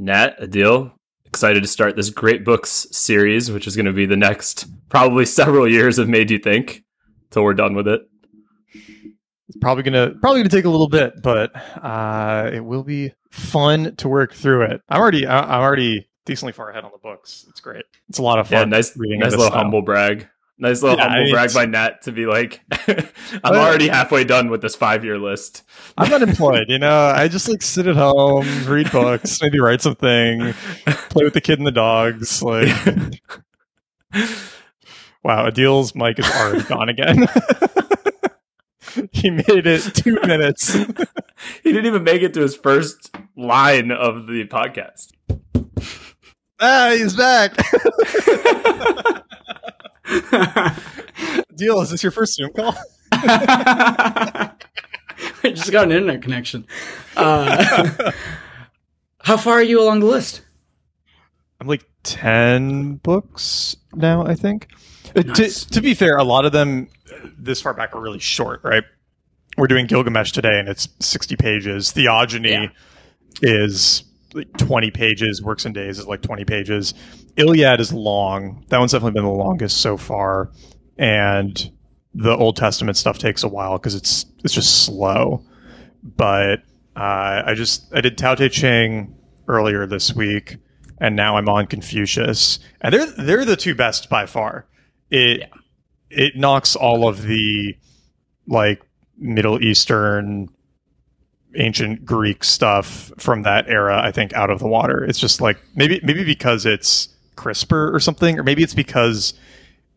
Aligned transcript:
Nat, 0.00 0.40
Adil, 0.40 0.92
excited 1.26 1.62
to 1.62 1.68
start 1.68 1.94
this 1.94 2.08
great 2.08 2.42
books 2.42 2.86
series, 2.90 3.50
which 3.50 3.66
is 3.66 3.76
going 3.76 3.86
to 3.86 3.92
be 3.92 4.06
the 4.06 4.16
next 4.16 4.66
probably 4.88 5.26
several 5.26 5.68
years 5.68 5.98
of 5.98 6.08
Made 6.08 6.30
You 6.30 6.38
Think 6.38 6.82
till 7.30 7.44
we're 7.44 7.54
done 7.54 7.74
with 7.74 7.86
it. 7.86 8.00
It's 8.74 9.58
probably 9.60 9.82
gonna 9.82 10.14
probably 10.20 10.40
gonna 10.40 10.48
take 10.48 10.64
a 10.64 10.70
little 10.70 10.88
bit, 10.88 11.22
but 11.22 11.50
uh, 11.82 12.50
it 12.52 12.64
will 12.64 12.84
be 12.84 13.12
fun 13.32 13.96
to 13.96 14.08
work 14.08 14.32
through 14.32 14.62
it. 14.62 14.80
I'm 14.88 15.00
already 15.00 15.26
I'm 15.26 15.60
already 15.60 16.08
decently 16.24 16.52
far 16.52 16.70
ahead 16.70 16.84
on 16.84 16.92
the 16.92 16.98
books. 16.98 17.46
It's 17.48 17.60
great. 17.60 17.84
It's 18.08 18.18
a 18.18 18.22
lot 18.22 18.38
of 18.38 18.46
fun. 18.46 18.58
Yeah, 18.58 18.64
nice, 18.66 18.96
reading. 18.96 19.18
nice 19.18 19.32
little 19.32 19.46
style. 19.46 19.58
humble 19.58 19.82
brag. 19.82 20.28
Nice 20.60 20.82
little 20.82 20.98
yeah, 20.98 21.04
humble 21.04 21.20
I 21.20 21.24
mean, 21.24 21.32
brag 21.32 21.54
by 21.54 21.64
Nat 21.64 22.02
to 22.02 22.12
be 22.12 22.26
like, 22.26 22.60
I'm 23.42 23.56
already 23.56 23.88
halfway 23.88 24.24
done 24.24 24.50
with 24.50 24.60
this 24.60 24.76
five 24.76 25.06
year 25.06 25.18
list. 25.18 25.62
I'm 25.96 26.12
unemployed, 26.12 26.66
you 26.68 26.78
know. 26.78 27.06
I 27.06 27.28
just 27.28 27.48
like 27.48 27.62
sit 27.62 27.86
at 27.86 27.96
home, 27.96 28.46
read 28.66 28.92
books, 28.92 29.40
maybe 29.40 29.58
write 29.58 29.80
something, 29.80 30.52
play 31.08 31.24
with 31.24 31.32
the 31.32 31.40
kid 31.40 31.58
and 31.58 31.66
the 31.66 31.72
dogs. 31.72 32.42
Like, 32.42 32.68
wow, 35.24 35.48
Adil's 35.48 35.94
mic 35.94 36.18
is 36.18 36.30
already 36.30 36.62
gone 36.64 36.90
again. 36.90 37.26
he 39.12 39.30
made 39.30 39.66
it 39.66 39.80
two 39.94 40.20
minutes. 40.20 40.74
he 40.74 41.72
didn't 41.72 41.86
even 41.86 42.04
make 42.04 42.20
it 42.20 42.34
to 42.34 42.40
his 42.40 42.54
first 42.54 43.16
line 43.34 43.90
of 43.90 44.26
the 44.26 44.46
podcast. 44.46 45.12
Ah, 46.60 46.90
he's 46.94 47.16
back. 47.16 47.56
Deal, 51.54 51.80
is 51.80 51.90
this 51.90 52.02
your 52.02 52.12
first 52.12 52.34
Zoom 52.34 52.52
call? 52.52 52.74
I 53.12 54.52
just 55.44 55.70
got 55.72 55.84
an 55.84 55.92
internet 55.92 56.22
connection. 56.22 56.66
Uh, 57.16 58.12
how 59.20 59.36
far 59.36 59.54
are 59.54 59.62
you 59.62 59.80
along 59.80 60.00
the 60.00 60.06
list? 60.06 60.42
I'm 61.60 61.66
like 61.66 61.84
10 62.04 62.96
books 62.96 63.76
now, 63.94 64.24
I 64.24 64.34
think. 64.34 64.68
Uh, 65.14 65.22
nice. 65.22 65.64
To, 65.64 65.70
to, 65.72 65.80
be 65.80 65.94
fair, 65.94 66.16
a 66.16 66.24
lot 66.24 66.44
of 66.44 66.52
them 66.52 66.88
this 67.38 67.60
far 67.60 67.74
back 67.74 67.94
are 67.94 68.00
really 68.00 68.18
short, 68.18 68.60
right? 68.64 68.84
We're 69.58 69.66
doing 69.66 69.86
Gilgamesh 69.86 70.32
today 70.32 70.58
and 70.58 70.68
it's 70.68 70.88
60 71.00 71.36
pages. 71.36 71.92
Theogony 71.92 72.50
yeah. 72.50 72.68
is 73.42 74.04
like 74.32 74.52
20 74.56 74.90
pages. 74.90 75.42
Works 75.42 75.66
and 75.66 75.74
Days 75.74 75.98
is 75.98 76.06
like 76.06 76.22
20 76.22 76.44
pages. 76.44 76.94
Iliad 77.36 77.80
is 77.80 77.92
long. 77.92 78.64
That 78.68 78.78
one's 78.78 78.92
definitely 78.92 79.20
been 79.20 79.24
the 79.24 79.30
longest 79.30 79.80
so 79.80 79.96
far. 79.96 80.50
And 80.98 81.70
the 82.14 82.36
Old 82.36 82.56
Testament 82.56 82.96
stuff 82.96 83.18
takes 83.18 83.42
a 83.42 83.48
while 83.48 83.78
because 83.78 83.94
it's 83.94 84.26
it's 84.44 84.54
just 84.54 84.84
slow. 84.84 85.44
But 86.02 86.62
uh, 86.96 87.42
I 87.46 87.54
just 87.54 87.92
I 87.94 88.00
did 88.00 88.18
Tao 88.18 88.34
Te 88.34 88.48
Ching 88.48 89.16
earlier 89.48 89.86
this 89.86 90.14
week, 90.14 90.56
and 90.98 91.16
now 91.16 91.36
I'm 91.36 91.48
on 91.48 91.66
Confucius, 91.66 92.58
and 92.80 92.92
they're 92.92 93.06
they're 93.06 93.44
the 93.44 93.56
two 93.56 93.74
best 93.74 94.08
by 94.08 94.26
far. 94.26 94.66
It 95.10 95.40
yeah. 95.40 95.46
it 96.10 96.36
knocks 96.36 96.76
all 96.76 97.08
of 97.08 97.22
the 97.22 97.74
like 98.46 98.82
Middle 99.16 99.62
Eastern 99.62 100.48
ancient 101.56 102.04
Greek 102.04 102.44
stuff 102.44 103.12
from 103.18 103.42
that 103.42 103.68
era, 103.68 104.00
I 104.02 104.12
think, 104.12 104.32
out 104.34 104.50
of 104.50 104.58
the 104.58 104.68
water. 104.68 105.04
It's 105.04 105.18
just 105.18 105.40
like 105.40 105.58
maybe 105.74 106.00
maybe 106.02 106.24
because 106.24 106.66
it's 106.66 107.08
crisper 107.40 107.94
or 107.94 107.98
something, 107.98 108.38
or 108.38 108.42
maybe 108.42 108.62
it's 108.62 108.74
because 108.74 109.32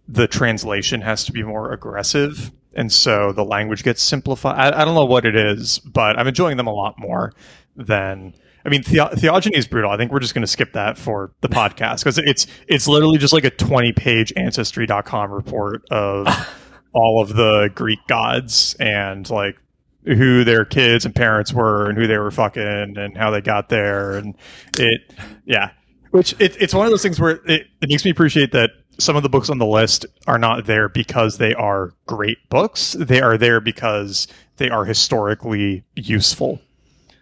the 0.07 0.27
translation 0.27 1.01
has 1.01 1.25
to 1.25 1.33
be 1.33 1.43
more 1.43 1.73
aggressive, 1.73 2.51
and 2.73 2.91
so 2.91 3.33
the 3.33 3.43
language 3.43 3.83
gets 3.83 4.01
simplified. 4.01 4.57
I, 4.57 4.81
I 4.81 4.85
don't 4.85 4.95
know 4.95 5.05
what 5.05 5.25
it 5.25 5.35
is, 5.35 5.79
but 5.79 6.17
I'm 6.17 6.27
enjoying 6.27 6.57
them 6.57 6.67
a 6.67 6.73
lot 6.73 6.95
more 6.97 7.33
than. 7.75 8.33
I 8.65 8.69
mean, 8.69 8.81
the- 8.83 9.09
theogony 9.17 9.57
is 9.57 9.67
brutal. 9.67 9.91
I 9.91 9.97
think 9.97 10.13
we're 10.13 10.21
just 10.21 10.33
going 10.33 10.43
to 10.43 10.47
skip 10.47 10.71
that 10.71 10.97
for 10.97 11.31
the 11.41 11.49
podcast 11.49 11.99
because 11.99 12.17
it's 12.17 12.47
it's 12.69 12.87
literally 12.87 13.17
just 13.17 13.33
like 13.33 13.43
a 13.43 13.49
20 13.49 13.91
page 13.91 14.31
ancestry.com 14.37 15.31
report 15.33 15.83
of 15.91 16.27
all 16.93 17.21
of 17.21 17.35
the 17.35 17.69
Greek 17.75 17.99
gods 18.07 18.75
and 18.79 19.29
like 19.29 19.57
who 20.05 20.43
their 20.45 20.63
kids 20.63 21.05
and 21.05 21.13
parents 21.13 21.53
were 21.53 21.89
and 21.89 21.97
who 21.97 22.07
they 22.07 22.17
were 22.17 22.31
fucking 22.31 22.97
and 22.97 23.17
how 23.17 23.31
they 23.31 23.41
got 23.41 23.69
there 23.69 24.13
and 24.17 24.35
it 24.77 25.01
yeah 25.45 25.71
which 26.13 26.39
it, 26.39 26.61
it's 26.61 26.75
one 26.75 26.85
of 26.85 26.91
those 26.91 27.01
things 27.01 27.19
where 27.19 27.31
it, 27.47 27.65
it 27.81 27.89
makes 27.89 28.05
me 28.05 28.11
appreciate 28.11 28.51
that 28.51 28.69
some 28.99 29.15
of 29.15 29.23
the 29.23 29.29
books 29.29 29.49
on 29.49 29.57
the 29.57 29.65
list 29.65 30.05
are 30.27 30.37
not 30.37 30.67
there 30.67 30.87
because 30.87 31.39
they 31.39 31.55
are 31.55 31.91
great 32.05 32.37
books 32.49 32.93
they 32.93 33.19
are 33.19 33.35
there 33.35 33.59
because 33.59 34.27
they 34.57 34.69
are 34.69 34.85
historically 34.85 35.83
useful 35.95 36.61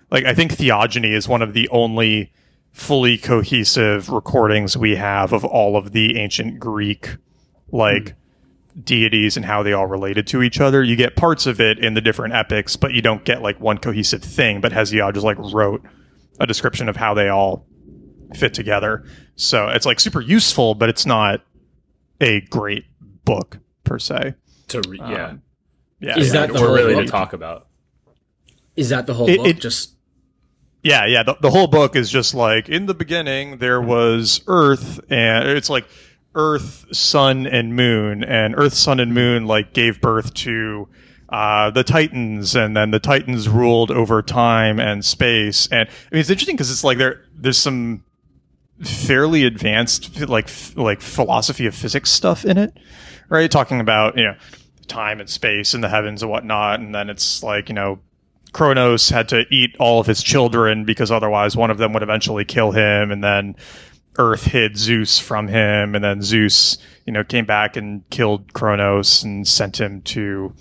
like 0.09 0.25
i 0.25 0.34
think 0.34 0.52
theogony 0.52 1.13
is 1.13 1.25
one 1.25 1.41
of 1.41 1.53
the 1.53 1.69
only 1.69 2.34
fully 2.74 3.18
cohesive 3.18 4.09
recordings 4.09 4.75
we 4.75 4.97
have 4.97 5.31
of 5.31 5.46
all 5.46 5.78
of 5.78 5.94
the 5.94 6.18
ancient 6.19 6.59
greek 6.59 7.16
like 7.72 8.03
mm 8.03 8.16
deities 8.85 9.35
and 9.35 9.46
how 9.46 9.63
they 9.63 9.73
all 9.73 9.88
related 9.88 10.25
to 10.28 10.41
each 10.41 10.62
other. 10.62 10.81
You 10.81 10.96
get 10.96 11.18
parts 11.18 11.46
of 11.46 11.59
it 11.59 11.79
in 11.79 11.94
the 11.94 12.00
different 12.00 12.34
epics, 12.34 12.78
but 12.78 12.94
you 12.94 13.02
don't 13.02 13.25
get 13.25 13.41
like 13.41 13.59
one 13.59 13.78
cohesive 13.78 14.23
thing. 14.23 14.62
But 14.62 14.72
Hesiod 14.72 15.13
just 15.13 15.25
like 15.25 15.38
wrote 15.38 15.84
a 16.40 16.47
description 16.47 16.88
of 16.88 16.96
how 16.96 17.13
they 17.13 17.28
all 17.28 17.66
fit 18.35 18.53
together. 18.53 19.05
So 19.35 19.69
it's 19.69 19.85
like 19.85 19.99
super 19.99 20.21
useful, 20.21 20.75
but 20.75 20.89
it's 20.89 21.05
not 21.05 21.43
a 22.19 22.41
great 22.41 22.85
book 23.25 23.57
per 23.83 23.99
se. 23.99 24.35
To 24.69 24.81
re- 24.87 24.97
yeah, 24.99 25.27
um, 25.27 25.41
yeah. 25.99 26.17
Is 26.17 26.33
yeah, 26.33 26.47
that 26.47 26.53
we're 26.53 26.75
really 26.75 26.93
book? 26.95 27.05
to 27.05 27.11
talk 27.11 27.33
about? 27.33 27.67
Is 28.75 28.89
that 28.89 29.07
the 29.07 29.13
whole 29.13 29.29
it, 29.29 29.37
book? 29.37 29.47
It, 29.47 29.59
just 29.59 29.95
yeah, 30.83 31.05
yeah. 31.05 31.23
The, 31.23 31.35
the 31.41 31.51
whole 31.51 31.67
book 31.67 31.95
is 31.95 32.09
just 32.09 32.33
like 32.33 32.69
in 32.69 32.85
the 32.85 32.93
beginning 32.93 33.57
there 33.57 33.81
was 33.81 34.41
Earth, 34.47 34.99
and 35.09 35.47
it's 35.47 35.69
like 35.69 35.87
Earth, 36.33 36.85
Sun, 36.91 37.45
and 37.47 37.75
Moon, 37.75 38.23
and 38.23 38.55
Earth, 38.57 38.73
Sun, 38.73 38.99
and 38.99 39.13
Moon 39.13 39.45
like 39.45 39.73
gave 39.73 40.01
birth 40.01 40.33
to 40.35 40.87
uh, 41.29 41.69
the 41.71 41.83
Titans, 41.83 42.55
and 42.55 42.75
then 42.75 42.91
the 42.91 42.99
Titans 42.99 43.47
ruled 43.47 43.91
over 43.91 44.21
time 44.21 44.79
and 44.79 45.03
space. 45.03 45.67
And 45.71 45.87
I 45.87 45.91
mean, 46.11 46.19
it's 46.21 46.29
interesting 46.29 46.55
because 46.55 46.71
it's 46.71 46.83
like 46.83 46.97
there 46.97 47.25
there's 47.35 47.57
some 47.57 48.03
fairly 48.83 49.43
advanced 49.43 50.19
like 50.27 50.49
like 50.75 51.01
philosophy 51.01 51.65
of 51.65 51.75
physics 51.75 52.09
stuff 52.09 52.45
in 52.45 52.57
it, 52.57 52.77
right? 53.29 53.49
Talking 53.49 53.79
about 53.79 54.17
you 54.17 54.23
know 54.23 54.35
time 54.87 55.19
and 55.19 55.29
space 55.29 55.73
and 55.73 55.83
the 55.83 55.89
heavens 55.89 56.21
and 56.21 56.31
whatnot, 56.31 56.79
and 56.79 56.93
then 56.93 57.09
it's 57.09 57.43
like 57.43 57.69
you 57.69 57.75
know 57.75 57.99
Kronos 58.53 59.09
had 59.09 59.29
to 59.29 59.45
eat 59.49 59.75
all 59.79 59.99
of 59.99 60.07
his 60.07 60.21
children 60.21 60.85
because 60.85 61.11
otherwise 61.11 61.55
one 61.55 61.71
of 61.71 61.77
them 61.77 61.93
would 61.93 62.03
eventually 62.03 62.45
kill 62.45 62.71
him, 62.71 63.11
and 63.11 63.23
then 63.23 63.55
Earth 64.17 64.43
hid 64.43 64.75
Zeus 64.77 65.19
from 65.19 65.47
him, 65.47 65.95
and 65.95 66.03
then 66.03 66.21
Zeus, 66.21 66.77
you 67.05 67.13
know, 67.13 67.23
came 67.23 67.45
back 67.45 67.77
and 67.77 68.07
killed 68.09 68.53
Kronos 68.53 69.23
and 69.23 69.47
sent 69.47 69.79
him 69.79 70.01
to 70.03 70.53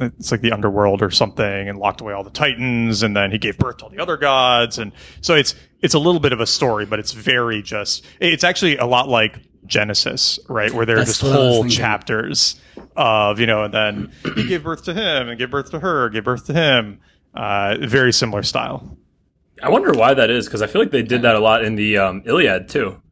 it's 0.00 0.32
like 0.32 0.40
the 0.40 0.52
underworld 0.52 1.02
or 1.02 1.10
something, 1.10 1.68
and 1.68 1.78
locked 1.78 2.00
away 2.00 2.12
all 2.12 2.24
the 2.24 2.30
Titans, 2.30 3.02
and 3.02 3.16
then 3.16 3.30
he 3.30 3.38
gave 3.38 3.58
birth 3.58 3.78
to 3.78 3.84
all 3.84 3.90
the 3.90 4.00
other 4.00 4.16
gods, 4.16 4.78
and 4.78 4.92
so 5.20 5.34
it's 5.34 5.54
it's 5.84 5.92
a 5.92 5.98
little 5.98 6.18
bit 6.18 6.32
of 6.32 6.40
a 6.40 6.46
story, 6.46 6.86
but 6.86 6.98
it's 6.98 7.12
very 7.12 7.60
just 7.60 8.06
it's 8.18 8.42
actually 8.42 8.78
a 8.78 8.86
lot 8.86 9.06
like 9.06 9.38
Genesis, 9.66 10.40
right, 10.48 10.72
where 10.72 10.86
there 10.86 10.98
are 10.98 11.04
just 11.04 11.20
whole 11.20 11.68
chapters 11.68 12.58
of 12.96 13.38
you 13.38 13.46
know, 13.46 13.64
and 13.64 13.74
then 13.74 14.12
he 14.34 14.46
gave 14.48 14.64
birth 14.64 14.84
to 14.84 14.94
him, 14.94 15.28
and 15.28 15.38
gave 15.38 15.50
birth 15.50 15.70
to 15.72 15.78
her, 15.78 16.08
gave 16.08 16.24
birth 16.24 16.46
to 16.46 16.54
him, 16.54 17.00
uh, 17.34 17.76
very 17.82 18.14
similar 18.14 18.42
style. 18.42 18.96
I 19.62 19.68
wonder 19.68 19.92
why 19.92 20.14
that 20.14 20.30
is 20.30 20.46
because 20.46 20.62
I 20.62 20.68
feel 20.68 20.80
like 20.80 20.90
they 20.90 21.02
did 21.02 21.20
that 21.22 21.34
a 21.34 21.38
lot 21.38 21.62
in 21.62 21.76
the 21.76 21.98
um, 21.98 22.22
Iliad 22.24 22.70
too, 22.70 23.02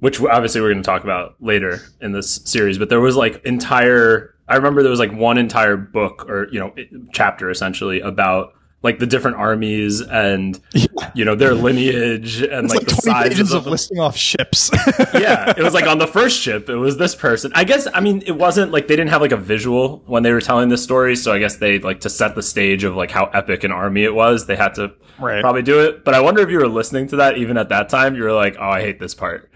which 0.00 0.18
obviously 0.18 0.62
we're 0.62 0.72
going 0.72 0.82
to 0.82 0.86
talk 0.86 1.04
about 1.04 1.36
later 1.40 1.80
in 2.00 2.12
this 2.12 2.40
series. 2.46 2.78
But 2.78 2.88
there 2.88 3.00
was 3.00 3.14
like 3.14 3.44
entire. 3.44 4.34
I 4.48 4.56
remember 4.56 4.82
there 4.82 4.90
was 4.90 5.00
like 5.00 5.12
one 5.12 5.36
entire 5.36 5.76
book 5.76 6.24
or 6.30 6.48
you 6.50 6.60
know 6.60 6.74
chapter 7.12 7.50
essentially 7.50 8.00
about 8.00 8.54
like 8.86 9.00
the 9.00 9.06
different 9.06 9.36
armies 9.36 10.00
and 10.00 10.60
yeah. 10.72 11.10
you 11.14 11.24
know 11.24 11.34
their 11.34 11.54
lineage 11.54 12.40
and 12.40 12.68
like, 12.68 12.78
like, 12.78 12.86
the 12.86 12.94
sizes 12.94 13.52
of, 13.52 13.66
of 13.66 13.72
listing 13.72 13.98
off 13.98 14.16
ships. 14.16 14.70
yeah, 15.12 15.52
it 15.56 15.62
was 15.62 15.74
like 15.74 15.88
on 15.88 15.98
the 15.98 16.06
first 16.06 16.38
ship, 16.38 16.70
it 16.70 16.76
was 16.76 16.96
this 16.96 17.16
person. 17.16 17.50
I 17.54 17.64
guess 17.64 17.88
I 17.92 18.00
mean 18.00 18.22
it 18.24 18.36
wasn't 18.36 18.70
like 18.70 18.86
they 18.86 18.94
didn't 18.94 19.10
have 19.10 19.20
like 19.20 19.32
a 19.32 19.36
visual 19.36 20.04
when 20.06 20.22
they 20.22 20.30
were 20.30 20.40
telling 20.40 20.68
this 20.68 20.84
story, 20.84 21.16
so 21.16 21.32
I 21.32 21.40
guess 21.40 21.56
they 21.56 21.80
like 21.80 22.00
to 22.02 22.10
set 22.10 22.36
the 22.36 22.42
stage 22.42 22.84
of 22.84 22.94
like 22.94 23.10
how 23.10 23.26
epic 23.26 23.64
an 23.64 23.72
army 23.72 24.04
it 24.04 24.14
was. 24.14 24.46
They 24.46 24.56
had 24.56 24.74
to 24.76 24.92
right. 25.18 25.40
probably 25.40 25.62
do 25.62 25.80
it. 25.80 26.04
But 26.04 26.14
I 26.14 26.20
wonder 26.20 26.42
if 26.42 26.50
you 26.50 26.58
were 26.58 26.68
listening 26.68 27.08
to 27.08 27.16
that 27.16 27.38
even 27.38 27.56
at 27.56 27.68
that 27.70 27.88
time, 27.88 28.14
you 28.14 28.22
were 28.22 28.32
like, 28.32 28.56
"Oh, 28.56 28.70
I 28.70 28.82
hate 28.82 29.00
this 29.00 29.14
part." 29.14 29.50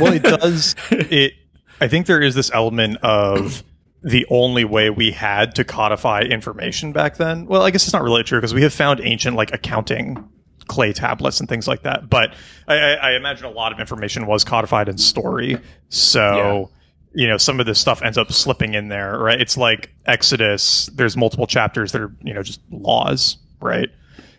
well, 0.00 0.12
it 0.12 0.22
does. 0.22 0.74
It. 0.90 1.34
I 1.80 1.88
think 1.88 2.06
there 2.06 2.20
is 2.20 2.34
this 2.34 2.50
element 2.52 2.96
of 3.02 3.62
the 4.06 4.24
only 4.30 4.64
way 4.64 4.88
we 4.88 5.10
had 5.10 5.56
to 5.56 5.64
codify 5.64 6.20
information 6.20 6.92
back 6.92 7.16
then. 7.16 7.44
Well, 7.46 7.62
I 7.62 7.72
guess 7.72 7.82
it's 7.84 7.92
not 7.92 8.02
really 8.02 8.22
true 8.22 8.38
because 8.38 8.54
we 8.54 8.62
have 8.62 8.72
found 8.72 9.00
ancient 9.00 9.34
like 9.34 9.52
accounting 9.52 10.28
clay 10.68 10.92
tablets 10.92 11.40
and 11.40 11.48
things 11.48 11.66
like 11.66 11.82
that. 11.82 12.08
But 12.08 12.32
I, 12.68 12.76
I 12.76 13.16
imagine 13.16 13.46
a 13.46 13.50
lot 13.50 13.72
of 13.72 13.80
information 13.80 14.28
was 14.28 14.44
codified 14.44 14.88
in 14.88 14.96
story. 14.96 15.58
So, 15.88 16.70
yeah. 17.14 17.22
you 17.22 17.26
know, 17.28 17.36
some 17.36 17.58
of 17.58 17.66
this 17.66 17.80
stuff 17.80 18.00
ends 18.00 18.16
up 18.16 18.30
slipping 18.30 18.74
in 18.74 18.86
there, 18.86 19.18
right? 19.18 19.40
It's 19.40 19.56
like 19.56 19.90
Exodus. 20.06 20.86
There's 20.86 21.16
multiple 21.16 21.48
chapters 21.48 21.90
that 21.90 22.00
are, 22.00 22.14
you 22.22 22.32
know, 22.32 22.44
just 22.44 22.60
laws, 22.70 23.38
right? 23.60 23.90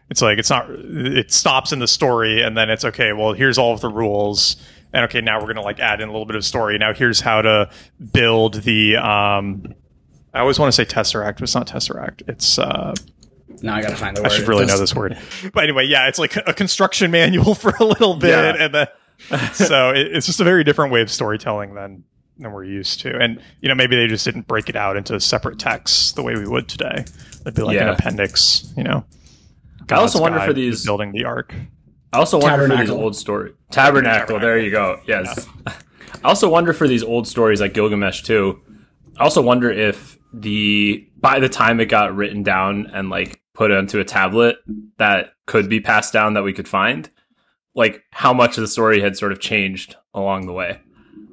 It's 0.09 0.21
like 0.21 0.39
it's 0.39 0.49
not. 0.49 0.69
It 0.69 1.33
stops 1.33 1.73
in 1.73 1.79
the 1.79 1.87
story, 1.89 2.41
and 2.41 2.55
then 2.55 2.69
it's 2.69 2.85
okay. 2.85 3.11
Well, 3.11 3.33
here's 3.33 3.57
all 3.57 3.73
of 3.73 3.81
the 3.81 3.89
rules, 3.89 4.55
and 4.94 5.06
okay, 5.06 5.22
now 5.22 5.39
we're 5.39 5.48
gonna 5.48 5.62
like 5.62 5.80
add 5.80 6.01
in 6.01 6.10
a 6.10 6.12
little 6.12 6.25
bit 6.25 6.36
of 6.36 6.45
story. 6.45 6.78
Now 6.78 6.94
here's 6.94 7.19
how 7.22 7.42
to 7.42 7.69
build 8.13 8.56
the. 8.56 8.95
Um, 8.98 9.74
I 10.34 10.39
always 10.42 10.60
want 10.60 10.74
to 10.74 10.75
say 10.75 10.86
tesseract, 10.86 11.34
but 11.36 11.44
it's 11.44 11.56
not 11.56 11.68
tesseract. 11.68 12.28
It's. 12.28 12.60
Uh, 12.60 12.94
Now 13.63 13.75
I 13.75 13.81
gotta 13.81 13.95
find 13.95 14.16
the 14.16 14.22
I 14.22 14.24
word. 14.25 14.31
should 14.34 14.48
really 14.48 14.66
know 14.66 14.78
this 14.78 14.94
word. 14.94 15.18
But 15.54 15.63
anyway, 15.63 15.86
yeah, 15.88 16.07
it's 16.07 16.19
like 16.19 16.36
a 16.36 16.54
construction 16.54 17.10
manual 17.12 17.56
for 17.56 17.72
a 17.80 17.84
little 17.84 18.16
bit, 18.16 18.30
Yeah. 18.30 18.66
and 18.66 18.74
then 18.74 18.88
so 19.54 19.89
it, 19.92 20.16
it's 20.16 20.25
just 20.28 20.39
a 20.39 20.44
very 20.44 20.63
different 20.63 20.92
way 20.92 21.01
of 21.01 21.10
storytelling 21.12 21.74
than 21.74 22.04
than 22.38 22.51
we're 22.51 22.66
used 22.66 23.00
to. 23.01 23.18
And 23.18 23.42
you 23.62 23.68
know, 23.69 23.74
maybe 23.75 23.95
they 23.95 24.06
just 24.06 24.25
didn't 24.25 24.48
break 24.48 24.69
it 24.69 24.75
out 24.75 24.95
into 24.95 25.19
separate 25.19 25.57
texts 25.57 26.12
the 26.12 26.22
way 26.22 26.36
we 26.36 26.48
would 26.48 26.68
today. 26.69 27.04
It'd 27.42 27.56
be 27.56 27.63
like 27.63 27.80
an 27.80 27.89
appendix, 27.89 28.72
you 28.78 28.84
know. 28.84 29.06
I 29.89 29.95
also 29.95 30.22
wonder 30.22 30.39
for 30.42 30.54
these- 30.54 30.86
building 30.86 31.13
the 31.13 31.24
ark. 31.25 31.54
I 32.17 32.19
also 32.19 32.39
wonder 32.39 32.67
for 32.67 32.77
these 32.77 32.89
old 32.89 33.15
story 33.15 33.53
tabernacle. 33.69 34.39
There 34.39 34.57
you 34.57 34.71
go. 34.71 34.99
Yes. 35.05 35.47
I 35.67 35.73
also 36.23 36.49
wonder 36.49 36.73
for 36.73 36.87
these 36.87 37.03
old 37.03 37.27
stories 37.27 37.61
like 37.61 37.75
Gilgamesh 37.75 38.23
too. 38.23 38.59
I 39.17 39.23
also 39.23 39.39
wonder 39.43 39.71
if 39.71 40.17
the 40.33 41.07
by 41.17 41.39
the 41.39 41.47
time 41.47 41.79
it 41.79 41.85
got 41.85 42.15
written 42.15 42.41
down 42.41 42.87
and 42.91 43.11
like 43.11 43.39
put 43.53 43.71
onto 43.71 43.99
a 43.99 44.03
tablet 44.03 44.57
that 44.97 45.33
could 45.45 45.69
be 45.69 45.79
passed 45.79 46.11
down 46.11 46.33
that 46.33 46.43
we 46.43 46.53
could 46.53 46.67
find, 46.67 47.07
like 47.75 48.01
how 48.11 48.33
much 48.33 48.57
of 48.57 48.61
the 48.61 48.67
story 48.67 48.99
had 48.99 49.15
sort 49.15 49.31
of 49.31 49.39
changed 49.39 49.95
along 50.15 50.47
the 50.47 50.53
way. 50.53 50.79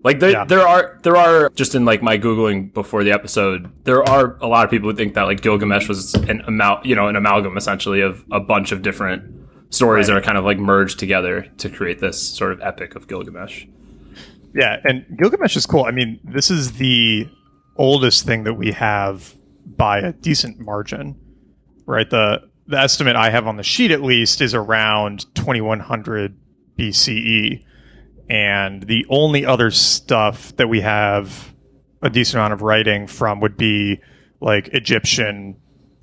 Like 0.03 0.21
there, 0.21 0.31
Yeah. 0.33 0.45
there 0.45 0.69
are 0.69 0.99
there 1.03 1.17
are 1.17 1.49
just 1.55 1.75
in 1.75 1.87
like 1.87 2.03
my 2.03 2.19
googling 2.19 2.75
before 2.75 3.05
the 3.05 3.13
episode, 3.13 3.73
there 3.85 4.07
are 4.07 4.37
a 4.43 4.47
lot 4.47 4.67
of 4.67 4.71
people 4.71 4.91
who 4.91 4.97
think 4.97 5.15
that 5.15 5.23
like 5.23 5.41
Gilgamesh 5.41 5.89
was 5.89 6.13
an 6.15 6.43
amal 6.47 6.81
you 6.85 6.95
know 6.95 7.09
an 7.09 7.17
amalgam 7.17 7.57
essentially 7.57 8.03
of 8.03 8.23
a 8.31 8.39
bunch 8.41 8.71
of 8.71 8.83
different 8.83 9.41
stories 9.71 10.07
that 10.07 10.17
are 10.17 10.21
kind 10.21 10.39
of 10.39 10.45
like 10.45 10.59
merged 10.59 10.99
together 10.99 11.47
to 11.59 11.69
create 11.69 12.01
this 12.01 12.21
sort 12.21 12.53
of 12.53 12.61
epic 12.61 12.95
of 12.95 13.09
Gilgamesh. 13.09 13.67
Yeah, 14.55 14.81
and 14.85 15.05
Gilgamesh 15.19 15.57
is 15.57 15.67
cool. 15.67 15.85
I 15.85 15.91
mean, 15.91 16.21
this 16.23 16.51
is 16.51 16.73
the 16.73 17.29
oldest 17.77 18.25
thing 18.25 18.45
that 18.45 18.55
we 18.55 18.73
have 18.73 19.35
by 19.67 19.99
a 19.99 20.13
decent 20.13 20.61
margin, 20.61 21.17
right? 21.87 22.09
The 22.09 22.49
the 22.67 22.79
estimate 22.79 23.17
I 23.17 23.31
have 23.31 23.47
on 23.47 23.57
the 23.57 23.63
sheet, 23.63 23.91
at 23.91 24.03
least, 24.03 24.41
is 24.41 24.55
around 24.55 25.27
2100 25.35 26.37
BCE, 26.79 27.63
and 28.31 28.83
the 28.83 29.05
only 29.11 29.45
other 29.45 29.71
stuff 29.71 30.57
that 30.57 30.69
we 30.69 30.81
have 30.81 31.55
a 32.01 32.09
decent 32.09 32.37
amount 32.37 32.53
of 32.53 32.63
writing 32.63 33.07
from 33.07 33.41
would 33.41 33.57
be 33.57 34.01
like 34.41 34.69
Egyptian 34.69 35.57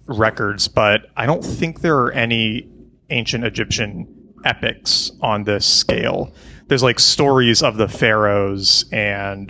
records, 0.05 0.67
but 0.67 1.07
I 1.15 1.25
don't 1.25 1.43
think 1.43 1.81
there 1.81 1.97
are 1.99 2.11
any 2.11 2.67
ancient 3.11 3.43
Egyptian 3.43 4.33
epics 4.43 5.11
on 5.21 5.43
this 5.43 5.65
scale. 5.65 6.33
There's 6.67 6.83
like 6.83 6.99
stories 6.99 7.61
of 7.61 7.77
the 7.77 7.87
pharaohs 7.87 8.85
and 8.91 9.49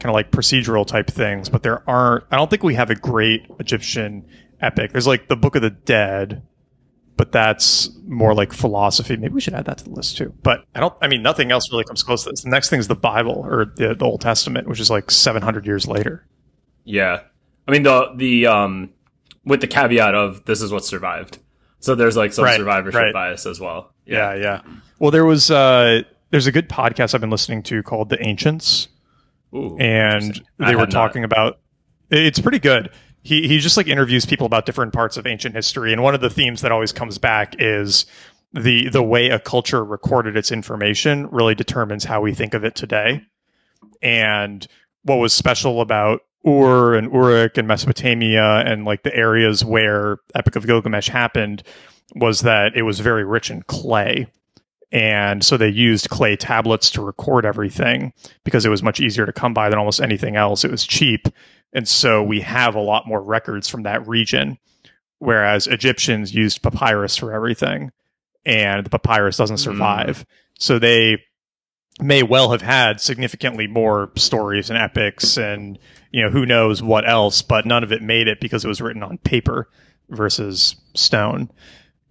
kind 0.00 0.06
of 0.10 0.14
like 0.14 0.30
procedural 0.30 0.86
type 0.86 1.08
things, 1.08 1.48
but 1.48 1.62
there 1.62 1.88
aren't. 1.88 2.24
I 2.30 2.36
don't 2.36 2.48
think 2.48 2.62
we 2.62 2.74
have 2.74 2.90
a 2.90 2.94
great 2.94 3.46
Egyptian 3.58 4.28
epic. 4.60 4.92
There's 4.92 5.06
like 5.06 5.28
the 5.28 5.36
Book 5.36 5.56
of 5.56 5.62
the 5.62 5.70
Dead, 5.70 6.42
but 7.16 7.32
that's 7.32 7.90
more 8.06 8.34
like 8.34 8.52
philosophy. 8.52 9.16
Maybe 9.16 9.34
we 9.34 9.40
should 9.40 9.54
add 9.54 9.66
that 9.66 9.78
to 9.78 9.84
the 9.84 9.90
list 9.90 10.16
too. 10.16 10.32
But 10.42 10.64
I 10.74 10.80
don't. 10.80 10.94
I 11.02 11.08
mean, 11.08 11.22
nothing 11.22 11.50
else 11.50 11.70
really 11.70 11.84
comes 11.84 12.02
close 12.02 12.24
to 12.24 12.30
this. 12.30 12.42
The 12.42 12.50
next 12.50 12.70
thing 12.70 12.80
is 12.80 12.88
the 12.88 12.94
Bible 12.94 13.44
or 13.46 13.66
the, 13.76 13.94
the 13.94 14.04
Old 14.04 14.20
Testament, 14.20 14.68
which 14.68 14.80
is 14.80 14.90
like 14.90 15.10
700 15.10 15.66
years 15.66 15.86
later. 15.86 16.26
Yeah, 16.84 17.20
I 17.68 17.72
mean 17.72 17.82
the 17.82 18.12
the 18.16 18.46
um 18.46 18.90
with 19.44 19.60
the 19.60 19.66
caveat 19.66 20.14
of 20.14 20.44
this 20.46 20.62
is 20.62 20.72
what 20.72 20.84
survived. 20.84 21.38
So 21.80 21.94
there's 21.94 22.16
like 22.16 22.32
some 22.32 22.44
Right, 22.44 22.56
survivorship 22.58 23.00
right. 23.02 23.12
bias 23.12 23.46
as 23.46 23.58
well. 23.58 23.92
Yeah, 24.06 24.34
yeah. 24.34 24.62
Well, 24.98 25.10
there 25.10 25.24
was 25.24 25.50
uh, 25.50 26.02
there's 26.30 26.46
a 26.46 26.52
good 26.52 26.68
podcast 26.68 27.14
I've 27.14 27.20
been 27.20 27.30
listening 27.30 27.62
to 27.64 27.82
called 27.82 28.08
The 28.10 28.22
Ancients. 28.26 28.88
Ooh, 29.54 29.76
and 29.78 30.40
they 30.58 30.74
were 30.74 30.80
had 30.80 30.88
not. 30.88 30.90
talking 30.90 31.24
about 31.24 31.58
it's 32.10 32.38
pretty 32.38 32.60
good 32.60 32.90
he 33.22 33.48
he 33.48 33.58
just 33.58 33.76
like 33.76 33.88
interviews 33.88 34.24
people 34.24 34.46
about 34.46 34.64
different 34.64 34.92
parts 34.92 35.16
of 35.16 35.26
ancient 35.26 35.54
history 35.56 35.92
and 35.92 36.02
one 36.04 36.14
of 36.14 36.20
the 36.20 36.30
themes 36.30 36.60
that 36.62 36.70
always 36.72 36.92
comes 36.92 37.18
back 37.18 37.56
is 37.58 38.06
the 38.52 38.88
the 38.90 39.02
way 39.02 39.28
a 39.30 39.38
culture 39.40 39.84
recorded 39.84 40.36
its 40.36 40.52
information 40.52 41.26
really 41.30 41.54
determines 41.56 42.04
how 42.04 42.20
we 42.20 42.32
think 42.32 42.54
of 42.54 42.64
it 42.64 42.74
today 42.76 43.22
and 44.02 44.66
what 45.02 45.16
was 45.16 45.32
special 45.32 45.80
about 45.80 46.20
Ur 46.46 46.94
and 46.94 47.12
Uruk 47.12 47.58
and 47.58 47.68
Mesopotamia 47.68 48.62
and 48.66 48.84
like 48.84 49.02
the 49.02 49.14
areas 49.14 49.64
where 49.64 50.18
Epic 50.34 50.56
of 50.56 50.66
Gilgamesh 50.66 51.08
happened 51.08 51.62
was 52.14 52.40
that 52.40 52.76
it 52.76 52.82
was 52.82 53.00
very 53.00 53.24
rich 53.24 53.50
in 53.50 53.62
clay 53.62 54.26
and 54.92 55.44
so 55.44 55.56
they 55.56 55.68
used 55.68 56.10
clay 56.10 56.36
tablets 56.36 56.90
to 56.92 57.02
record 57.02 57.46
everything 57.46 58.12
because 58.44 58.66
it 58.66 58.70
was 58.70 58.82
much 58.82 59.00
easier 59.00 59.24
to 59.24 59.32
come 59.32 59.54
by 59.54 59.68
than 59.68 59.78
almost 59.78 60.00
anything 60.00 60.36
else. 60.36 60.64
It 60.64 60.70
was 60.70 60.84
cheap. 60.84 61.28
And 61.72 61.86
so 61.86 62.22
we 62.22 62.40
have 62.40 62.74
a 62.74 62.80
lot 62.80 63.06
more 63.06 63.22
records 63.22 63.68
from 63.68 63.84
that 63.84 64.06
region, 64.08 64.58
whereas 65.18 65.68
Egyptians 65.68 66.34
used 66.34 66.62
papyrus 66.62 67.16
for 67.16 67.32
everything, 67.32 67.92
and 68.44 68.84
the 68.84 68.90
papyrus 68.90 69.36
doesn't 69.36 69.60
hmm. 69.60 69.70
survive. 69.70 70.26
So 70.58 70.78
they 70.78 71.22
may 72.02 72.22
well 72.22 72.50
have 72.52 72.62
had 72.62 73.00
significantly 73.00 73.66
more 73.66 74.10
stories 74.16 74.70
and 74.70 74.78
epics 74.78 75.36
and 75.36 75.78
you 76.10 76.22
know 76.22 76.30
who 76.30 76.44
knows 76.46 76.82
what 76.82 77.08
else 77.08 77.42
but 77.42 77.66
none 77.66 77.82
of 77.84 77.92
it 77.92 78.02
made 78.02 78.26
it 78.28 78.40
because 78.40 78.64
it 78.64 78.68
was 78.68 78.80
written 78.80 79.02
on 79.02 79.18
paper 79.18 79.68
versus 80.08 80.76
stone 80.94 81.50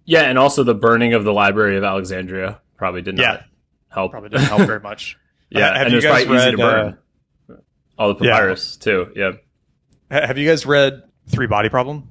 Yeah, 0.04 0.22
and 0.22 0.38
also 0.38 0.62
the 0.64 0.74
burning 0.74 1.12
of 1.14 1.24
the 1.24 1.32
Library 1.32 1.76
of 1.76 1.84
Alexandria 1.84 2.60
probably 2.76 3.02
did 3.02 3.16
not 3.16 3.22
Yeah. 3.22 3.42
help. 3.88 4.10
probably 4.12 4.30
didn't 4.30 4.46
help 4.46 4.62
very 4.66 4.80
much 4.80 5.18
yeah, 5.50 5.76
have 5.76 5.86
and 5.86 5.90
you 5.90 5.92
it 5.92 5.96
was 5.96 6.04
guys 6.04 6.24
probably 6.24 6.42
easy 6.42 6.50
to 6.52 6.56
read, 6.56 6.96
burn. 7.48 7.58
All 7.98 8.14
the 8.14 8.24
yeah. 8.24 8.32
papyrus 8.36 8.76
too. 8.76 9.12
Yeah, 9.14 9.32
Have 10.10 10.38
you 10.38 10.48
guys 10.48 10.64
read 10.64 11.02
Three 11.28 11.46
Body 11.46 11.68
Problem? 11.68 12.08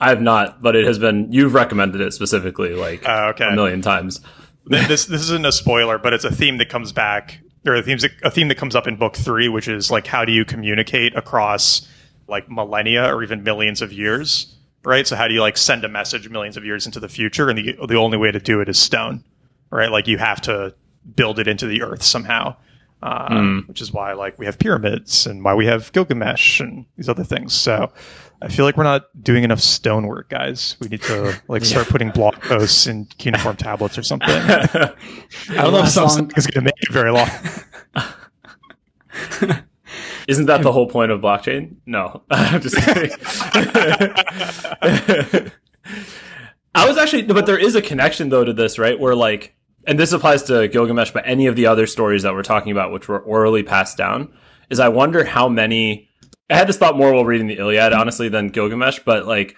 I 0.00 0.10
have 0.10 0.22
not, 0.22 0.62
but 0.62 0.76
it 0.76 0.86
has 0.86 0.96
been. 1.00 1.32
You've 1.32 1.54
recommended 1.54 2.00
it 2.00 2.12
specifically 2.12 2.74
like 2.74 3.04
Uh, 3.04 3.32
okay. 3.34 3.46
a 3.50 3.56
million 3.56 3.82
times. 3.82 4.20
Th- 4.70 4.86
this 4.88 5.06
this 5.06 5.22
isn't 5.22 5.46
a 5.46 5.52
spoiler, 5.52 5.98
but 5.98 6.12
it's 6.12 6.24
a 6.24 6.34
theme 6.34 6.58
that 6.58 6.68
comes 6.68 6.92
back, 6.92 7.40
or 7.66 7.76
a 7.76 7.82
theme 7.82 7.98
a 8.22 8.30
theme 8.30 8.48
that 8.48 8.56
comes 8.56 8.74
up 8.74 8.86
in 8.86 8.96
book 8.96 9.16
three, 9.16 9.48
which 9.48 9.68
is 9.68 9.90
like 9.90 10.06
how 10.06 10.24
do 10.24 10.32
you 10.32 10.44
communicate 10.44 11.16
across 11.16 11.88
like 12.28 12.50
millennia 12.50 13.14
or 13.14 13.22
even 13.22 13.42
millions 13.42 13.80
of 13.80 13.92
years, 13.92 14.54
right? 14.84 15.06
So 15.06 15.16
how 15.16 15.28
do 15.28 15.34
you 15.34 15.40
like 15.40 15.56
send 15.56 15.84
a 15.84 15.88
message 15.88 16.28
millions 16.28 16.56
of 16.56 16.64
years 16.64 16.86
into 16.86 17.00
the 17.00 17.08
future, 17.08 17.48
and 17.48 17.58
the 17.58 17.86
the 17.86 17.96
only 17.96 18.18
way 18.18 18.30
to 18.30 18.40
do 18.40 18.60
it 18.60 18.68
is 18.68 18.78
stone, 18.78 19.24
right? 19.70 19.90
Like 19.90 20.06
you 20.06 20.18
have 20.18 20.40
to 20.42 20.74
build 21.16 21.38
it 21.38 21.48
into 21.48 21.66
the 21.66 21.82
earth 21.82 22.02
somehow. 22.02 22.56
Uh, 23.02 23.60
Which 23.66 23.80
is 23.80 23.92
why, 23.92 24.12
like, 24.12 24.38
we 24.38 24.46
have 24.46 24.58
pyramids 24.58 25.26
and 25.26 25.44
why 25.44 25.54
we 25.54 25.66
have 25.66 25.92
Gilgamesh 25.92 26.60
and 26.60 26.84
these 26.96 27.08
other 27.08 27.24
things. 27.24 27.54
So, 27.54 27.92
I 28.40 28.48
feel 28.48 28.64
like 28.64 28.76
we're 28.76 28.84
not 28.84 29.06
doing 29.22 29.42
enough 29.42 29.60
stonework, 29.60 30.28
guys. 30.28 30.76
We 30.80 30.88
need 30.88 31.02
to 31.02 31.40
like 31.48 31.64
start 31.64 31.88
putting 31.88 32.10
blog 32.10 32.34
posts 32.34 32.86
in 32.86 33.06
cuneiform 33.18 33.56
tablets 33.56 33.98
or 33.98 34.04
something. 34.04 34.30
I 34.30 34.94
don't 35.48 35.72
know 35.72 35.80
if 35.82 35.88
something 35.88 36.30
is 36.36 36.46
going 36.46 36.64
to 36.64 36.72
make 36.72 36.80
it 36.80 36.92
very 36.92 37.10
long. 37.10 37.28
Isn't 40.28 40.46
that 40.46 40.62
the 40.62 40.70
whole 40.70 40.88
point 40.88 41.10
of 41.10 41.20
blockchain? 41.20 41.76
No, 41.86 42.22
I'm 42.30 42.60
just 42.60 42.76
kidding. 42.76 43.10
I 46.74 46.86
was 46.86 46.96
actually, 46.96 47.22
but 47.22 47.46
there 47.46 47.58
is 47.58 47.74
a 47.74 47.82
connection 47.82 48.28
though 48.28 48.44
to 48.44 48.52
this, 48.52 48.78
right? 48.78 49.00
Where 49.00 49.16
like, 49.16 49.56
and 49.86 49.98
this 49.98 50.12
applies 50.12 50.42
to 50.44 50.68
Gilgamesh, 50.68 51.12
but 51.12 51.24
any 51.26 51.46
of 51.46 51.56
the 51.56 51.66
other 51.66 51.86
stories 51.86 52.22
that 52.22 52.34
we're 52.34 52.42
talking 52.42 52.72
about, 52.72 52.92
which 52.92 53.08
were 53.08 53.20
orally 53.20 53.62
passed 53.62 53.96
down, 53.96 54.32
is 54.70 54.80
I 54.80 54.88
wonder 54.88 55.24
how 55.24 55.48
many. 55.48 56.08
I 56.50 56.56
had 56.56 56.66
this 56.68 56.78
thought 56.78 56.96
more 56.96 57.12
while 57.12 57.24
reading 57.26 57.46
the 57.46 57.58
Iliad, 57.58 57.92
honestly, 57.92 58.28
than 58.30 58.48
Gilgamesh, 58.48 59.00
but 59.04 59.26
like, 59.26 59.54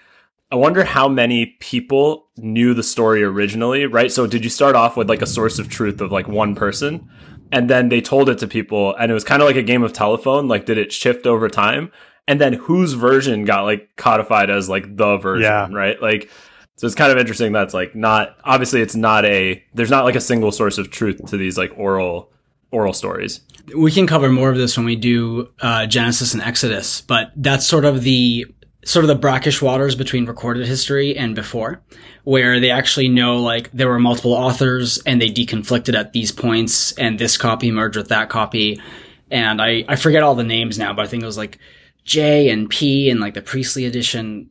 I 0.51 0.55
wonder 0.55 0.83
how 0.83 1.07
many 1.07 1.45
people 1.61 2.27
knew 2.35 2.73
the 2.73 2.83
story 2.83 3.23
originally, 3.23 3.85
right? 3.85 4.11
So 4.11 4.27
did 4.27 4.43
you 4.43 4.49
start 4.49 4.75
off 4.75 4.97
with 4.97 5.07
like 5.07 5.21
a 5.21 5.25
source 5.27 5.57
of 5.59 5.69
truth 5.69 6.01
of 6.01 6.11
like 6.11 6.27
one 6.27 6.53
person? 6.55 7.09
And 7.53 7.69
then 7.69 7.87
they 7.87 8.01
told 8.01 8.27
it 8.29 8.37
to 8.39 8.47
people 8.47 8.93
and 8.95 9.09
it 9.09 9.13
was 9.13 9.23
kind 9.23 9.41
of 9.41 9.47
like 9.47 9.55
a 9.55 9.63
game 9.63 9.83
of 9.83 9.93
telephone. 9.93 10.49
Like, 10.49 10.65
did 10.65 10.77
it 10.77 10.91
shift 10.91 11.25
over 11.25 11.47
time? 11.47 11.91
And 12.27 12.41
then 12.41 12.53
whose 12.53 12.91
version 12.93 13.45
got 13.45 13.61
like 13.63 13.89
codified 13.95 14.49
as 14.49 14.67
like 14.67 14.97
the 14.97 15.15
version, 15.17 15.43
Yeah. 15.43 15.69
right? 15.71 16.01
Like, 16.01 16.29
so 16.77 16.87
it's 16.87 16.95
kind 16.95 17.11
of 17.11 17.17
interesting 17.17 17.51
that's 17.51 17.73
like 17.73 17.95
not, 17.95 18.37
obviously 18.43 18.81
it's 18.81 18.95
not 18.95 19.25
a, 19.25 19.63
there's 19.73 19.91
not 19.91 20.05
like 20.05 20.15
a 20.15 20.21
single 20.21 20.51
source 20.51 20.77
of 20.77 20.89
truth 20.89 21.25
to 21.27 21.37
these 21.37 21.57
like 21.57 21.71
oral, 21.77 22.31
oral 22.71 22.93
stories. 22.93 23.41
we 23.75 23.91
can 23.91 24.07
cover 24.07 24.29
more 24.29 24.49
of 24.49 24.57
this 24.57 24.77
when 24.77 24.85
we 24.85 24.95
do 24.95 25.51
uh, 25.61 25.85
Genesis 25.85 26.33
and 26.33 26.41
Exodus, 26.41 27.01
but 27.01 27.31
that's 27.35 27.65
sort 27.67 27.85
of 27.85 28.03
the 28.03 28.45
sort 28.83 29.03
of 29.03 29.09
the 29.09 29.15
brackish 29.15 29.61
waters 29.61 29.95
between 29.95 30.25
recorded 30.25 30.65
history 30.65 31.15
and 31.15 31.35
before, 31.35 31.81
where 32.23 32.59
they 32.59 32.71
actually 32.71 33.07
know 33.07 33.37
like 33.37 33.71
there 33.71 33.87
were 33.87 33.99
multiple 33.99 34.33
authors 34.33 35.01
and 35.05 35.21
they 35.21 35.29
deconflicted 35.29 35.95
at 35.95 36.13
these 36.13 36.31
points, 36.31 36.93
and 36.93 37.19
this 37.19 37.37
copy 37.37 37.71
merged 37.71 37.97
with 37.97 38.09
that 38.09 38.29
copy, 38.29 38.81
and 39.29 39.61
I 39.61 39.83
I 39.87 39.95
forget 39.95 40.23
all 40.23 40.35
the 40.35 40.43
names 40.43 40.79
now, 40.79 40.93
but 40.93 41.03
I 41.03 41.07
think 41.07 41.23
it 41.23 41.27
was 41.27 41.37
like 41.37 41.59
J 42.05 42.49
and 42.49 42.69
P 42.69 43.09
and 43.09 43.19
like 43.19 43.33
the 43.33 43.41
Priestly 43.41 43.85
edition. 43.85 44.49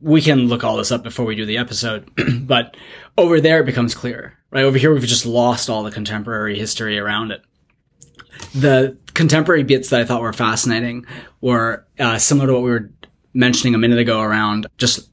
We 0.00 0.20
can 0.20 0.48
look 0.48 0.64
all 0.64 0.76
this 0.76 0.92
up 0.92 1.02
before 1.02 1.24
we 1.24 1.36
do 1.36 1.46
the 1.46 1.58
episode, 1.58 2.10
but 2.40 2.76
over 3.18 3.40
there 3.40 3.60
it 3.60 3.66
becomes 3.66 3.94
clearer, 3.94 4.34
right? 4.50 4.64
Over 4.64 4.78
here 4.78 4.92
we've 4.92 5.04
just 5.04 5.26
lost 5.26 5.68
all 5.68 5.82
the 5.82 5.90
contemporary 5.90 6.58
history 6.58 6.98
around 6.98 7.32
it. 7.32 7.42
The 8.54 8.96
contemporary 9.14 9.64
bits 9.64 9.90
that 9.90 10.00
I 10.00 10.04
thought 10.04 10.22
were 10.22 10.32
fascinating 10.32 11.04
were 11.40 11.86
uh, 11.98 12.18
similar 12.18 12.46
to 12.46 12.52
what 12.54 12.62
we 12.62 12.70
were 12.70 12.90
mentioning 13.34 13.74
a 13.74 13.78
minute 13.78 13.98
ago 13.98 14.20
around 14.20 14.66
just 14.78 15.10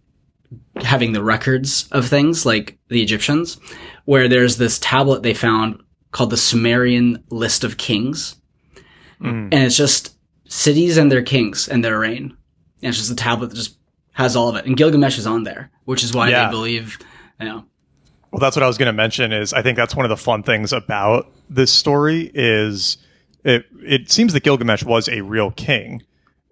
having 0.78 1.12
the 1.12 1.24
records 1.24 1.88
of 1.92 2.08
things 2.08 2.46
like 2.46 2.78
the 2.88 3.02
Egyptians, 3.02 3.60
where 4.06 4.28
there's 4.28 4.58
this 4.58 4.80
tablet 4.80 5.24
they 5.24 5.34
found 5.34 5.82
called 6.12 6.30
the 6.30 6.38
Sumerian 6.38 7.24
List 7.30 7.64
of 7.64 7.78
Kings. 7.78 8.36
Mm. 9.22 9.50
And 9.52 9.54
it's 9.54 9.76
just 9.76 10.16
cities 10.48 10.98
and 10.98 11.12
their 11.12 11.24
kings 11.24 11.68
and 11.68 11.84
their 11.84 12.00
reign. 12.00 12.38
And 12.82 12.90
it's 12.90 12.98
just 12.98 13.12
a 13.12 13.16
tablet 13.16 13.48
that 13.48 13.56
just 13.56 13.78
has 14.18 14.36
all 14.36 14.50
of 14.50 14.56
it. 14.56 14.66
And 14.66 14.76
Gilgamesh 14.76 15.20
is 15.20 15.28
on 15.28 15.44
there, 15.44 15.70
which 15.86 16.04
is 16.04 16.12
why 16.12 16.30
Yeah. 16.30 16.46
they 16.46 16.52
believe, 16.52 16.98
you 17.40 17.46
know. 17.46 17.66
Well, 18.32 18.40
that's 18.40 18.56
what 18.56 18.64
I 18.64 18.68
was 18.68 18.78
going 18.80 18.88
to 18.88 18.94
mention. 18.94 19.32
Is 19.32 19.54
I 19.54 19.62
think 19.62 19.78
that's 19.78 19.96
one 19.96 20.06
of 20.06 20.10
the 20.10 20.18
fun 20.18 20.42
things 20.42 20.74
about 20.74 21.32
this 21.50 21.72
story 21.72 22.32
is 22.34 22.98
it. 23.44 23.66
It 23.84 24.12
seems 24.12 24.34
that 24.34 24.42
Gilgamesh 24.44 24.84
was 24.84 25.08
a 25.08 25.22
real 25.22 25.52
king, 25.52 26.02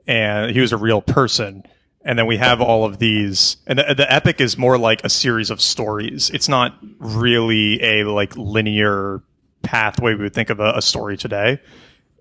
and 0.07 0.51
he 0.51 0.60
was 0.62 0.72
a 0.74 0.77
real 0.77 1.01
person. 1.01 1.63
And 2.07 2.19
then 2.19 2.27
we 2.27 2.38
have 2.38 2.62
all 2.62 2.86
of 2.86 3.00
these, 3.00 3.57
and 3.65 3.79
the, 3.79 3.95
the 3.98 4.13
epic 4.13 4.39
is 4.39 4.60
more 4.60 4.77
like 4.77 5.03
a 5.03 5.10
series 5.10 5.50
of 5.50 5.60
stories. 5.60 6.29
It's 6.29 6.48
not 6.48 6.77
really 7.00 7.81
a 7.84 8.03
like 8.03 8.38
linear 8.38 9.24
pathway 9.63 10.13
we 10.13 10.22
would 10.22 10.34
think 10.36 10.51
of 10.51 10.60
a, 10.60 10.74
a 10.75 10.81
story 10.84 11.17
today. 11.17 11.60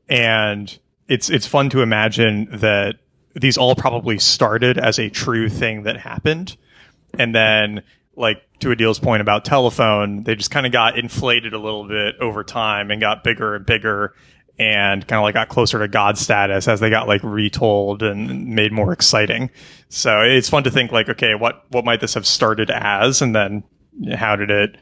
And 0.08 0.76
it's 1.06 1.28
it's 1.28 1.46
fun 1.46 1.68
to 1.70 1.82
imagine 1.82 2.48
that 2.50 2.94
these 3.34 3.58
all 3.58 3.74
probably 3.74 4.18
started 4.18 4.78
as 4.78 4.98
a 4.98 5.10
true 5.10 5.48
thing 5.48 5.84
that 5.84 5.96
happened, 5.96 6.56
and 7.18 7.34
then 7.34 7.82
like 8.16 8.42
to 8.60 8.70
Adil's 8.70 8.98
point 8.98 9.20
about 9.20 9.44
telephone, 9.44 10.22
they 10.22 10.34
just 10.34 10.50
kind 10.50 10.66
of 10.66 10.72
got 10.72 10.98
inflated 10.98 11.52
a 11.52 11.58
little 11.58 11.86
bit 11.86 12.16
over 12.20 12.44
time 12.44 12.90
and 12.90 13.00
got 13.00 13.24
bigger 13.24 13.56
and 13.56 13.66
bigger 13.66 14.14
and 14.58 15.06
kind 15.08 15.18
of 15.18 15.24
like 15.24 15.34
got 15.34 15.48
closer 15.48 15.80
to 15.80 15.88
God 15.88 16.16
status 16.16 16.68
as 16.68 16.78
they 16.78 16.90
got 16.90 17.08
like 17.08 17.22
retold 17.24 18.02
and 18.02 18.48
made 18.48 18.72
more 18.72 18.92
exciting. 18.92 19.50
So 19.88 20.20
it's 20.20 20.48
fun 20.48 20.64
to 20.64 20.70
think 20.70 20.92
like, 20.92 21.08
okay, 21.08 21.34
what 21.34 21.64
what 21.70 21.84
might 21.84 22.00
this 22.00 22.14
have 22.14 22.26
started 22.26 22.70
as, 22.70 23.20
and 23.20 23.34
then 23.34 23.64
how 24.14 24.36
did 24.36 24.50
it 24.50 24.76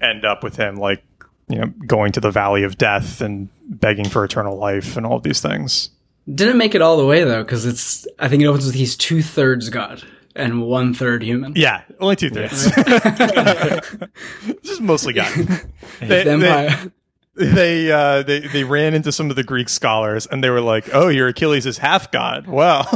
end 0.00 0.24
up 0.24 0.42
with 0.42 0.56
him 0.56 0.76
like 0.76 1.02
you 1.48 1.58
know 1.58 1.66
going 1.86 2.12
to 2.12 2.20
the 2.20 2.30
valley 2.30 2.62
of 2.62 2.78
death 2.78 3.20
and 3.20 3.48
begging 3.68 4.08
for 4.08 4.24
eternal 4.24 4.56
life 4.56 4.96
and 4.96 5.04
all 5.04 5.16
of 5.16 5.22
these 5.22 5.40
things. 5.40 5.90
Didn't 6.32 6.58
make 6.58 6.74
it 6.74 6.82
all 6.82 6.96
the 6.96 7.06
way 7.06 7.24
though, 7.24 7.42
because 7.42 7.64
it's, 7.66 8.06
I 8.18 8.28
think 8.28 8.42
it 8.42 8.46
opens 8.46 8.66
with 8.66 8.74
he's 8.74 8.96
two 8.96 9.22
thirds 9.22 9.68
God 9.68 10.02
and 10.36 10.62
one 10.62 10.94
third 10.94 11.22
human. 11.24 11.54
Yeah, 11.56 11.82
only 11.98 12.14
two 12.16 12.30
thirds. 12.30 12.70
Just 14.62 14.80
mostly 14.80 15.12
God. 15.12 15.32
They- 16.00 16.24
The 16.24 16.36
they- 16.36 16.90
they 17.36 17.90
uh 17.92 18.22
they 18.22 18.40
they 18.40 18.64
ran 18.64 18.92
into 18.94 19.12
some 19.12 19.30
of 19.30 19.36
the 19.36 19.42
greek 19.44 19.68
scholars 19.70 20.26
and 20.26 20.42
they 20.44 20.50
were 20.50 20.60
like 20.60 20.90
oh 20.92 21.08
your 21.08 21.28
achilles 21.28 21.64
is 21.64 21.78
half 21.78 22.10
god 22.10 22.46
well 22.46 22.82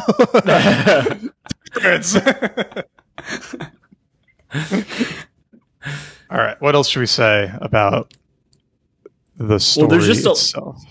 It's- 1.76 2.16
all 6.31 6.38
right 6.38 6.61
what 6.61 6.75
else 6.75 6.88
should 6.88 7.00
we 7.00 7.07
say 7.07 7.50
about 7.61 8.12
the 9.37 9.59
story 9.59 9.88
there's 9.88 10.07
just 10.07 10.26
a- 10.26 10.31
itself 10.33 10.83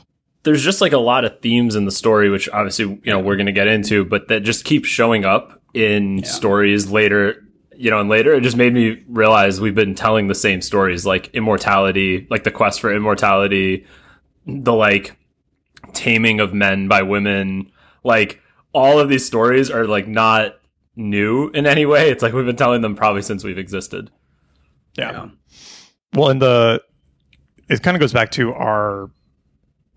there's 0.43 0.63
just 0.63 0.81
like 0.81 0.93
a 0.93 0.97
lot 0.97 1.25
of 1.25 1.39
themes 1.41 1.75
in 1.75 1.85
the 1.85 1.91
story, 1.91 2.29
which 2.29 2.49
obviously 2.49 2.85
you 2.85 3.11
know 3.11 3.19
we're 3.19 3.35
going 3.35 3.47
to 3.47 3.51
get 3.51 3.67
into, 3.67 4.05
but 4.05 4.27
that 4.27 4.41
just 4.41 4.65
keep 4.65 4.85
showing 4.85 5.25
up 5.25 5.61
in 5.73 6.23
stories 6.23 6.89
later. 6.89 7.39
You 7.75 7.89
know, 7.89 7.99
and 7.99 8.07
later 8.07 8.33
it 8.35 8.41
just 8.41 8.55
made 8.55 8.71
me 8.71 9.03
realize 9.07 9.59
we've 9.59 9.73
been 9.73 9.95
telling 9.95 10.27
the 10.27 10.35
same 10.35 10.61
stories, 10.61 11.07
like 11.07 11.33
immortality, 11.33 12.27
like 12.29 12.43
the 12.43 12.51
quest 12.51 12.79
for 12.79 12.93
immortality, 12.93 13.87
the 14.45 14.73
like 14.73 15.17
taming 15.93 16.39
of 16.39 16.53
men 16.53 16.87
by 16.87 17.01
women, 17.01 17.71
like 18.03 18.39
all 18.73 18.99
of 18.99 19.09
these 19.09 19.25
stories 19.25 19.71
are 19.71 19.85
like 19.85 20.07
not 20.07 20.59
new 20.95 21.49
in 21.49 21.65
any 21.65 21.85
way. 21.87 22.11
It's 22.11 22.21
like 22.21 22.33
we've 22.33 22.45
been 22.45 22.55
telling 22.55 22.81
them 22.81 22.95
probably 22.95 23.23
since 23.23 23.43
we've 23.43 23.57
existed. 23.57 24.11
yeah. 24.95 25.11
Yeah. 25.11 25.29
well 26.13 26.29
and 26.29 26.41
the 26.41 26.83
it 27.69 27.81
kind 27.81 27.97
of 27.97 28.01
goes 28.01 28.13
back 28.13 28.29
to 28.31 28.53
our 28.53 29.09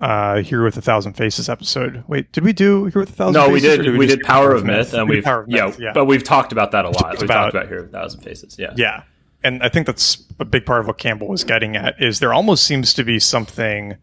uh 0.01 0.43
hero 0.43 0.65
with 0.65 0.77
a 0.77 0.83
thousand 0.83 1.15
faces 1.15 1.49
episode 1.49 2.05
wait 2.07 2.31
did 2.33 2.45
we 2.45 2.53
do 2.53 2.85
hero 2.87 3.01
with 3.01 3.09
a 3.11 3.13
thousand 3.13 3.33
No, 3.41 3.49
we 3.49 3.61
faces 3.61 3.79
or 3.79 3.83
did. 3.85 3.97
we 3.99 4.07
just 4.07 4.19
did 4.19 4.27
Power 4.27 4.53
of 4.53 4.65
Myth, 4.65 4.93
and 4.93 5.09
we 5.09 5.17
we've 5.17 5.25
Power 5.25 5.43
of 5.43 5.49
yeah, 5.49 5.67
Myth, 5.67 5.79
yeah 5.81 5.93
but 5.95 6.05
we've 6.05 6.23
talked 6.25 6.53
about 6.53 6.73
that 6.73 6.85
a 6.85 6.91
lot. 6.91 7.13
We've 7.15 7.23
about- 7.23 7.45
talked 7.53 7.55
about 7.55 7.69
Hero 7.69 7.81
with 7.83 7.91
a 7.91 7.93
Thousand 7.93 8.21
Faces. 8.21 8.57
Yeah, 8.59 8.73
Yeah. 8.77 9.03
And 9.45 9.63
I 9.63 9.69
think 9.69 9.87
that's 9.87 10.25
a 10.41 10.45
big 10.45 10.67
part 10.67 10.81
of 10.81 10.87
what 10.89 10.99
Campbell 10.99 11.29
was 11.29 11.45
getting 11.45 11.77
at 11.77 12.03
is 12.03 12.19
there 12.19 12.33
almost 12.35 12.65
seems 12.65 12.93
to 12.95 13.05
be 13.05 13.21
something 13.21 13.97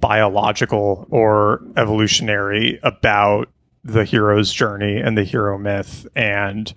biological 0.00 1.06
or 1.10 1.60
evolutionary 1.76 2.78
about 2.82 3.48
the 3.84 4.04
hero's 4.04 4.52
journey 4.52 4.96
and 4.98 5.16
the 5.18 5.24
hero 5.24 5.58
myth 5.58 6.06
and 6.16 6.72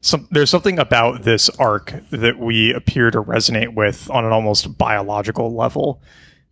some, 0.00 0.28
there's 0.30 0.50
something 0.50 0.78
about 0.78 1.22
this 1.22 1.48
arc 1.58 1.92
that 2.10 2.38
we 2.38 2.72
appear 2.72 3.10
to 3.10 3.22
resonate 3.22 3.74
with 3.74 4.10
on 4.10 4.24
an 4.24 4.32
almost 4.32 4.76
biological 4.78 5.54
level 5.54 6.00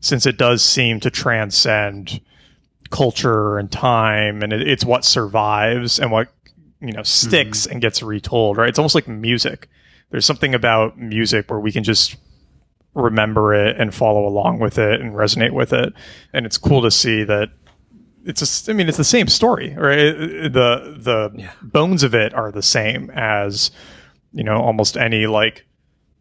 since 0.00 0.26
it 0.26 0.36
does 0.36 0.62
seem 0.62 1.00
to 1.00 1.10
transcend 1.10 2.20
culture 2.90 3.58
and 3.58 3.70
time 3.70 4.42
and 4.42 4.52
it, 4.52 4.66
it's 4.66 4.84
what 4.84 5.04
survives 5.04 6.00
and 6.00 6.10
what 6.10 6.28
you 6.80 6.92
know 6.92 7.04
sticks 7.04 7.62
mm-hmm. 7.62 7.72
and 7.72 7.80
gets 7.80 8.02
retold 8.02 8.56
right? 8.56 8.68
It's 8.68 8.78
almost 8.78 8.94
like 8.94 9.08
music. 9.08 9.68
There's 10.10 10.26
something 10.26 10.54
about 10.54 10.98
music 10.98 11.50
where 11.50 11.60
we 11.60 11.70
can 11.70 11.84
just 11.84 12.16
remember 12.94 13.54
it 13.54 13.80
and 13.80 13.94
follow 13.94 14.26
along 14.26 14.58
with 14.58 14.78
it 14.78 15.00
and 15.00 15.12
resonate 15.12 15.52
with 15.52 15.72
it. 15.72 15.92
And 16.32 16.44
it's 16.44 16.58
cool 16.58 16.82
to 16.82 16.90
see 16.90 17.22
that 17.22 17.50
it's 18.24 18.68
a, 18.68 18.70
I 18.70 18.74
mean 18.74 18.88
it's 18.88 18.98
the 18.98 19.04
same 19.04 19.28
story 19.28 19.74
right? 19.76 20.12
The 20.52 20.96
the 20.98 21.48
bones 21.62 22.02
of 22.02 22.14
it 22.14 22.34
are 22.34 22.50
the 22.50 22.62
same 22.62 23.10
as 23.10 23.70
you 24.32 24.44
know 24.44 24.56
almost 24.56 24.96
any 24.96 25.26
like 25.26 25.66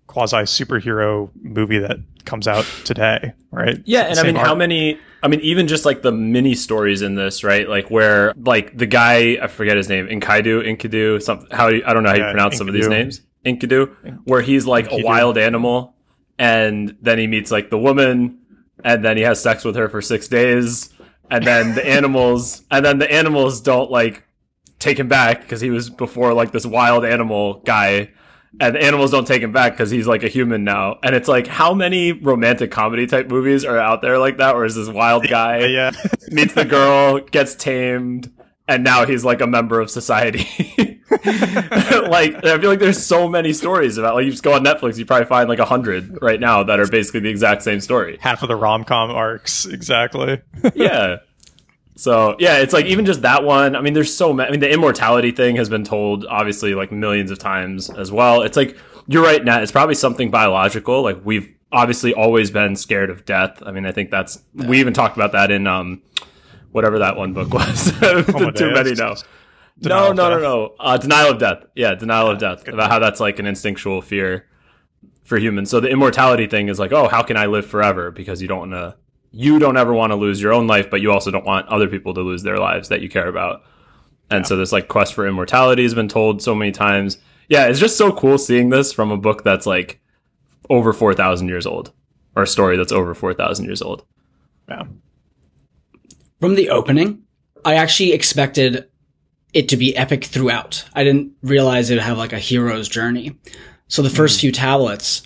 quasi 0.09 0.37
superhero 0.37 1.29
movie 1.43 1.77
that 1.77 1.99
comes 2.25 2.47
out 2.47 2.65
today 2.83 3.31
right 3.51 3.77
Yeah, 3.85 4.01
and 4.05 4.19
I 4.19 4.23
mean, 4.23 4.35
same 4.35 4.43
how 4.43 4.55
many? 4.55 4.99
I 5.21 5.27
mean, 5.27 5.39
even 5.41 5.67
just 5.67 5.85
like 5.85 6.01
the 6.01 6.11
mini 6.11 6.55
stories 6.55 7.01
in 7.03 7.13
this, 7.13 7.43
right? 7.43 7.69
Like 7.69 7.91
where, 7.91 8.33
like 8.35 8.75
the 8.75 8.85
guy, 8.87 9.37
I 9.39 9.47
forget 9.47 9.77
his 9.77 9.87
name, 9.87 10.07
Enkidu, 10.07 10.63
Enkidu, 10.65 11.21
something. 11.21 11.47
How 11.51 11.67
you- 11.67 11.83
I 11.85 11.93
don't 11.93 12.01
know 12.03 12.09
how 12.09 12.15
you 12.15 12.23
Yeah, 12.23 12.31
pronounce 12.31 12.57
some 12.57 12.67
of 12.67 12.73
these 12.73 12.87
names. 12.87 13.21
Enkidu, 13.45 13.95
where 14.25 14.41
he's 14.41 14.65
like 14.65 14.91
a 14.91 14.97
wild 15.03 15.37
animal, 15.37 15.93
and 16.39 16.95
then 17.01 17.19
he 17.19 17.27
meets 17.27 17.51
like 17.51 17.69
the 17.69 17.77
woman, 17.77 18.39
and 18.83 19.05
then 19.05 19.15
he 19.17 19.23
has 19.23 19.39
sex 19.41 19.63
with 19.63 19.75
her 19.75 19.89
for 19.89 20.01
six 20.01 20.27
days, 20.27 20.89
and 21.29 21.45
then 21.45 21.75
the 21.75 21.85
animals, 21.97 22.63
and 22.71 22.83
then 22.83 22.97
the 22.97 23.11
animals 23.11 23.61
don't 23.61 23.91
like 23.91 24.23
take 24.79 24.97
him 24.97 25.07
back 25.07 25.41
because 25.41 25.61
he 25.61 25.69
was 25.69 25.89
before 25.89 26.33
like 26.33 26.51
this 26.51 26.65
wild 26.65 27.05
animal 27.05 27.61
guy 27.65 28.09
and 28.59 28.75
the 28.75 28.81
animals 28.81 29.11
don't 29.11 29.27
take 29.27 29.41
him 29.41 29.51
back 29.51 29.73
because 29.73 29.89
he's 29.89 30.07
like 30.07 30.23
a 30.23 30.27
human 30.27 30.63
now. 30.63 30.97
And 31.03 31.15
it's 31.15 31.27
like, 31.27 31.47
how 31.47 31.73
many 31.73 32.11
romantic 32.11 32.71
comedy 32.71 33.07
type 33.07 33.29
movies 33.29 33.63
are 33.65 33.77
out 33.77 34.01
there 34.01 34.17
like 34.17 34.37
that? 34.37 34.55
Where 34.55 34.65
is 34.65 34.75
this 34.75 34.87
wild 34.87 35.27
guy 35.27 35.65
yeah 35.65 35.91
meets 36.29 36.53
the 36.53 36.65
girl, 36.65 37.19
gets 37.19 37.55
tamed, 37.55 38.31
and 38.67 38.83
now 38.83 39.05
he's 39.05 39.25
like 39.25 39.41
a 39.41 39.47
member 39.47 39.79
of 39.79 39.89
society. 39.89 40.47
like, 41.25 42.45
I 42.45 42.59
feel 42.59 42.69
like 42.69 42.79
there's 42.79 43.03
so 43.03 43.27
many 43.27 43.53
stories 43.53 43.97
about. 43.97 44.15
Like, 44.15 44.25
you 44.25 44.31
just 44.31 44.43
go 44.43 44.53
on 44.53 44.63
Netflix, 44.63 44.97
you 44.97 45.05
probably 45.05 45.25
find 45.25 45.49
like 45.49 45.59
a 45.59 45.65
hundred 45.65 46.19
right 46.21 46.39
now 46.39 46.63
that 46.63 46.79
are 46.79 46.87
basically 46.87 47.21
the 47.21 47.29
exact 47.29 47.63
same 47.63 47.79
story. 47.81 48.17
half 48.21 48.41
of 48.43 48.47
the 48.47 48.55
rom-com 48.55 49.09
arcs 49.11 49.65
exactly 49.65 50.41
yeah. 50.75 51.17
So 51.99 52.37
yeah, 52.39 52.59
it's 52.59 52.71
like 52.71 52.85
even 52.85 53.05
just 53.05 53.23
that 53.23 53.43
one. 53.43 53.75
I 53.75 53.81
mean, 53.81 53.93
there's 53.93 54.15
so 54.15 54.31
many. 54.31 54.47
I 54.47 54.51
mean, 54.51 54.61
the 54.61 54.71
immortality 54.71 55.31
thing 55.31 55.57
has 55.57 55.67
been 55.67 55.83
told 55.83 56.25
obviously 56.25 56.73
like 56.73 56.93
millions 56.93 57.29
of 57.29 57.39
times 57.39 57.89
as 57.89 58.09
well. 58.09 58.41
It's 58.41 58.55
like 58.55 58.77
you're 59.07 59.21
right, 59.21 59.43
Nat. 59.43 59.63
It's 59.63 59.71
probably 59.73 59.95
something 59.95 60.31
biological. 60.31 61.01
Like 61.01 61.19
we've 61.25 61.53
obviously 61.73 62.13
always 62.13 62.51
been 62.51 62.77
scared 62.77 63.09
of 63.09 63.25
death. 63.25 63.61
I 63.65 63.71
mean, 63.71 63.85
I 63.85 63.91
think 63.91 64.11
that's 64.11 64.41
we 64.53 64.79
even 64.79 64.93
talked 64.93 65.17
about 65.17 65.33
that 65.33 65.51
in 65.51 65.67
um 65.67 66.01
whatever 66.71 66.99
that 66.99 67.17
one 67.17 67.33
book 67.33 67.53
was. 67.53 67.91
Too 67.99 68.71
many 68.71 68.93
now. 68.93 69.15
No, 69.81 70.13
no, 70.13 70.29
no, 70.29 70.39
no. 70.39 70.75
Uh, 70.79 70.97
denial 70.97 71.31
of 71.31 71.39
death. 71.39 71.65
Yeah, 71.75 71.95
denial 71.95 72.29
of 72.29 72.39
death. 72.39 72.65
About 72.67 72.89
how 72.89 72.99
that's 72.99 73.19
like 73.19 73.39
an 73.39 73.45
instinctual 73.45 74.01
fear 74.01 74.47
for 75.23 75.37
humans. 75.37 75.69
So 75.69 75.81
the 75.81 75.89
immortality 75.89 76.47
thing 76.47 76.69
is 76.69 76.79
like, 76.79 76.93
oh, 76.93 77.09
how 77.09 77.23
can 77.23 77.35
I 77.35 77.47
live 77.47 77.65
forever? 77.65 78.09
Because 78.09 78.41
you 78.41 78.47
don't 78.47 78.59
want 78.59 78.71
to, 78.71 78.95
you 79.31 79.59
don't 79.59 79.77
ever 79.77 79.93
want 79.93 80.11
to 80.11 80.15
lose 80.15 80.41
your 80.41 80.53
own 80.53 80.67
life, 80.67 80.89
but 80.89 81.01
you 81.01 81.11
also 81.11 81.31
don't 81.31 81.45
want 81.45 81.67
other 81.67 81.87
people 81.87 82.13
to 82.13 82.21
lose 82.21 82.43
their 82.43 82.57
lives 82.57 82.89
that 82.89 83.01
you 83.01 83.09
care 83.09 83.27
about. 83.27 83.63
And 84.31 84.45
so 84.45 84.55
this 84.55 84.71
like 84.71 84.87
quest 84.87 85.13
for 85.13 85.27
immortality 85.27 85.83
has 85.83 85.93
been 85.93 86.07
told 86.07 86.41
so 86.41 86.55
many 86.55 86.71
times. 86.71 87.17
Yeah, 87.47 87.65
it's 87.65 87.79
just 87.79 87.97
so 87.97 88.11
cool 88.11 88.37
seeing 88.37 88.69
this 88.69 88.93
from 88.93 89.11
a 89.11 89.17
book 89.17 89.43
that's 89.43 89.65
like 89.65 89.99
over 90.69 90.93
4,000 90.93 91.47
years 91.47 91.65
old 91.65 91.91
or 92.35 92.43
a 92.43 92.47
story 92.47 92.77
that's 92.77 92.91
over 92.91 93.13
4,000 93.13 93.65
years 93.65 93.81
old. 93.81 94.05
yeah 94.67 94.83
From 96.39 96.55
the 96.55 96.69
opening, 96.69 97.23
I 97.65 97.75
actually 97.75 98.13
expected 98.13 98.87
it 99.53 99.67
to 99.69 99.77
be 99.77 99.97
epic 99.97 100.25
throughout. 100.25 100.85
I 100.93 101.03
didn't 101.03 101.33
realize 101.41 101.89
it 101.89 101.95
would 101.95 102.03
have 102.03 102.17
like 102.17 102.33
a 102.33 102.39
hero's 102.39 102.87
journey. 102.87 103.35
So 103.87 104.01
the 104.03 104.09
first 104.09 104.37
mm. 104.37 104.41
few 104.41 104.51
tablets, 104.51 105.23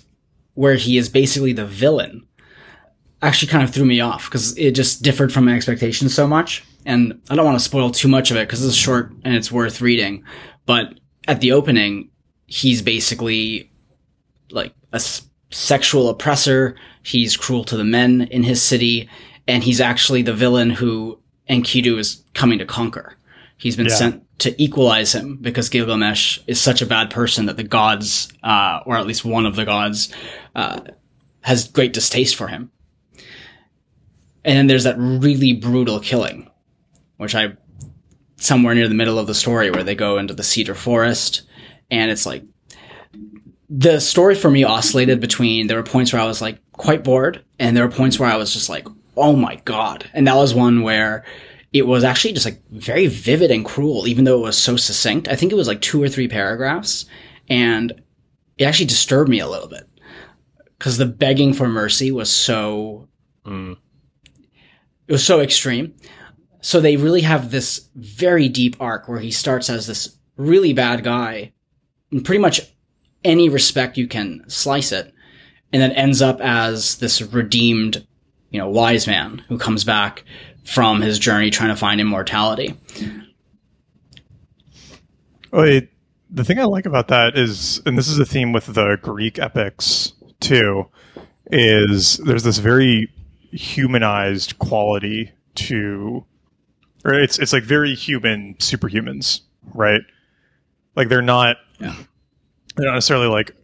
where 0.54 0.76
he 0.76 0.96
is 0.96 1.08
basically 1.08 1.52
the 1.52 1.66
villain, 1.66 2.26
actually 3.26 3.48
kind 3.48 3.64
of 3.64 3.72
threw 3.72 3.84
me 3.84 4.00
off 4.00 4.26
because 4.26 4.56
it 4.58 4.72
just 4.72 5.02
differed 5.02 5.32
from 5.32 5.44
my 5.46 5.54
expectations 5.54 6.14
so 6.14 6.26
much. 6.26 6.64
And 6.86 7.20
I 7.30 7.36
don't 7.36 7.44
want 7.46 7.58
to 7.58 7.64
spoil 7.64 7.90
too 7.90 8.08
much 8.08 8.30
of 8.30 8.36
it 8.36 8.46
because 8.46 8.64
it's 8.64 8.74
short 8.76 9.10
and 9.24 9.34
it's 9.34 9.50
worth 9.50 9.80
reading. 9.80 10.24
But 10.66 10.98
at 11.26 11.40
the 11.40 11.52
opening, 11.52 12.10
he's 12.46 12.82
basically 12.82 13.70
like 14.50 14.74
a 14.92 14.96
s- 14.96 15.22
sexual 15.50 16.08
oppressor. 16.08 16.76
He's 17.02 17.36
cruel 17.36 17.64
to 17.64 17.76
the 17.76 17.84
men 17.84 18.22
in 18.30 18.42
his 18.42 18.62
city, 18.62 19.08
and 19.48 19.62
he's 19.64 19.80
actually 19.80 20.22
the 20.22 20.34
villain 20.34 20.70
who 20.70 21.18
Enkidu 21.48 21.98
is 21.98 22.22
coming 22.34 22.58
to 22.58 22.66
conquer. 22.66 23.16
He's 23.56 23.76
been 23.76 23.86
Yeah. 23.86 23.94
sent 23.94 24.38
to 24.40 24.62
equalize 24.62 25.14
him 25.14 25.38
because 25.40 25.68
Gilgamesh 25.70 26.40
is 26.46 26.60
such 26.60 26.82
a 26.82 26.86
bad 26.86 27.08
person 27.10 27.46
that 27.46 27.56
the 27.56 27.62
gods, 27.62 28.28
uh, 28.42 28.80
or 28.84 28.96
at 28.96 29.06
least 29.06 29.24
one 29.24 29.46
of 29.46 29.56
the 29.56 29.64
gods, 29.64 30.10
uh, 30.54 30.80
has 31.42 31.68
great 31.68 31.92
distaste 31.92 32.34
for 32.36 32.48
him. 32.48 32.70
And 34.44 34.58
then 34.58 34.66
there's 34.66 34.84
that 34.84 34.98
really 34.98 35.54
brutal 35.54 36.00
killing, 36.00 36.50
which 37.16 37.34
I 37.34 37.56
somewhere 38.36 38.74
near 38.74 38.88
the 38.88 38.94
middle 38.94 39.18
of 39.18 39.26
the 39.26 39.34
story 39.34 39.70
where 39.70 39.84
they 39.84 39.94
go 39.94 40.18
into 40.18 40.34
the 40.34 40.42
cedar 40.42 40.74
forest 40.74 41.42
and 41.90 42.10
it's 42.10 42.26
like 42.26 42.42
the 43.70 44.00
story 44.00 44.34
for 44.34 44.50
me 44.50 44.64
oscillated 44.64 45.20
between 45.20 45.66
there 45.66 45.78
were 45.78 45.82
points 45.82 46.12
where 46.12 46.20
I 46.20 46.26
was 46.26 46.42
like 46.42 46.58
quite 46.72 47.04
bored 47.04 47.42
and 47.58 47.74
there 47.74 47.86
were 47.86 47.94
points 47.94 48.18
where 48.18 48.28
I 48.28 48.36
was 48.36 48.52
just 48.52 48.68
like 48.68 48.86
oh 49.16 49.34
my 49.34 49.56
god 49.64 50.10
and 50.12 50.26
that 50.26 50.36
was 50.36 50.52
one 50.52 50.82
where 50.82 51.24
it 51.72 51.86
was 51.86 52.04
actually 52.04 52.34
just 52.34 52.44
like 52.44 52.60
very 52.70 53.06
vivid 53.06 53.50
and 53.50 53.64
cruel 53.64 54.06
even 54.06 54.24
though 54.24 54.40
it 54.40 54.42
was 54.42 54.58
so 54.58 54.76
succinct 54.76 55.28
I 55.28 55.36
think 55.36 55.50
it 55.50 55.56
was 55.56 55.68
like 55.68 55.80
two 55.80 56.02
or 56.02 56.08
three 56.08 56.28
paragraphs 56.28 57.06
and 57.48 57.92
it 58.58 58.64
actually 58.64 58.86
disturbed 58.86 59.30
me 59.30 59.38
a 59.38 59.48
little 59.48 59.68
bit 59.68 59.88
because 60.78 60.98
the 60.98 61.06
begging 61.06 61.54
for 61.54 61.68
mercy 61.68 62.12
was 62.12 62.30
so 62.30 63.08
Mm. 63.46 63.76
It 65.06 65.12
was 65.12 65.24
so 65.24 65.40
extreme. 65.40 65.94
So 66.60 66.80
they 66.80 66.96
really 66.96 67.22
have 67.22 67.50
this 67.50 67.88
very 67.94 68.48
deep 68.48 68.76
arc 68.80 69.08
where 69.08 69.20
he 69.20 69.30
starts 69.30 69.68
as 69.68 69.86
this 69.86 70.16
really 70.36 70.72
bad 70.72 71.04
guy 71.04 71.52
in 72.10 72.22
pretty 72.22 72.40
much 72.40 72.60
any 73.24 73.48
respect 73.48 73.98
you 73.98 74.06
can 74.06 74.44
slice 74.48 74.92
it, 74.92 75.12
and 75.72 75.82
then 75.82 75.92
ends 75.92 76.22
up 76.22 76.40
as 76.40 76.96
this 76.96 77.20
redeemed, 77.20 78.06
you 78.50 78.58
know, 78.58 78.68
wise 78.68 79.06
man 79.06 79.42
who 79.48 79.58
comes 79.58 79.84
back 79.84 80.24
from 80.64 81.00
his 81.00 81.18
journey 81.18 81.50
trying 81.50 81.70
to 81.70 81.76
find 81.76 82.00
immortality. 82.00 82.74
Wait, 85.50 85.90
the 86.30 86.44
thing 86.44 86.58
I 86.58 86.64
like 86.64 86.86
about 86.86 87.08
that 87.08 87.36
is, 87.36 87.80
and 87.86 87.96
this 87.96 88.08
is 88.08 88.18
a 88.18 88.24
theme 88.24 88.52
with 88.52 88.66
the 88.66 88.98
Greek 89.02 89.38
epics 89.38 90.12
too, 90.40 90.86
is 91.50 92.16
there's 92.18 92.42
this 92.42 92.58
very 92.58 93.10
humanized 93.54 94.58
quality 94.58 95.32
to, 95.56 96.24
or 97.04 97.14
it's 97.14 97.38
it's 97.38 97.52
like 97.52 97.62
very 97.62 97.94
human 97.94 98.54
superhumans, 98.56 99.40
right? 99.74 100.00
Like 100.96 101.08
they're 101.08 101.22
not, 101.22 101.56
Yeah. 101.78 101.94
they're 102.76 102.86
not 102.86 102.94
necessarily 102.94 103.28
like 103.28 103.54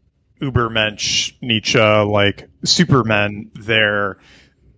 Ubermensch, 0.40 1.34
Nietzsche, 1.42 1.78
like 1.78 2.48
supermen. 2.64 3.50
They're 3.54 4.18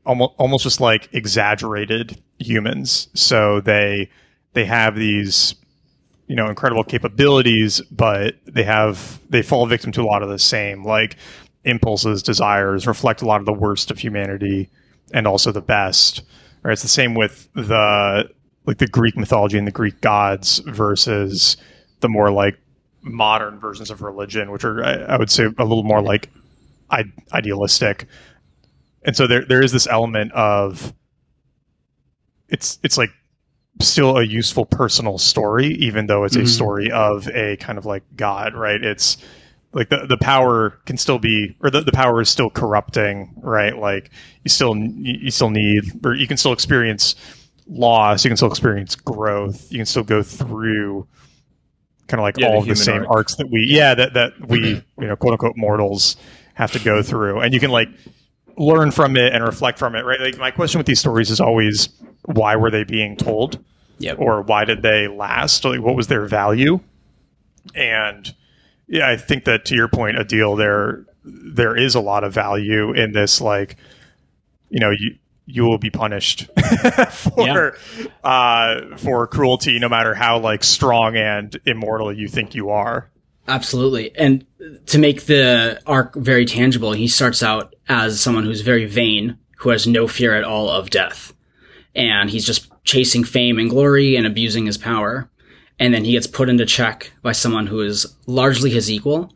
almost 0.04 0.32
almost 0.38 0.64
just 0.64 0.80
like 0.80 1.08
exaggerated 1.12 2.20
humans. 2.38 3.08
So 3.14 3.60
they 3.60 4.10
they 4.54 4.64
have 4.64 4.96
these 4.96 5.54
you 6.28 6.36
know 6.36 6.46
incredible 6.48 6.84
capabilities 6.84 7.80
but 7.90 8.36
they 8.46 8.62
have 8.62 9.20
they 9.28 9.42
fall 9.42 9.66
victim 9.66 9.92
to 9.92 10.02
a 10.02 10.04
lot 10.04 10.22
of 10.22 10.28
the 10.28 10.38
same 10.38 10.84
like 10.84 11.16
impulses 11.64 12.22
desires 12.22 12.86
reflect 12.86 13.22
a 13.22 13.26
lot 13.26 13.40
of 13.40 13.44
the 13.46 13.52
worst 13.52 13.90
of 13.90 13.98
humanity 13.98 14.70
and 15.12 15.26
also 15.26 15.52
the 15.52 15.60
best 15.60 16.22
right 16.62 16.72
it's 16.72 16.82
the 16.82 16.88
same 16.88 17.14
with 17.14 17.48
the 17.54 18.28
like 18.66 18.78
the 18.78 18.86
greek 18.86 19.16
mythology 19.16 19.58
and 19.58 19.66
the 19.66 19.70
greek 19.72 20.00
gods 20.00 20.58
versus 20.58 21.56
the 22.00 22.08
more 22.08 22.30
like 22.30 22.58
modern 23.02 23.58
versions 23.58 23.90
of 23.90 24.02
religion 24.02 24.50
which 24.50 24.64
are 24.64 24.84
i, 24.84 24.92
I 24.94 25.16
would 25.16 25.30
say 25.30 25.44
a 25.44 25.64
little 25.64 25.82
more 25.84 26.00
like 26.02 26.30
I- 26.90 27.04
idealistic 27.32 28.06
and 29.04 29.16
so 29.16 29.26
there 29.26 29.44
there 29.44 29.62
is 29.62 29.72
this 29.72 29.86
element 29.86 30.32
of 30.32 30.92
it's 32.48 32.78
it's 32.82 32.98
like 32.98 33.10
still 33.80 34.18
a 34.18 34.22
useful 34.24 34.66
personal 34.66 35.16
story, 35.18 35.68
even 35.68 36.06
though 36.06 36.24
it's 36.24 36.36
a 36.36 36.40
Mhm. 36.42 36.48
story 36.48 36.90
of 36.92 37.26
a 37.28 37.56
kind 37.56 37.78
of 37.78 37.86
like 37.86 38.04
God, 38.14 38.54
right? 38.54 38.80
It's 38.82 39.16
like 39.72 39.88
the, 39.88 40.06
the 40.06 40.18
power 40.18 40.70
can 40.84 40.96
still 40.98 41.18
be, 41.18 41.56
or 41.62 41.70
the, 41.70 41.80
the 41.80 41.92
power 41.92 42.20
is 42.20 42.28
still 42.28 42.50
corrupting, 42.50 43.34
right? 43.42 43.76
Like 43.76 44.10
you 44.44 44.48
still, 44.50 44.76
you 44.76 45.30
still 45.30 45.50
need, 45.50 46.04
or 46.04 46.14
you 46.14 46.26
can 46.26 46.36
still 46.36 46.52
experience 46.52 47.14
loss, 47.66 48.24
you 48.24 48.28
can 48.30 48.36
still 48.36 48.50
experience 48.50 48.94
growth, 48.96 49.70
you 49.72 49.78
can 49.78 49.86
still 49.86 50.02
go 50.02 50.22
through 50.22 51.06
kind 52.08 52.20
of 52.20 52.24
like 52.24 52.36
Yeah, 52.36 52.48
the 52.48 52.52
all 52.54 52.60
of 52.60 52.66
the 52.66 52.76
same 52.76 53.02
arc. 53.02 53.10
arcs 53.10 53.34
that 53.36 53.48
we, 53.50 53.64
yeah, 53.68 53.94
that, 53.94 54.14
that 54.14 54.32
we, 54.46 54.82
you 54.98 55.06
know, 55.06 55.16
quote 55.16 55.32
unquote 55.32 55.56
mortals 55.56 56.16
have 56.54 56.72
to 56.72 56.78
go 56.78 57.02
through. 57.02 57.40
And 57.40 57.54
you 57.54 57.60
can 57.60 57.70
like 57.70 57.88
learn 58.58 58.90
from 58.90 59.16
it 59.16 59.32
and 59.32 59.42
reflect 59.42 59.78
from 59.78 59.94
it, 59.94 60.04
right? 60.04 60.20
Like 60.20 60.36
my 60.36 60.50
question 60.50 60.78
with 60.78 60.86
these 60.86 61.00
stories 61.00 61.30
is 61.30 61.40
always, 61.40 61.88
why 62.26 62.56
were 62.56 62.70
they 62.70 62.84
being 62.84 63.16
told? 63.16 63.58
Yep. 63.98 64.18
or 64.18 64.42
why 64.42 64.64
did 64.64 64.82
they 64.82 65.06
last? 65.06 65.64
Like, 65.64 65.80
what 65.80 65.94
was 65.94 66.08
their 66.08 66.26
value? 66.26 66.80
And 67.72 68.34
yeah, 68.92 69.08
I 69.08 69.16
think 69.16 69.46
that 69.46 69.64
to 69.66 69.74
your 69.74 69.88
point, 69.88 70.18
Adil, 70.18 70.58
there 70.58 71.06
there 71.24 71.74
is 71.74 71.94
a 71.94 72.00
lot 72.00 72.24
of 72.24 72.34
value 72.34 72.92
in 72.92 73.12
this. 73.12 73.40
Like, 73.40 73.76
you 74.68 74.80
know, 74.80 74.90
you 74.90 75.16
you 75.46 75.64
will 75.64 75.78
be 75.78 75.88
punished 75.88 76.46
for 77.10 77.74
uh, 78.22 78.96
for 78.98 79.26
cruelty, 79.28 79.78
no 79.78 79.88
matter 79.88 80.12
how 80.12 80.40
like 80.40 80.62
strong 80.62 81.16
and 81.16 81.58
immortal 81.64 82.12
you 82.12 82.28
think 82.28 82.54
you 82.54 82.68
are. 82.68 83.10
Absolutely. 83.48 84.14
And 84.14 84.44
to 84.86 84.98
make 84.98 85.24
the 85.24 85.80
arc 85.86 86.14
very 86.14 86.44
tangible, 86.44 86.92
he 86.92 87.08
starts 87.08 87.42
out 87.42 87.74
as 87.88 88.20
someone 88.20 88.44
who's 88.44 88.60
very 88.60 88.84
vain, 88.84 89.38
who 89.56 89.70
has 89.70 89.86
no 89.86 90.06
fear 90.06 90.34
at 90.36 90.44
all 90.44 90.68
of 90.68 90.90
death. 90.90 91.32
And 91.94 92.28
he's 92.28 92.44
just 92.44 92.70
chasing 92.84 93.24
fame 93.24 93.58
and 93.58 93.70
glory 93.70 94.16
and 94.16 94.26
abusing 94.26 94.66
his 94.66 94.76
power. 94.76 95.30
And 95.82 95.92
then 95.92 96.04
he 96.04 96.12
gets 96.12 96.28
put 96.28 96.48
into 96.48 96.64
check 96.64 97.12
by 97.22 97.32
someone 97.32 97.66
who 97.66 97.80
is 97.80 98.06
largely 98.26 98.70
his 98.70 98.88
equal. 98.88 99.32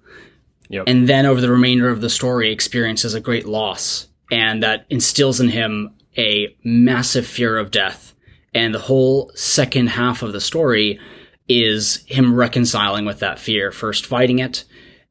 Yep. 0.69 0.85
And 0.87 1.09
then 1.09 1.27
over 1.27 1.41
the 1.41 1.51
remainder 1.51 1.89
of 1.89 2.01
the 2.01 2.09
story 2.09 2.53
experiences 2.53 3.15
a 3.15 3.21
great 3.21 3.47
loss. 3.47 4.07
And 4.31 4.63
that 4.63 4.87
instills 4.89 5.41
in 5.41 5.49
him 5.49 5.95
a 6.17 6.57
massive 6.63 7.27
fear 7.27 7.59
of 7.59 7.73
death. 7.73 8.15
And 8.55 8.73
the 8.73 8.79
whole 8.79 9.33
second 9.35 9.89
half 9.89 10.23
of 10.23 10.33
the 10.33 10.41
story 10.41 11.01
is 11.49 12.05
him 12.07 12.35
reconciling 12.35 13.05
with 13.05 13.19
that 13.21 13.41
fear, 13.41 13.73
first 13.73 14.07
fighting 14.07 14.39
it, 14.39 14.65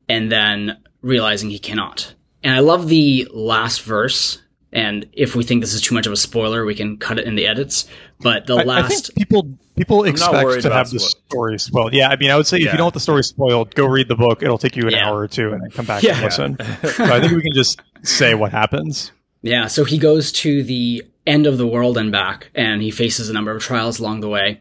and 0.08 0.32
then 0.32 0.82
realizing 1.02 1.50
he 1.50 1.60
cannot. 1.60 2.13
And 2.43 2.54
I 2.54 2.60
love 2.60 2.88
the 2.88 3.28
last 3.34 3.82
verse. 3.82 4.41
And 4.71 5.08
if 5.13 5.36
we 5.36 5.43
think 5.43 5.62
this 5.62 5.74
is 5.74 5.82
too 5.82 5.95
much 5.95 6.08
of 6.08 6.13
a 6.13 6.17
spoiler, 6.17 6.65
we 6.65 6.76
can 6.76 6.98
cut 6.98 7.19
it 7.19 7.28
in 7.28 7.36
the 7.36 7.48
edits. 7.48 7.88
But 8.19 8.48
the 8.48 8.56
I- 8.56 8.62
I, 8.62 8.63
last, 8.63 9.08
think 9.08 9.17
people 9.17 9.58
people 9.76 10.04
expect 10.06 10.62
to 10.64 10.72
have 10.74 10.90
the 10.90 10.98
spo- 10.98 11.16
story 11.30 11.60
spoiled. 11.60 11.94
Yeah, 11.94 12.10
I 12.10 12.16
mean, 12.18 12.32
I 12.32 12.36
would 12.38 12.48
say 12.48 12.58
if 12.58 12.64
you 12.64 12.72
don't 12.72 12.82
want 12.84 12.94
the 12.94 13.00
story 13.00 13.24
spoiled, 13.24 13.74
go 13.76 13.86
read 13.86 14.08
the 14.08 14.16
book. 14.16 14.42
It'll 14.44 14.58
take 14.58 14.76
you 14.76 14.84
an 14.88 14.92
Yeah. 14.94 15.08
hour 15.10 15.20
or 15.20 15.28
two, 15.28 15.52
and 15.54 15.62
then 15.62 15.70
come 15.72 15.86
back 15.86 16.04
Yeah. 16.04 16.16
and 16.16 16.24
listen. 16.24 16.58
so 16.84 17.04
I 17.06 17.20
think 17.20 17.34
we 17.34 17.42
can 17.42 17.54
just 17.54 17.82
say 18.04 18.34
what 18.36 18.52
happens. 18.52 19.12
yeah, 19.42 19.68
so 19.68 19.84
he 19.84 19.98
goes 19.98 20.32
to 20.32 20.64
the 20.64 21.04
end 21.28 21.48
of 21.48 21.58
the 21.58 21.68
world 21.68 21.98
and 21.98 22.12
back, 22.12 22.50
and 22.56 22.82
he 22.82 22.92
faces 22.92 23.30
a 23.30 23.34
number 23.34 23.52
of 23.52 23.62
trials 23.62 24.00
along 24.00 24.22
the 24.22 24.30
way, 24.30 24.60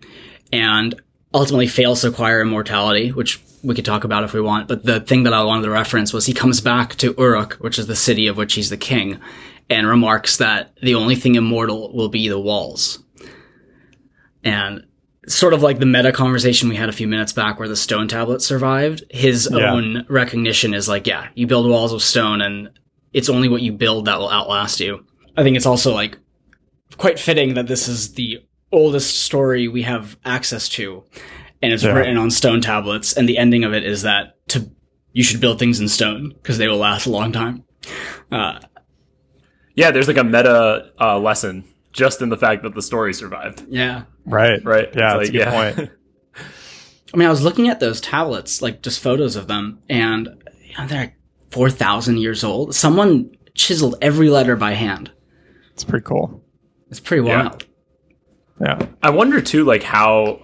and 0.53 0.95
ultimately 1.33 1.67
fails 1.67 2.01
to 2.03 2.09
acquire 2.09 2.41
immortality, 2.41 3.11
which 3.13 3.41
we 3.63 3.75
could 3.75 3.85
talk 3.85 4.05
about 4.05 4.25
if 4.25 4.33
we 4.35 4.41
want. 4.41 4.69
But 4.69 4.85
the 4.85 5.01
thing 5.01 5.25
that 5.25 5.33
I 5.35 5.43
wanted 5.43 5.63
to 5.65 5.71
reference 5.71 6.13
was 6.13 6.27
he 6.27 6.33
comes 6.35 6.61
back 6.61 6.95
to 6.97 7.15
Uruk, 7.19 7.55
which 7.55 7.79
is 7.79 7.87
the 7.87 7.97
city 7.97 8.27
of 8.29 8.37
which 8.37 8.55
he's 8.55 8.71
the 8.71 8.77
king, 8.77 9.19
and 9.71 9.87
remarks 9.87 10.37
that 10.39 10.73
the 10.83 10.95
only 10.95 11.15
thing 11.17 11.35
immortal 11.35 11.93
will 11.95 12.09
be 12.11 12.29
the 12.29 12.39
walls. 12.39 12.99
And 14.43 14.85
sort 15.27 15.55
of 15.55 15.63
like 15.63 15.79
the 15.79 15.87
meta 15.87 16.13
conversation 16.13 16.69
we 16.69 16.77
had 16.77 16.89
a 16.89 16.93
few 16.93 17.07
minutes 17.09 17.33
back 17.33 17.59
where 17.59 17.69
the 17.69 17.77
stone 17.77 18.09
tablet 18.09 18.43
survived, 18.43 19.05
his 19.11 19.49
Yeah. 19.51 19.73
own 19.73 20.05
recognition 20.09 20.75
is 20.75 20.89
like, 20.89 21.07
yeah, 21.07 21.29
you 21.35 21.47
build 21.47 21.69
walls 21.69 21.93
of 21.93 22.03
stone 22.03 22.41
and 22.43 22.69
it's 23.13 23.29
only 23.29 23.49
what 23.49 23.63
you 23.63 23.73
build 23.73 24.05
that 24.07 24.19
will 24.19 24.31
outlast 24.31 24.81
you. 24.81 25.05
I 25.37 25.43
think 25.43 25.57
it's 25.57 25.67
also 25.67 25.95
like 25.95 26.19
quite 26.99 27.19
fitting 27.19 27.55
that 27.55 27.67
this 27.69 27.89
is 27.89 28.15
the 28.15 28.45
oldest 28.71 29.21
story 29.21 29.67
we 29.69 29.83
have 29.83 30.17
access 30.25 30.69
to 30.71 31.05
and 31.63 31.73
it's 31.73 31.85
Yeah. 31.85 31.93
written 31.93 32.17
on 32.19 32.31
stone 32.31 32.61
tablets 32.61 33.13
and 33.15 33.29
the 33.29 33.39
ending 33.39 33.65
of 33.65 33.73
it 33.73 33.85
is 33.85 34.03
that 34.03 34.35
to 34.49 34.71
you 35.13 35.23
should 35.23 35.41
build 35.41 35.59
things 35.59 35.79
in 35.81 35.89
stone 35.89 36.31
because 36.43 36.59
they 36.59 36.67
will 36.69 36.77
last 36.79 37.07
a 37.07 37.11
long 37.11 37.31
time. 37.33 37.63
Uh, 38.33 38.59
Yeah, 39.77 39.91
there's 39.91 40.09
like 40.09 40.17
a 40.19 40.25
meta 40.25 40.91
uh, 41.01 41.19
lesson 41.19 41.65
just 41.93 42.21
in 42.21 42.29
the 42.29 42.37
fact 42.37 42.63
that 42.65 42.75
the 42.75 42.83
story 42.83 43.15
survived. 43.15 43.63
yeah. 43.69 44.03
Right. 44.27 44.63
Right? 44.65 44.89
Yeah, 44.95 45.19
It's 45.21 45.31
that's 45.31 45.31
a 45.31 45.33
good 45.33 45.77
point. 45.77 45.91
I 47.15 47.17
mean, 47.17 47.27
I 47.29 47.31
was 47.31 47.43
looking 47.43 47.69
at 47.69 47.79
those 47.81 48.01
tablets, 48.01 48.61
like 48.63 48.83
just 48.83 49.01
photos 49.01 49.37
of 49.37 49.47
them, 49.47 49.81
and 49.89 50.43
you 50.65 50.77
know, 50.77 50.87
they're 50.87 51.01
like 51.01 51.15
4,000 51.51 52.19
years 52.19 52.43
old. 52.43 52.75
Someone 52.75 53.31
chiseled 53.55 53.95
every 54.03 54.31
letter 54.31 54.57
by 54.57 54.73
hand. 54.73 55.13
It's 55.73 55.85
pretty 55.85 56.05
cool. 56.05 56.43
It's 56.91 56.99
pretty 57.01 57.25
Yeah. 57.27 57.43
wild. 57.45 57.67
Yeah. 58.61 58.87
I 59.03 59.11
wonder 59.11 59.41
too, 59.41 59.65
like 59.65 59.83
how. 59.83 60.41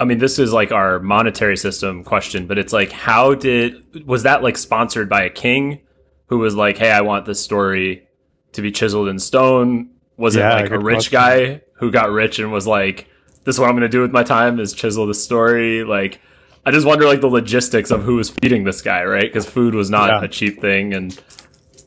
I 0.00 0.04
mean, 0.04 0.18
this 0.18 0.38
is 0.38 0.52
like 0.52 0.70
our 0.70 1.00
monetary 1.00 1.56
system 1.56 2.04
question, 2.04 2.46
but 2.46 2.56
it's 2.56 2.72
like, 2.72 2.92
how 2.92 3.34
did 3.34 4.06
was 4.06 4.22
that 4.22 4.42
like 4.44 4.56
sponsored 4.56 5.08
by 5.08 5.24
a 5.24 5.30
king 5.30 5.80
who 6.26 6.38
was 6.38 6.54
like, 6.54 6.78
"Hey, 6.78 6.90
I 6.92 7.00
want 7.00 7.26
this 7.26 7.40
story 7.42 8.06
to 8.52 8.62
be 8.62 8.70
chiseled 8.70 9.08
in 9.08 9.18
stone"? 9.18 9.90
Was 10.18 10.36
Yeah, 10.36 10.50
it 10.50 10.54
like 10.62 10.66
a 10.66 10.68
good 10.76 10.82
rich 10.84 11.10
question. 11.10 11.12
guy 11.12 11.60
who 11.78 11.90
got 11.90 12.10
rich 12.10 12.38
and 12.38 12.52
was 12.52 12.66
like, 12.66 13.06
"This 13.44 13.54
is 13.56 13.60
what 13.60 13.68
I'm 13.70 13.74
going 13.76 13.82
to 13.82 13.88
do 13.88 14.02
with 14.02 14.10
my 14.12 14.24
time 14.24 14.60
is 14.60 14.72
chisel 14.74 15.06
the 15.06 15.14
story"? 15.14 15.84
Like, 15.84 16.20
I 16.66 16.70
just 16.72 16.86
wonder 16.86 17.06
like 17.06 17.20
the 17.22 17.28
logistics 17.28 17.90
of 17.90 18.02
who 18.02 18.16
was 18.16 18.28
feeding 18.28 18.64
this 18.64 18.82
guy, 18.82 19.04
right? 19.04 19.22
Because 19.22 19.46
food 19.46 19.74
was 19.74 19.88
not 19.90 20.10
Yeah. 20.10 20.24
a 20.24 20.28
cheap 20.28 20.60
thing, 20.60 20.92
and 20.92 21.18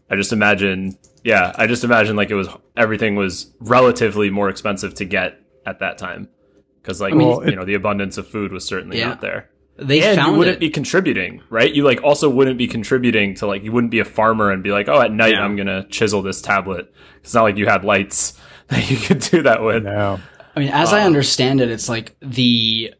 I 0.09 0.15
just 0.15 0.33
imagine, 0.33 0.97
yeah, 1.23 1.51
I 1.57 1.67
just 1.67 1.83
imagine 1.83 2.15
like 2.15 2.31
it 2.31 2.35
was 2.35 2.47
everything 2.75 3.15
was 3.15 3.53
relatively 3.59 4.29
more 4.31 4.49
expensive 4.49 4.95
to 4.95 5.05
get 5.05 5.37
at 5.67 5.79
that 5.79 5.97
time 5.99 6.27
because 6.81 6.99
like 6.99 7.13
mean, 7.13 7.27
you 7.27 7.41
it- 7.43 7.55
know 7.55 7.65
the 7.65 7.75
abundance 7.75 8.17
of 8.17 8.27
food 8.27 8.51
was 8.51 8.65
certainly 8.65 8.97
Yeah. 8.97 9.09
not 9.09 9.21
there. 9.21 9.49
They 9.83 10.01
and 10.03 10.21
you 10.21 10.33
wouldn't 10.33 10.57
it. 10.57 10.59
be 10.59 10.69
contributing, 10.69 11.41
right? 11.49 11.73
You 11.73 11.83
like 11.83 12.03
also 12.03 12.29
wouldn't 12.29 12.57
be 12.57 12.67
contributing 12.67 13.33
to 13.35 13.47
like 13.47 13.63
you 13.63 13.71
wouldn't 13.71 13.91
be 13.91 13.99
a 13.99 14.05
farmer 14.05 14.51
and 14.51 14.61
be 14.61 14.71
like, 14.71 14.87
oh, 14.87 15.01
at 15.01 15.11
night 15.11 15.33
Yeah. 15.33 15.43
I'm 15.43 15.55
gonna 15.55 15.85
chisel 15.89 16.21
this 16.21 16.41
tablet. 16.41 16.93
It's 17.23 17.33
not 17.33 17.43
like 17.43 17.57
you 17.57 17.65
had 17.65 17.83
lights 17.83 18.39
that 18.67 18.89
you 18.89 18.97
could 18.97 19.19
do 19.19 19.41
that 19.43 19.63
with. 19.63 19.83
No. 19.83 20.19
I 20.55 20.59
mean, 20.59 20.69
as 20.69 20.93
I 20.93 21.01
Um, 21.01 21.07
understand 21.07 21.61
it, 21.61 21.69
it's 21.71 21.89
like 21.89 22.15
the 22.21 22.93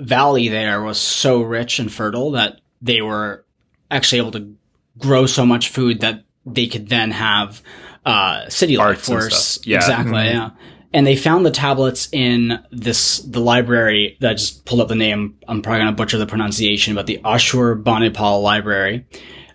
valley 0.00 0.48
there 0.48 0.82
was 0.82 0.98
so 0.98 1.42
rich 1.42 1.78
and 1.78 1.92
fertile 1.92 2.32
that 2.32 2.60
they 2.82 3.02
were 3.02 3.44
actually 3.90 4.18
able 4.18 4.32
to 4.32 4.54
grow 4.98 5.26
so 5.26 5.44
much 5.46 5.68
food 5.68 6.00
that 6.00 6.24
they 6.44 6.66
could 6.66 6.88
then 6.88 7.10
have 7.10 7.60
uh, 8.04 8.48
city 8.48 8.76
life 8.76 8.86
Arts 8.86 9.08
and 9.08 9.18
force. 9.20 9.44
stuff. 9.44 9.66
Yeah. 9.66 9.76
Exactly. 9.78 10.12
Mhm. 10.12 10.32
Yeah. 10.32 10.50
And 10.96 11.06
they 11.06 11.14
found 11.14 11.44
the 11.44 11.50
tablets 11.50 12.08
in 12.10 12.58
this 12.70 13.18
the 13.18 13.38
library 13.40 14.16
that 14.20 14.30
I 14.30 14.34
just 14.34 14.64
pulled 14.64 14.80
up 14.80 14.88
the 14.88 14.94
name. 14.94 15.38
I'm 15.46 15.60
probably 15.60 15.80
gonna 15.80 15.92
butcher 15.92 16.16
the 16.16 16.26
pronunciation, 16.26 16.94
but 16.94 17.06
the 17.06 17.18
Ashurbanipal 17.22 18.42
Library, 18.42 19.04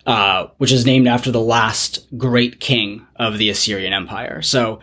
uh, 0.06 0.46
which 0.58 0.70
is 0.70 0.86
named 0.86 1.08
after 1.08 1.32
the 1.32 1.40
last 1.40 2.06
great 2.16 2.60
king 2.60 3.04
of 3.16 3.38
the 3.38 3.50
Assyrian 3.50 3.92
Empire. 3.92 4.40
So 4.40 4.78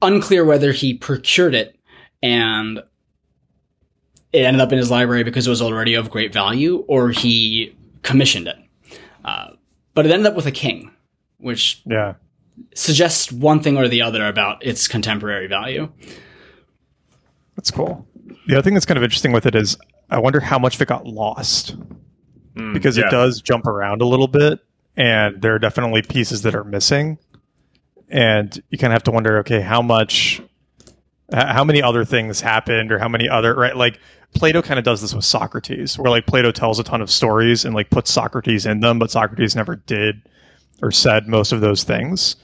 unclear 0.00 0.44
whether 0.44 0.70
he 0.70 0.94
procured 0.94 1.56
it 1.56 1.76
and 2.22 2.78
it 4.32 4.44
ended 4.44 4.60
up 4.60 4.70
in 4.70 4.78
his 4.78 4.90
library 4.90 5.24
because 5.24 5.48
it 5.48 5.50
was 5.50 5.62
already 5.62 5.94
of 5.94 6.10
great 6.10 6.32
value, 6.32 6.84
or 6.86 7.10
he 7.10 7.74
commissioned 8.02 8.46
it. 8.46 8.56
Uh, 9.24 9.48
but 9.94 10.06
it 10.06 10.12
ended 10.12 10.28
up 10.28 10.36
with 10.36 10.46
a 10.46 10.52
king, 10.52 10.92
which 11.38 11.82
Yeah. 11.84 12.14
Suggests 12.74 13.32
one 13.32 13.60
thing 13.60 13.76
or 13.76 13.88
the 13.88 14.02
other 14.02 14.26
about 14.26 14.64
its 14.64 14.88
contemporary 14.88 15.46
value. 15.46 15.90
That's 17.56 17.70
cool. 17.70 18.06
The 18.46 18.54
other 18.54 18.62
thing 18.62 18.74
that's 18.74 18.86
kind 18.86 18.98
of 18.98 19.04
interesting 19.04 19.32
with 19.32 19.46
it 19.46 19.54
is 19.54 19.76
I 20.10 20.18
wonder 20.18 20.40
how 20.40 20.58
much 20.58 20.74
of 20.74 20.82
it 20.82 20.88
got 20.88 21.06
lost 21.06 21.76
Mm, 22.54 22.74
because 22.74 22.96
yeah. 22.96 23.06
it 23.06 23.10
does 23.10 23.40
jump 23.40 23.66
around 23.66 24.02
a 24.02 24.06
little 24.06 24.28
bit 24.28 24.60
and 24.96 25.40
there 25.40 25.54
are 25.54 25.58
definitely 25.58 26.02
pieces 26.02 26.42
that 26.42 26.54
are 26.54 26.64
missing. 26.64 27.18
And 28.08 28.62
you 28.68 28.76
kind 28.76 28.92
of 28.92 28.96
have 28.96 29.04
to 29.04 29.10
wonder, 29.10 29.38
okay, 29.38 29.62
how 29.62 29.80
much, 29.80 30.42
how 31.32 31.64
many 31.64 31.82
other 31.82 32.04
things 32.04 32.42
happened 32.42 32.92
or 32.92 32.98
how 32.98 33.08
many 33.08 33.26
other, 33.26 33.54
right? 33.54 33.74
Like 33.74 34.00
Plato 34.34 34.60
kind 34.60 34.78
of 34.78 34.84
does 34.84 35.00
this 35.00 35.14
with 35.14 35.24
Socrates, 35.24 35.98
where 35.98 36.10
like 36.10 36.26
Plato 36.26 36.52
tells 36.52 36.78
a 36.78 36.84
ton 36.84 37.00
of 37.00 37.10
stories 37.10 37.64
and 37.64 37.74
like 37.74 37.88
puts 37.88 38.10
Socrates 38.10 38.66
in 38.66 38.80
them, 38.80 38.98
but 38.98 39.10
Socrates 39.10 39.56
never 39.56 39.76
did 39.76 40.28
or 40.82 40.90
said 40.90 41.28
most 41.28 41.52
of 41.52 41.60
those 41.60 41.84
things. 41.84 42.36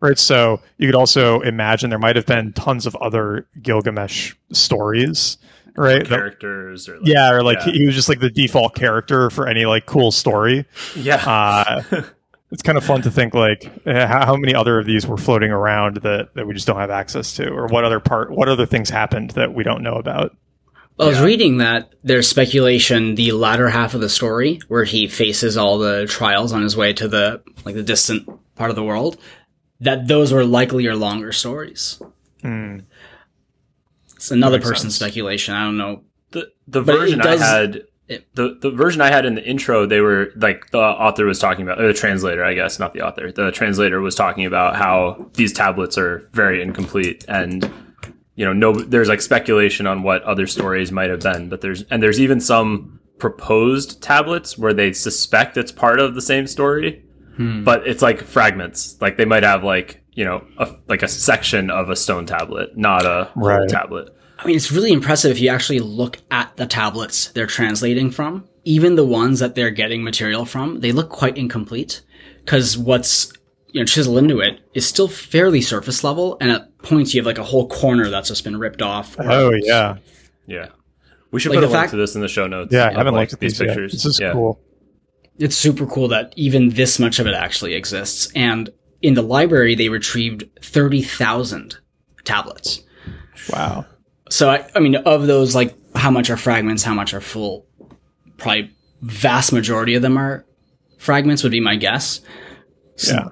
Right. 0.00 0.18
So 0.18 0.60
you 0.76 0.88
could 0.88 0.94
also 0.94 1.40
imagine 1.40 1.88
there 1.88 1.98
might 1.98 2.16
have 2.16 2.26
been 2.26 2.52
tons 2.52 2.84
of 2.84 2.94
other 2.96 3.46
Gilgamesh 3.62 4.34
stories, 4.52 5.38
right? 5.74 6.00
that- 6.00 6.08
characters 6.08 6.88
or 6.88 6.98
like, 6.98 7.06
yeah, 7.06 7.30
or 7.30 7.42
like 7.42 7.58
yeah. 7.66 7.72
he 7.72 7.86
was 7.86 7.94
just 7.94 8.08
like 8.08 8.20
the 8.20 8.30
default 8.30 8.74
character 8.74 9.30
for 9.30 9.48
any 9.48 9.64
like 9.64 9.86
cool 9.86 10.12
story. 10.12 10.66
yeah. 10.94 11.16
Uh, 11.26 11.82
it's 12.50 12.62
kind 12.62 12.76
of 12.76 12.84
fun 12.84 13.02
to 13.02 13.10
think 13.10 13.32
like 13.32 13.72
eh, 13.86 14.06
how, 14.06 14.26
how 14.26 14.36
many 14.36 14.54
other 14.54 14.78
of 14.78 14.86
these 14.86 15.06
were 15.06 15.16
floating 15.16 15.50
around 15.50 15.96
that, 15.98 16.34
that 16.34 16.46
we 16.46 16.52
just 16.52 16.66
don't 16.66 16.78
have 16.78 16.90
access 16.90 17.34
to, 17.36 17.48
or 17.48 17.66
what 17.66 17.84
other 17.84 18.00
part, 18.00 18.30
what 18.30 18.48
other 18.48 18.66
things 18.66 18.90
happened 18.90 19.30
that 19.30 19.54
we 19.54 19.64
don't 19.64 19.82
know 19.82 19.94
about. 19.94 20.36
I 20.98 21.04
was 21.06 21.18
Yeah. 21.18 21.24
reading 21.24 21.58
that 21.58 21.92
there's 22.02 22.26
speculation 22.28 23.16
the 23.16 23.32
latter 23.32 23.68
half 23.68 23.94
of 23.94 24.00
the 24.00 24.08
story 24.08 24.60
where 24.68 24.84
he 24.84 25.08
faces 25.08 25.56
all 25.56 25.78
the 25.78 26.06
trials 26.06 26.52
on 26.52 26.62
his 26.62 26.76
way 26.76 26.92
to 26.94 27.06
the 27.08 27.42
like 27.64 27.74
the 27.74 27.82
distant 27.82 28.26
part 28.54 28.70
of 28.70 28.76
the 28.76 28.82
world 28.82 29.18
that 29.80 30.08
those 30.08 30.32
were 30.32 30.44
likely 30.44 30.86
are 30.86 30.96
longer 30.96 31.32
stories. 31.32 32.00
Hmm. 32.40 32.78
It's 34.14 34.30
another 34.30 34.58
person's 34.58 34.94
sense. 34.94 34.96
speculation. 34.96 35.54
I 35.54 35.64
don't 35.64 35.76
know. 35.76 36.02
the 36.32 36.48
the 36.66 36.82
But 36.82 36.96
version 36.98 37.18
does- 37.20 37.40
I 37.42 37.46
had 37.46 37.82
it- 38.08 38.26
the 38.34 38.56
the 38.60 38.70
version 38.70 39.00
I 39.02 39.10
had 39.10 39.26
in 39.26 39.34
the 39.34 39.44
intro, 39.44 39.84
they 39.86 40.00
were 40.00 40.30
like 40.36 40.70
the 40.70 40.78
author 40.78 41.24
was 41.26 41.38
talking 41.38 41.62
about 41.64 41.78
or 41.80 41.86
the 41.86 41.92
translator, 41.94 42.42
I 42.44 42.54
guess, 42.54 42.78
not 42.78 42.94
the 42.94 43.02
author. 43.02 43.30
The 43.30 43.50
translator 43.52 44.00
was 44.00 44.14
talking 44.14 44.46
about 44.46 44.76
how 44.76 45.28
these 45.34 45.52
tablets 45.52 45.98
are 45.98 46.28
very 46.32 46.62
incomplete 46.62 47.24
and 47.28 47.70
you 48.36 48.44
know, 48.44 48.52
no 48.52 48.72
there's 48.72 49.08
like 49.08 49.20
speculation 49.20 49.86
on 49.86 50.02
what 50.02 50.22
other 50.22 50.46
stories 50.46 50.92
might 50.92 51.10
have 51.10 51.20
been, 51.20 51.48
but 51.48 51.60
there's 51.62 51.82
and 51.90 52.02
there's 52.02 52.20
even 52.20 52.40
some 52.40 53.00
proposed 53.18 54.02
tablets 54.02 54.56
where 54.58 54.72
they 54.74 54.92
suspect 54.92 55.56
it's 55.56 55.72
part 55.72 55.98
of 56.00 56.14
the 56.14 56.22
same 56.22 56.46
story, 56.46 57.02
Hmm. 57.36 57.64
but 57.64 57.86
it's 57.86 58.02
like 58.02 58.22
fragments. 58.22 58.96
Like 59.00 59.16
they 59.18 59.24
might 59.26 59.42
have 59.42 59.62
like, 59.64 60.02
you 60.12 60.24
know, 60.24 60.44
a, 60.58 60.70
like 60.88 61.02
a 61.02 61.08
section 61.08 61.70
of 61.70 61.90
a 61.90 61.96
stone 61.96 62.24
tablet, 62.26 62.76
not 62.76 63.04
a 63.04 63.28
Right. 63.36 63.68
tablet. 63.68 64.08
I 64.38 64.46
mean, 64.46 64.56
it's 64.56 64.70
really 64.70 64.92
impressive 64.92 65.30
if 65.32 65.40
you 65.40 65.48
actually 65.48 65.80
look 65.80 66.18
at 66.30 66.56
the 66.56 66.66
tablets 66.66 67.28
they're 67.32 67.46
translating 67.46 68.10
from. 68.10 68.44
Even 68.64 68.96
the 68.96 69.04
ones 69.04 69.38
that 69.40 69.54
they're 69.54 69.70
getting 69.70 70.02
material 70.04 70.44
from, 70.44 70.80
they 70.80 70.92
look 70.92 71.08
quite 71.08 71.36
incomplete 71.38 72.02
because 72.44 72.76
what's 72.76 73.32
you 73.68 73.80
know 73.80 73.84
chisel 73.84 74.18
into 74.18 74.40
it 74.40 74.60
is 74.74 74.86
still 74.86 75.08
fairly 75.08 75.60
surface 75.60 76.02
level, 76.04 76.36
and 76.40 76.50
at 76.50 76.78
points 76.78 77.14
you 77.14 77.20
have 77.20 77.26
like 77.26 77.38
a 77.38 77.42
whole 77.44 77.68
corner 77.68 78.08
that's 78.10 78.28
just 78.28 78.44
been 78.44 78.56
ripped 78.58 78.82
off. 78.82 79.18
or- 79.18 79.30
Oh 79.30 79.50
yeah, 79.52 79.96
Yeah. 80.46 80.68
We 81.32 81.40
should 81.40 81.50
Like 81.50 81.56
put 81.58 81.64
a 81.64 81.66
the 81.66 81.72
link 81.72 81.82
fact- 81.82 81.90
to 81.90 81.96
this 81.96 82.14
in 82.14 82.20
the 82.22 82.28
show 82.28 82.46
notes. 82.46 82.72
yeah. 82.72 82.86
I 82.88 82.92
haven't 82.92 83.14
like, 83.14 83.30
looked 83.32 83.40
these, 83.40 83.58
pictures. 83.58 83.92
This 83.92 84.06
is 84.06 84.20
yeah. 84.20 84.32
cool. 84.32 84.60
It's 85.38 85.56
super 85.56 85.84
cool 85.86 86.08
that 86.08 86.32
even 86.36 86.70
this 86.70 86.98
much 86.98 87.18
of 87.18 87.26
it 87.26 87.34
actually 87.34 87.74
exists. 87.74 88.30
And 88.34 88.70
in 89.02 89.14
the 89.14 89.22
library, 89.22 89.74
they 89.74 89.88
retrieved 89.90 90.44
thirty 90.62 91.02
thousand 91.02 91.76
tablets. 92.24 92.82
Wow. 93.50 93.84
So 94.30 94.48
I, 94.48 94.66
I 94.74 94.78
mean, 94.80 94.94
of 94.96 95.26
those, 95.26 95.54
like 95.54 95.74
how 95.94 96.10
much 96.10 96.30
are 96.30 96.36
fragments, 96.38 96.82
how 96.84 96.94
much 96.94 97.12
are 97.12 97.20
full? 97.20 97.66
Probably 98.38 98.70
vast 99.02 99.52
majority 99.52 99.94
of 99.94 100.02
them 100.02 100.16
are 100.16 100.46
fragments. 100.98 101.42
Would 101.42 101.52
be 101.52 101.60
my 101.60 101.76
guess. 101.76 102.20
So, 102.94 103.12
Yeah. 103.14 103.28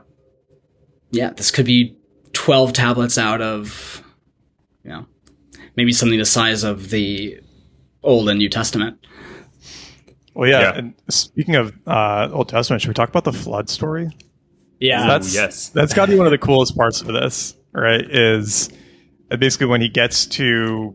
Yeah, 1.14 1.30
this 1.30 1.50
could 1.50 1.66
be 1.66 1.96
12 2.32 2.72
tablets 2.72 3.16
out 3.18 3.40
of, 3.40 4.02
you 4.82 4.90
know, 4.90 5.06
maybe 5.76 5.92
something 5.92 6.18
the 6.18 6.24
size 6.24 6.64
of 6.64 6.90
the 6.90 7.40
Old 8.02 8.28
and 8.28 8.38
New 8.38 8.48
Testament. 8.48 9.04
Well, 10.34 10.48
yeah. 10.48 10.60
Yeah. 10.60 10.78
And 10.78 10.94
speaking 11.08 11.56
of 11.56 11.72
uh, 11.86 12.28
Old 12.32 12.48
Testament, 12.48 12.82
should 12.82 12.88
we 12.88 12.94
talk 12.94 13.08
about 13.08 13.24
the 13.24 13.32
flood 13.32 13.70
story? 13.70 14.10
Yeah. 14.80 15.06
that's 15.06 15.34
yes. 15.34 15.68
that's 15.70 15.94
got 15.94 16.06
to 16.06 16.12
be 16.12 16.18
one 16.18 16.26
of 16.26 16.32
the 16.32 16.38
coolest 16.38 16.76
parts 16.76 17.00
of 17.00 17.06
this, 17.06 17.54
right? 17.72 18.02
Is 18.02 18.68
uh, 19.30 19.36
basically 19.36 19.68
when 19.68 19.80
he 19.80 19.88
gets 19.88 20.26
to 20.26 20.94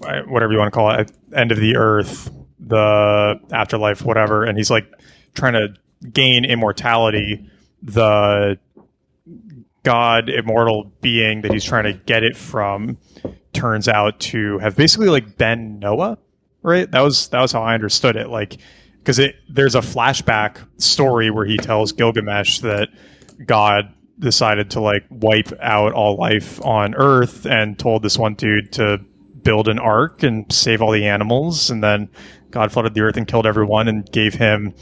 whatever 0.00 0.52
you 0.52 0.58
want 0.58 0.72
to 0.72 0.76
call 0.76 0.90
it, 0.92 1.10
end 1.34 1.52
of 1.52 1.58
the 1.58 1.76
earth, 1.76 2.30
the 2.60 3.40
afterlife, 3.52 4.04
whatever, 4.04 4.44
and 4.44 4.56
he's 4.56 4.70
like 4.70 4.86
trying 5.34 5.54
to 5.54 5.74
gain 6.10 6.44
immortality. 6.44 7.50
The 7.82 8.58
god 9.88 10.28
immortal 10.28 10.92
being 11.00 11.40
that 11.40 11.50
he's 11.50 11.64
trying 11.64 11.84
to 11.84 11.94
get 11.94 12.22
it 12.22 12.36
from 12.36 12.98
turns 13.54 13.88
out 13.88 14.20
to 14.20 14.58
have 14.58 14.76
basically 14.76 15.08
like 15.08 15.38
been 15.38 15.78
Noah, 15.78 16.18
right? 16.62 16.90
That 16.90 17.00
was 17.00 17.28
that 17.28 17.40
was 17.40 17.52
how 17.52 17.62
I 17.62 17.72
understood 17.72 18.16
it. 18.16 18.28
Like 18.28 18.58
because 18.98 19.18
it 19.18 19.36
there's 19.48 19.74
a 19.74 19.80
flashback 19.80 20.58
story 20.76 21.30
where 21.30 21.46
he 21.46 21.56
tells 21.56 21.92
Gilgamesh 21.92 22.58
that 22.58 22.90
God 23.46 23.94
decided 24.18 24.72
to 24.72 24.80
like 24.80 25.06
wipe 25.08 25.54
out 25.58 25.94
all 25.94 26.16
life 26.16 26.62
on 26.62 26.94
Earth 26.94 27.46
and 27.46 27.78
told 27.78 28.02
this 28.02 28.18
one 28.18 28.34
dude 28.34 28.72
to 28.72 29.00
build 29.42 29.68
an 29.68 29.78
ark 29.78 30.22
and 30.22 30.52
save 30.52 30.82
all 30.82 30.92
the 30.92 31.06
animals, 31.06 31.70
and 31.70 31.82
then 31.82 32.10
God 32.50 32.72
flooded 32.72 32.92
the 32.92 33.00
earth 33.00 33.16
and 33.16 33.26
killed 33.26 33.46
everyone 33.46 33.88
and 33.88 34.10
gave 34.12 34.34
him 34.34 34.74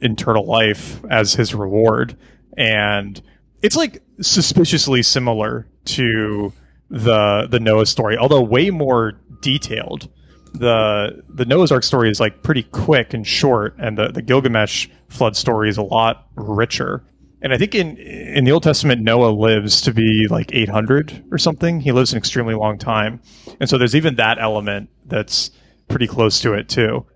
eternal 0.00 0.46
life 0.46 1.04
as 1.10 1.34
his 1.34 1.54
reward. 1.54 2.16
And 2.56 3.20
it's 3.60 3.76
like 3.76 4.02
suspiciously 4.20 5.02
similar 5.02 5.66
to 5.86 6.52
the 6.90 7.46
the 7.50 7.60
Noah 7.60 7.86
story, 7.86 8.16
although 8.16 8.42
way 8.42 8.70
more 8.70 9.12
detailed 9.40 10.08
the 10.58 11.22
the 11.28 11.44
Noah's 11.44 11.72
Ark 11.72 11.84
story 11.84 12.10
is 12.10 12.20
like 12.20 12.42
pretty 12.42 12.62
quick 12.64 13.14
and 13.14 13.26
short, 13.26 13.74
and 13.78 13.96
the 13.96 14.08
the 14.08 14.22
Gilgamesh 14.22 14.88
flood 15.08 15.36
story 15.36 15.68
is 15.68 15.76
a 15.76 15.82
lot 15.82 16.28
richer. 16.34 17.04
And 17.42 17.52
I 17.52 17.58
think 17.58 17.74
in 17.74 17.96
in 17.96 18.44
the 18.44 18.52
Old 18.52 18.62
Testament, 18.62 19.02
Noah 19.02 19.30
lives 19.30 19.82
to 19.82 19.92
be 19.92 20.26
like 20.28 20.54
800 20.54 21.24
or 21.30 21.38
something. 21.38 21.80
He 21.80 21.92
lives 21.92 22.12
an 22.12 22.18
extremely 22.18 22.54
long 22.54 22.78
time, 22.78 23.20
and 23.60 23.68
so 23.68 23.78
there's 23.78 23.94
even 23.94 24.16
that 24.16 24.38
element 24.40 24.88
that's 25.04 25.50
pretty 25.88 26.06
close 26.06 26.40
to 26.40 26.54
it 26.54 26.68
too. 26.68 27.06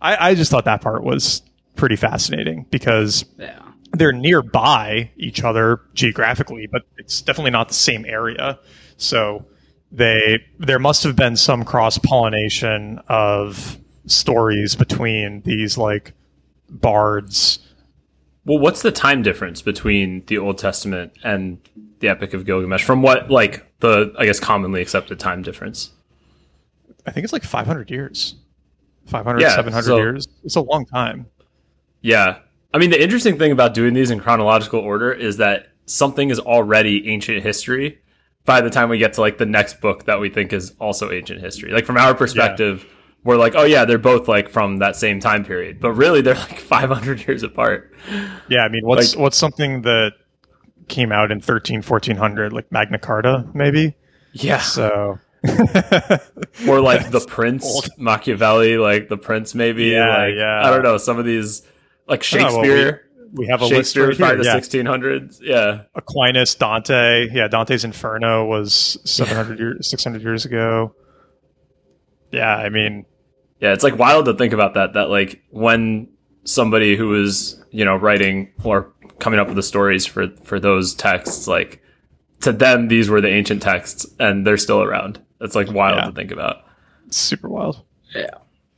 I, 0.00 0.30
I 0.30 0.34
just 0.34 0.50
thought 0.50 0.64
that 0.66 0.80
part 0.80 1.02
was 1.02 1.42
pretty 1.76 1.96
fascinating 1.96 2.66
because 2.70 3.24
Yeah. 3.38 3.60
They're 3.96 4.12
nearby 4.12 5.10
each 5.16 5.42
other 5.44 5.80
geographically, 5.94 6.66
but 6.70 6.82
it's 6.98 7.20
definitely 7.22 7.50
not 7.50 7.68
the 7.68 7.74
same 7.74 8.04
area. 8.06 8.58
So 8.96 9.44
they 9.92 10.38
there 10.58 10.78
must 10.78 11.02
have 11.04 11.16
been 11.16 11.36
some 11.36 11.64
cross 11.64 11.98
pollination 11.98 13.00
of 13.08 13.78
stories 14.06 14.74
between 14.74 15.40
these 15.42 15.78
like 15.78 16.12
bards. 16.68 17.58
Well, 18.44 18.58
what's 18.58 18.82
the 18.82 18.92
time 18.92 19.22
difference 19.22 19.62
between 19.62 20.24
the 20.26 20.36
Old 20.38 20.58
Testament 20.58 21.12
and 21.24 21.58
the 22.00 22.08
Epic 22.08 22.34
of 22.34 22.44
Gilgamesh? 22.44 22.84
From 22.84 23.00
what, 23.00 23.30
like, 23.30 23.64
the, 23.80 24.12
I 24.18 24.26
guess, 24.26 24.38
commonly 24.38 24.82
accepted 24.82 25.18
time 25.18 25.40
difference? 25.40 25.92
I 27.06 27.10
think 27.10 27.24
it's 27.24 27.32
like 27.32 27.42
500 27.44 27.90
years. 27.90 28.34
500, 29.06 29.40
Yeah, 29.40 29.54
700 29.54 29.82
so- 29.84 29.96
years. 29.96 30.28
It's 30.44 30.56
a 30.56 30.60
long 30.60 30.84
time. 30.84 31.24
Yeah. 32.02 32.40
I 32.74 32.78
mean, 32.78 32.90
the 32.90 33.00
interesting 33.00 33.38
thing 33.38 33.52
about 33.52 33.72
doing 33.72 33.94
these 33.94 34.10
in 34.10 34.18
chronological 34.18 34.80
order 34.80 35.12
is 35.12 35.36
that 35.36 35.68
something 35.86 36.28
is 36.30 36.40
already 36.40 37.08
ancient 37.08 37.42
history 37.42 38.00
by 38.44 38.60
the 38.60 38.68
time 38.68 38.88
we 38.88 38.98
get 38.98 39.12
to 39.14 39.20
like 39.20 39.38
the 39.38 39.46
next 39.46 39.80
book 39.80 40.04
that 40.06 40.18
we 40.20 40.28
think 40.28 40.52
is 40.52 40.74
also 40.80 41.10
ancient 41.12 41.40
history. 41.40 41.70
Like 41.72 41.86
from 41.86 41.96
our 41.96 42.14
perspective, 42.14 42.84
we're 43.22 43.36
like, 43.36 43.54
oh 43.54 43.62
yeah, 43.62 43.84
they're 43.84 43.96
both 43.96 44.26
like 44.26 44.48
from 44.50 44.78
that 44.78 44.96
same 44.96 45.20
time 45.20 45.44
period, 45.44 45.78
but 45.80 45.92
really 45.92 46.20
they're 46.20 46.34
like 46.34 46.58
500 46.58 47.26
years 47.28 47.44
apart. 47.44 47.94
Yeah, 48.48 48.62
I 48.64 48.68
mean, 48.68 48.84
what's 48.84 49.14
Like- 49.14 49.22
what's 49.22 49.36
something 49.38 49.82
that 49.82 50.14
came 50.88 51.12
out 51.12 51.30
in 51.30 51.40
13 51.40 51.80
1400 51.80 52.52
like 52.52 52.70
Magna 52.72 52.98
Carta 52.98 53.48
maybe? 53.54 53.94
Yeah. 54.32 54.58
So 54.58 55.20
or 56.68 56.80
like 56.80 57.10
the 57.12 57.24
Prince, 57.28 57.88
Machiavelli, 57.98 58.78
like 58.78 59.08
the 59.08 59.16
Prince, 59.16 59.54
maybe. 59.54 59.84
Yeah, 59.84 60.08
like, 60.08 60.34
yeah. 60.36 60.66
I 60.66 60.70
don't 60.70 60.82
know. 60.82 60.98
Some 60.98 61.18
of 61.18 61.24
these, 61.24 61.62
like 62.08 62.24
Oh, 62.32 62.36
well, 62.38 62.60
we- 62.62 62.68
Shakespeare. 62.68 63.00
we 63.32 63.46
have 63.46 63.62
a 63.62 63.68
Shakespeare 63.68 64.06
was 64.06 64.18
list 64.18 64.20
right 64.20 64.28
by 64.38 64.44
here. 64.44 64.44
the 64.44 64.44
yeah. 64.44 64.56
1600s. 64.84 65.38
Yeah. 65.42 65.82
Aquinas, 65.94 66.54
Dante. 66.54 67.28
Yeah, 67.32 67.48
Dante's 67.48 67.84
Inferno 67.84 68.44
was 68.46 68.98
700 69.04 69.58
years, 69.58 69.88
600 69.90 70.22
years 70.22 70.44
ago. 70.44 70.94
Yeah, 72.30 72.54
I 72.54 72.68
mean, 72.68 73.06
Yeah, 73.60 73.72
it's 73.72 73.84
like 73.84 73.98
wild 73.98 74.26
to 74.26 74.34
think 74.34 74.52
about 74.52 74.74
that. 74.74 74.94
That 74.94 75.08
like 75.08 75.42
when 75.50 76.08
somebody 76.44 76.96
who 76.96 77.08
was 77.08 77.62
you 77.70 77.84
know 77.84 77.96
writing 77.96 78.52
or 78.62 78.92
coming 79.20 79.38
up 79.40 79.46
with 79.46 79.56
the 79.56 79.62
stories 79.62 80.04
for 80.04 80.28
for 80.44 80.58
those 80.60 80.94
texts, 80.94 81.46
like 81.46 81.80
to 82.40 82.52
them 82.52 82.88
these 82.88 83.08
were 83.08 83.20
the 83.20 83.28
ancient 83.30 83.62
texts, 83.62 84.06
and 84.18 84.46
they're 84.46 84.56
still 84.58 84.82
around. 84.82 85.20
It's 85.40 85.54
like 85.54 85.70
wild 85.72 85.96
Yeah. 85.98 86.06
to 86.06 86.12
think 86.12 86.30
about. 86.32 86.56
it's 87.06 87.16
super 87.16 87.48
wild. 87.48 87.82
Yeah, 88.14 88.30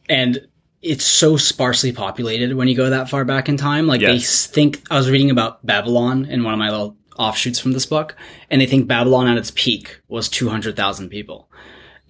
and 0.09 0.47
it's 0.83 1.05
so 1.05 1.37
sparsely 1.37 1.93
populated 1.93 2.55
when 2.55 2.69
you 2.69 2.77
go 2.77 2.91
that 2.91 3.09
far 3.11 3.25
back 3.25 3.49
in 3.49 3.57
time. 3.57 3.87
Like 3.87 4.01
they 4.01 4.12
Yes. 4.15 4.23
s- 4.25 4.47
think 4.47 4.83
I 4.91 4.97
was 4.97 5.11
reading 5.11 5.31
about 5.31 5.65
Babylon 5.67 6.27
in 6.27 6.45
one 6.45 6.53
of 6.55 6.59
my 6.59 6.71
little 6.71 6.97
offshoots 7.19 7.59
from 7.59 7.73
this 7.73 7.87
book, 7.87 8.15
and 8.51 8.61
they 8.61 8.67
think 8.67 8.87
Babylon 8.87 9.27
at 9.27 9.39
its 9.39 9.51
peak 9.55 10.01
was 10.09 10.29
two 10.29 10.49
hundred 10.51 10.77
thousand 10.77 11.09
people, 11.09 11.49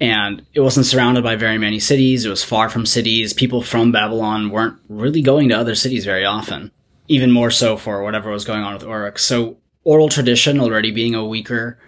and 0.00 0.42
it 0.52 0.60
wasn't 0.60 0.86
surrounded 0.86 1.22
by 1.24 1.36
very 1.36 1.58
many 1.58 1.78
cities. 1.78 2.24
It 2.24 2.28
was 2.30 2.42
far 2.44 2.68
from 2.68 2.84
cities. 2.86 3.32
People 3.32 3.62
from 3.62 3.92
Babylon 3.92 4.50
weren't 4.50 4.76
really 4.88 5.22
going 5.22 5.48
to 5.50 5.58
other 5.58 5.74
cities 5.74 6.04
very 6.04 6.24
often. 6.24 6.70
Even 7.08 7.30
more 7.30 7.52
so 7.52 7.76
for 7.76 8.02
whatever 8.02 8.30
was 8.30 8.44
going 8.44 8.62
on 8.62 8.74
with 8.74 8.82
Uruk. 8.82 9.18
So 9.20 9.58
oral 9.84 10.08
tradition 10.08 10.58
already 10.58 10.90
being 10.90 11.14
a 11.14 11.24
weaker 11.24 11.78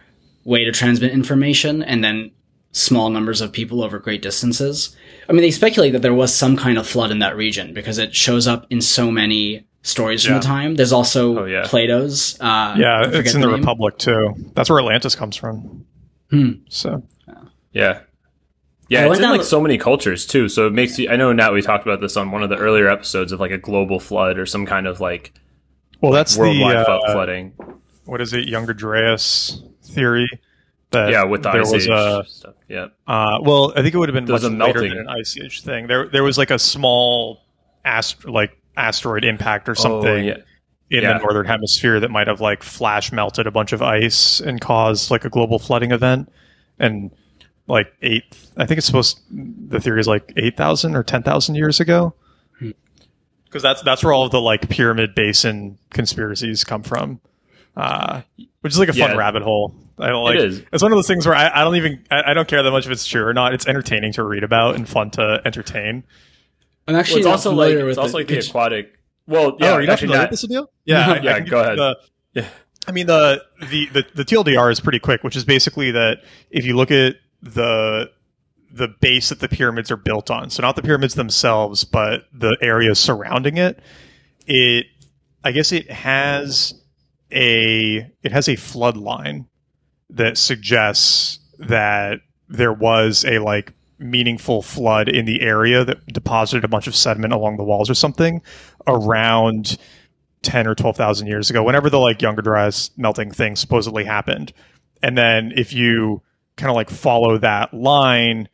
way 0.44 0.64
to 0.64 0.70
transmit 0.70 1.10
information, 1.10 1.82
and 1.82 2.02
then 2.04 2.30
small 2.72 3.10
numbers 3.10 3.40
of 3.40 3.52
people 3.52 3.82
over 3.82 3.98
great 3.98 4.22
distances. 4.22 4.94
I 5.28 5.32
mean, 5.32 5.42
they 5.42 5.50
speculate 5.50 5.92
that 5.92 6.02
there 6.02 6.14
was 6.14 6.34
some 6.34 6.56
kind 6.56 6.78
of 6.78 6.86
flood 6.86 7.10
in 7.10 7.18
that 7.20 7.36
region 7.36 7.74
because 7.74 7.98
it 7.98 8.14
shows 8.14 8.46
up 8.46 8.66
in 8.70 8.80
so 8.80 9.10
many 9.10 9.66
stories 9.82 10.24
from 10.24 10.34
the 10.34 10.40
time. 10.40 10.74
There's 10.74 10.92
also 10.92 11.40
Oh, 11.40 11.44
yeah. 11.44 11.62
Plato's. 11.66 12.38
Uh, 12.40 12.74
Yeah, 12.78 13.04
it's 13.10 13.34
in 13.34 13.40
the 13.40 13.46
name. 13.46 13.56
Republic 13.60 13.96
too. 13.98 14.34
That's 14.54 14.68
where 14.68 14.78
Atlantis 14.80 15.14
comes 15.14 15.36
from. 15.36 15.84
Hmm. 16.30 16.50
So 16.68 17.02
Yeah. 17.72 18.00
Yeah, 18.90 19.06
it's 19.06 19.18
in 19.18 19.28
like 19.30 19.40
the- 19.40 19.46
so 19.46 19.60
many 19.60 19.76
cultures 19.76 20.26
too. 20.26 20.48
So 20.48 20.66
it 20.66 20.72
makes 20.72 20.98
you. 20.98 21.10
I 21.10 21.16
know 21.16 21.32
Nat, 21.32 21.52
we 21.52 21.60
talked 21.62 21.84
about 21.86 22.00
this 22.00 22.16
on 22.16 22.30
one 22.30 22.42
of 22.42 22.48
the 22.48 22.56
earlier 22.56 22.88
episodes 22.88 23.32
of 23.32 23.40
like 23.40 23.50
a 23.50 23.58
global 23.58 24.00
flood 24.00 24.38
or 24.38 24.46
some 24.46 24.64
kind 24.66 24.86
of 24.86 24.98
like 25.00 25.32
well, 26.00 26.12
that's 26.12 26.36
worldwide 26.38 26.84
flood 26.86 27.00
uh, 27.06 27.12
flooding. 27.12 27.52
what 28.06 28.20
is 28.22 28.32
it, 28.32 28.48
Younger 28.48 28.72
Dryas 28.72 29.62
theory? 29.84 30.28
That 30.90 31.10
Yeah, 31.10 31.24
with 31.24 31.42
the 31.42 31.50
there 31.52 31.60
ice 31.62 31.72
was 31.72 31.84
age 31.84 31.90
a 31.90 32.24
stuff. 32.26 32.54
Yeah. 32.68 32.86
Uh, 33.06 33.38
well, 33.42 33.72
I 33.76 33.82
think 33.82 33.94
it 33.94 33.98
would 33.98 34.08
have 34.08 34.14
been 34.14 34.24
There 34.24 34.32
was 34.32 34.42
much 34.44 34.52
a 34.52 34.56
later 34.56 34.80
melting. 34.80 34.90
than 34.90 34.98
an 35.00 35.08
ice 35.08 35.36
age 35.38 35.62
thing. 35.62 35.86
There, 35.86 36.08
there 36.08 36.22
was 36.24 36.38
like 36.38 36.50
a 36.50 36.58
small 36.58 37.42
ast- 37.84 38.24
like 38.26 38.56
asteroid 38.76 39.24
impact 39.24 39.68
or 39.68 39.74
something 39.74 40.08
Oh, 40.10 40.16
yeah. 40.16 40.36
in 40.90 41.02
Yeah. 41.02 41.12
the 41.14 41.18
northern 41.18 41.44
hemisphere 41.46 42.00
that 42.00 42.10
might 42.10 42.26
have 42.26 42.40
like 42.40 42.62
flash 42.62 43.12
melted 43.12 43.46
a 43.46 43.50
bunch 43.50 43.72
of 43.72 43.82
ice 43.82 44.40
and 44.40 44.60
caused 44.60 45.10
like 45.10 45.24
a 45.26 45.28
global 45.28 45.58
flooding 45.58 45.90
event. 45.92 46.32
And 46.78 47.10
like 47.66 47.92
eight, 48.00 48.24
I 48.56 48.64
think 48.64 48.78
it's 48.78 48.86
supposed. 48.86 49.20
The 49.30 49.80
theory 49.80 50.00
is 50.00 50.06
like 50.08 50.32
eight 50.36 50.56
thousand 50.56 50.94
or 50.96 51.02
ten 51.02 51.22
thousand 51.22 51.56
years 51.56 51.80
ago. 51.80 52.14
Because 53.44 53.62
that's 53.62 53.82
that's 53.82 54.02
where 54.04 54.12
all 54.12 54.24
of 54.24 54.30
the 54.30 54.40
like 54.40 54.68
pyramid 54.70 55.14
basin 55.14 55.76
conspiracies 55.90 56.64
come 56.64 56.82
from, 56.82 57.20
uh, 57.76 58.22
which 58.60 58.72
is 58.74 58.78
like 58.78 58.88
a 58.90 58.92
fun 58.94 59.10
Yeah. 59.10 59.16
rabbit 59.16 59.42
hole. 59.42 59.74
I 60.00 60.08
don't 60.08 60.24
like. 60.24 60.36
It 60.36 60.44
is. 60.44 60.62
It's 60.72 60.82
one 60.82 60.92
of 60.92 60.96
those 60.96 61.06
things 61.06 61.26
where 61.26 61.34
I, 61.34 61.50
I 61.60 61.64
don't 61.64 61.76
even 61.76 62.04
I, 62.10 62.30
I 62.30 62.34
don't 62.34 62.46
care 62.48 62.62
that 62.62 62.70
much 62.70 62.86
if 62.86 62.92
it's 62.92 63.06
true 63.06 63.24
or 63.24 63.32
not. 63.34 63.54
It's 63.54 63.66
entertaining 63.66 64.12
to 64.14 64.22
read 64.24 64.44
about 64.44 64.76
and 64.76 64.88
fun 64.88 65.10
to 65.12 65.40
entertain. 65.44 66.04
I'm 66.86 66.94
Well, 66.94 66.96
actually 66.96 67.20
it's 67.20 67.26
not 67.26 67.32
also 67.32 67.50
like 67.52 67.68
familiar 67.70 67.88
it's 67.88 67.96
with 67.96 67.98
also 67.98 68.10
the- 68.12 68.16
like 68.18 68.26
the 68.28 68.34
could 68.36 68.44
you- 68.44 68.50
aquatic. 68.50 68.92
Well, 69.26 69.46
oh, 69.52 69.56
yeah, 69.60 69.70
oh, 69.70 69.74
are 69.74 69.82
you 69.82 69.90
actually 69.90 70.06
familiar 70.08 70.22
not. 70.22 70.30
with 70.30 70.40
this 70.40 70.48
deal? 70.48 70.70
Yeah, 70.86 71.00
I- 71.10 71.12
I 71.16 71.20
Yeah, 71.20 71.40
go 71.40 71.60
ahead. 71.60 71.78
the- 71.78 71.96
Yeah. 72.34 72.48
I 72.86 72.92
mean 72.92 73.06
the, 73.06 73.42
the 73.60 73.86
the 73.92 74.04
the 74.14 74.24
TLDR 74.24 74.72
is 74.72 74.80
pretty 74.80 74.98
quick, 74.98 75.22
which 75.22 75.36
is 75.36 75.44
basically 75.44 75.90
that 75.90 76.22
if 76.50 76.64
you 76.64 76.74
look 76.76 76.90
at 76.90 77.16
the 77.42 78.10
the 78.72 78.88
base 79.00 79.28
that 79.30 79.40
the 79.40 79.48
pyramids 79.48 79.90
are 79.90 79.96
built 79.98 80.30
on, 80.30 80.48
so 80.48 80.62
not 80.62 80.76
the 80.76 80.82
pyramids 80.82 81.14
themselves, 81.14 81.84
but 81.84 82.22
the 82.32 82.56
area 82.62 82.94
surrounding 82.94 83.58
it, 83.58 83.80
it 84.46 84.86
I 85.44 85.52
guess 85.52 85.72
it 85.72 85.90
has 85.90 86.72
a 87.30 88.10
it 88.22 88.32
has 88.32 88.48
a 88.48 88.56
flood 88.56 88.96
line 88.96 89.46
that 90.10 90.38
suggests 90.38 91.38
that 91.58 92.20
there 92.48 92.72
was 92.72 93.24
a 93.24 93.38
like 93.38 93.72
meaningful 93.98 94.62
flood 94.62 95.08
in 95.08 95.26
the 95.26 95.40
area 95.40 95.84
that 95.84 96.06
deposited 96.06 96.64
a 96.64 96.68
bunch 96.68 96.86
of 96.86 96.94
sediment 96.94 97.32
along 97.32 97.56
the 97.56 97.64
walls 97.64 97.90
or 97.90 97.94
something 97.94 98.40
around 98.86 99.76
10 100.42 100.66
or 100.66 100.74
12,000 100.74 101.26
years 101.26 101.50
ago, 101.50 101.62
whenever 101.62 101.90
the 101.90 101.98
like 101.98 102.22
Younger 102.22 102.42
Dryas 102.42 102.90
melting 102.96 103.32
thing 103.32 103.56
supposedly 103.56 104.04
happened. 104.04 104.52
And 105.02 105.18
then 105.18 105.52
if 105.54 105.72
you 105.72 106.22
kind 106.56 106.70
of 106.70 106.76
like 106.76 106.90
follow 106.90 107.38
that 107.38 107.74
line, 107.74 108.48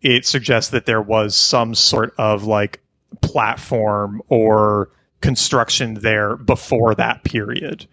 it 0.00 0.26
suggests 0.26 0.70
that 0.70 0.86
there 0.86 1.02
was 1.02 1.34
some 1.34 1.74
sort 1.74 2.14
of 2.18 2.44
like 2.44 2.80
platform 3.20 4.22
or 4.28 4.90
construction 5.20 5.94
there 5.94 6.36
before 6.36 6.94
that 6.94 7.24
period. 7.24 7.86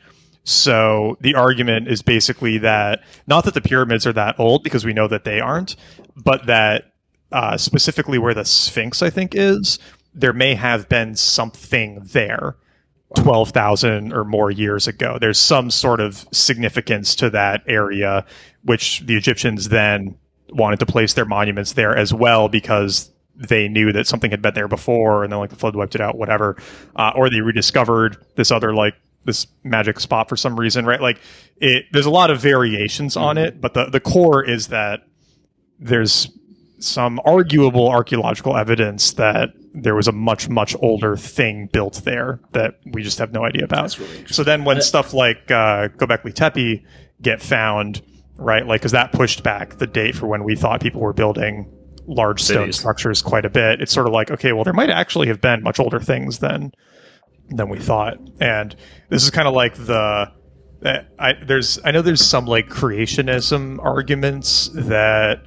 So 0.44 1.18
the 1.22 1.36
argument 1.36 1.88
is 1.88 2.02
basically 2.02 2.58
that 2.60 3.04
not 3.28 3.46
that 3.46 3.54
the 3.54 3.62
pyramids 3.62 4.06
are 4.06 4.14
that 4.14 4.40
old 4.40 4.64
because 4.64 4.86
we 4.86 4.94
know 4.94 5.08
that 5.08 5.24
they 5.24 5.40
aren't, 5.40 5.76
but 6.16 6.48
that 6.48 6.94
uh, 7.32 7.58
specifically 7.58 8.18
where 8.18 8.34
the 8.34 8.46
Sphinx, 8.46 9.02
I 9.02 9.10
think, 9.10 9.36
is, 9.36 9.80
there 10.14 10.34
may 10.34 10.54
have 10.54 10.90
been 10.90 11.16
something 11.16 12.02
there 12.04 12.56
12,000 13.16 14.14
or 14.14 14.24
more 14.24 14.52
years 14.52 14.88
ago. 14.88 15.18
There's 15.20 15.40
some 15.40 15.72
sort 15.72 16.00
of 16.00 16.28
significance 16.32 17.16
to 17.16 17.30
that 17.32 17.64
area, 17.68 18.26
which 18.64 19.02
the 19.02 19.16
Egyptians 19.16 19.70
then 19.70 20.18
wanted 20.50 20.80
to 20.80 20.86
place 20.86 21.14
their 21.14 21.26
monuments 21.26 21.74
there 21.74 21.96
as 21.96 22.14
well 22.14 22.50
because 22.50 23.12
they 23.36 23.68
knew 23.68 23.92
that 23.94 24.08
something 24.08 24.30
had 24.30 24.42
been 24.42 24.54
there 24.54 24.68
before 24.68 25.24
and 25.24 25.32
then 25.32 25.40
like 25.40 25.50
the 25.50 25.56
flood 25.56 25.76
wiped 25.76 25.96
it 25.96 26.02
out, 26.02 26.18
whatever. 26.18 26.56
Uh, 26.96 27.12
or 27.16 27.30
they 27.30 27.42
rediscovered 27.42 28.18
this 28.36 28.52
other 28.52 28.74
like 28.74 28.94
this 29.26 29.48
magic 29.64 30.00
spot 30.00 30.30
for 30.30 30.36
some 30.36 30.60
reason, 30.60 30.86
right? 30.86 31.02
Like 31.02 31.20
it, 31.58 31.86
there's 31.92 32.06
a 32.06 32.12
lot 32.12 32.30
of 32.30 32.42
variations 32.42 33.16
on 33.16 33.38
it, 33.38 33.62
but 33.62 33.74
the, 33.74 33.86
the 33.86 34.00
core 34.00 34.44
is 34.44 34.68
that 34.68 35.02
there's 35.80 36.30
some 36.80 37.20
arguable 37.26 37.90
archaeological 37.90 38.58
evidence 38.58 39.14
that 39.14 39.50
there 39.74 39.96
was 39.96 40.08
a 40.08 40.12
much 40.12 40.50
much 40.50 40.76
older 40.82 41.16
thing 41.16 41.68
built 41.72 42.02
there 42.04 42.40
that 42.52 42.80
we 42.92 43.02
just 43.02 43.18
have 43.18 43.32
no 43.32 43.44
idea 43.44 43.64
about. 43.64 43.98
so 44.28 44.44
then 44.44 44.66
when 44.66 44.82
stuff 44.82 45.14
like 45.14 45.50
uh, 45.50 45.88
Gobekli 45.90 46.34
Tepe 46.34 46.86
get 47.22 47.42
found, 47.42 48.02
right? 48.36 48.66
Like 48.68 48.82
because 48.82 48.92
that 48.92 49.12
pushed 49.14 49.44
back 49.44 49.78
the 49.78 49.88
date 49.88 50.16
for 50.16 50.28
when 50.28 50.44
we 50.44 50.56
thought 50.56 50.82
people 50.82 51.02
were 51.02 51.14
building 51.14 51.72
large 52.06 52.42
stone 52.42 52.64
Cities. 52.64 52.80
structures 52.80 53.22
quite 53.22 53.46
a 53.46 53.50
bit. 53.50 53.82
It's 53.82 53.94
sort 53.94 54.08
of 54.08 54.14
like, 54.14 54.30
okay, 54.30 54.52
well, 54.52 54.64
there 54.64 54.74
might 54.74 54.90
actually 54.90 55.28
have 55.28 55.42
been 55.42 55.64
much 55.64 55.80
older 55.80 56.00
things 56.00 56.40
than 56.40 56.74
than 57.50 57.70
we 57.70 57.80
thought. 57.80 58.18
And 58.40 58.76
this 59.10 59.24
is 59.24 59.30
kind 59.30 59.48
of 59.48 59.54
like 59.54 59.76
the 59.76 60.32
I 61.20 61.34
there's 61.46 61.80
I 61.86 61.92
know 61.92 62.02
there's 62.02 62.26
some 62.26 62.46
like 62.46 62.68
creationism 62.68 63.80
arguments 63.84 64.70
that 64.74 65.40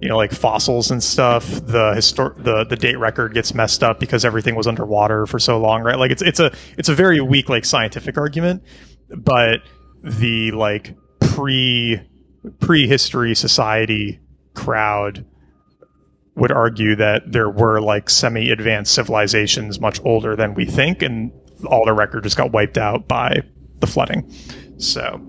you 0.00 0.08
know 0.08 0.16
like 0.16 0.32
fossils 0.32 0.90
and 0.90 1.02
stuff 1.02 1.48
the 1.48 1.92
histor- 1.96 2.42
the 2.42 2.64
the 2.64 2.76
date 2.76 2.98
record 2.98 3.34
gets 3.34 3.54
messed 3.54 3.82
up 3.82 3.98
because 3.98 4.24
everything 4.24 4.54
was 4.54 4.66
underwater 4.66 5.26
for 5.26 5.38
so 5.38 5.58
long 5.58 5.82
right 5.82 5.98
like 5.98 6.10
it's 6.10 6.22
it's 6.22 6.38
a 6.38 6.52
it's 6.78 6.88
a 6.88 6.94
very 6.94 7.20
weak 7.20 7.48
like 7.48 7.64
scientific 7.64 8.18
argument 8.18 8.62
but 9.16 9.60
the 10.04 10.50
like 10.52 10.94
pre 11.20 12.00
prehistory 12.60 13.34
society 13.34 14.20
crowd 14.54 15.24
would 16.36 16.52
argue 16.52 16.94
that 16.96 17.32
there 17.32 17.50
were 17.50 17.80
like 17.80 18.08
semi 18.08 18.50
advanced 18.50 18.94
civilizations 18.94 19.80
much 19.80 20.00
older 20.04 20.36
than 20.36 20.54
we 20.54 20.64
think 20.64 21.02
and 21.02 21.32
all 21.66 21.84
the 21.84 21.92
record 21.92 22.22
just 22.22 22.36
got 22.36 22.52
wiped 22.52 22.78
out 22.78 23.08
by 23.08 23.40
the 23.80 23.86
flooding 23.86 24.30
so 24.78 25.20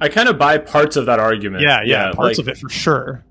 I 0.00 0.08
kind 0.08 0.28
of 0.28 0.38
buy 0.38 0.58
parts 0.58 0.96
of 0.96 1.06
that 1.06 1.18
argument. 1.18 1.62
yeah 1.62 1.80
yeah, 1.84 2.12
parts 2.12 2.38
like, 2.38 2.46
of 2.46 2.48
it 2.48 2.58
for 2.58 2.68
sure 2.68 3.24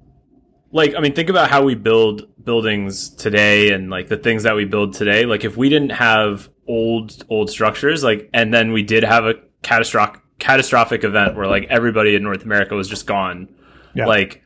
like 0.71 0.95
I 0.95 1.00
mean, 1.00 1.13
think 1.13 1.30
about 1.30 1.50
how 1.50 1.63
we 1.63 1.76
build 1.76 2.28
buildings 2.43 3.10
today, 3.10 3.71
and 3.71 3.89
like 3.89 4.10
the 4.10 4.17
things 4.17 4.43
that 4.43 4.56
we 4.56 4.65
build 4.65 4.93
today. 4.93 5.26
Like 5.26 5.45
if 5.45 5.56
we 5.56 5.69
didn't 5.69 5.91
have 5.91 6.50
old 6.67 7.23
old 7.30 7.50
structures, 7.50 8.04
like 8.04 8.30
and 8.34 8.54
then 8.54 8.73
we 8.73 8.84
did 8.84 9.04
have 9.04 9.26
a 9.26 9.36
catastrophic 9.62 10.21
catastrophic 10.39 11.04
event 11.04 11.36
where 11.36 11.47
like 11.47 11.67
everybody 11.69 12.15
in 12.15 12.23
North 12.23 12.43
America 12.43 12.76
was 12.76 12.88
just 12.88 13.08
gone, 13.08 13.47
Yeah. 13.95 14.06
like 14.08 14.43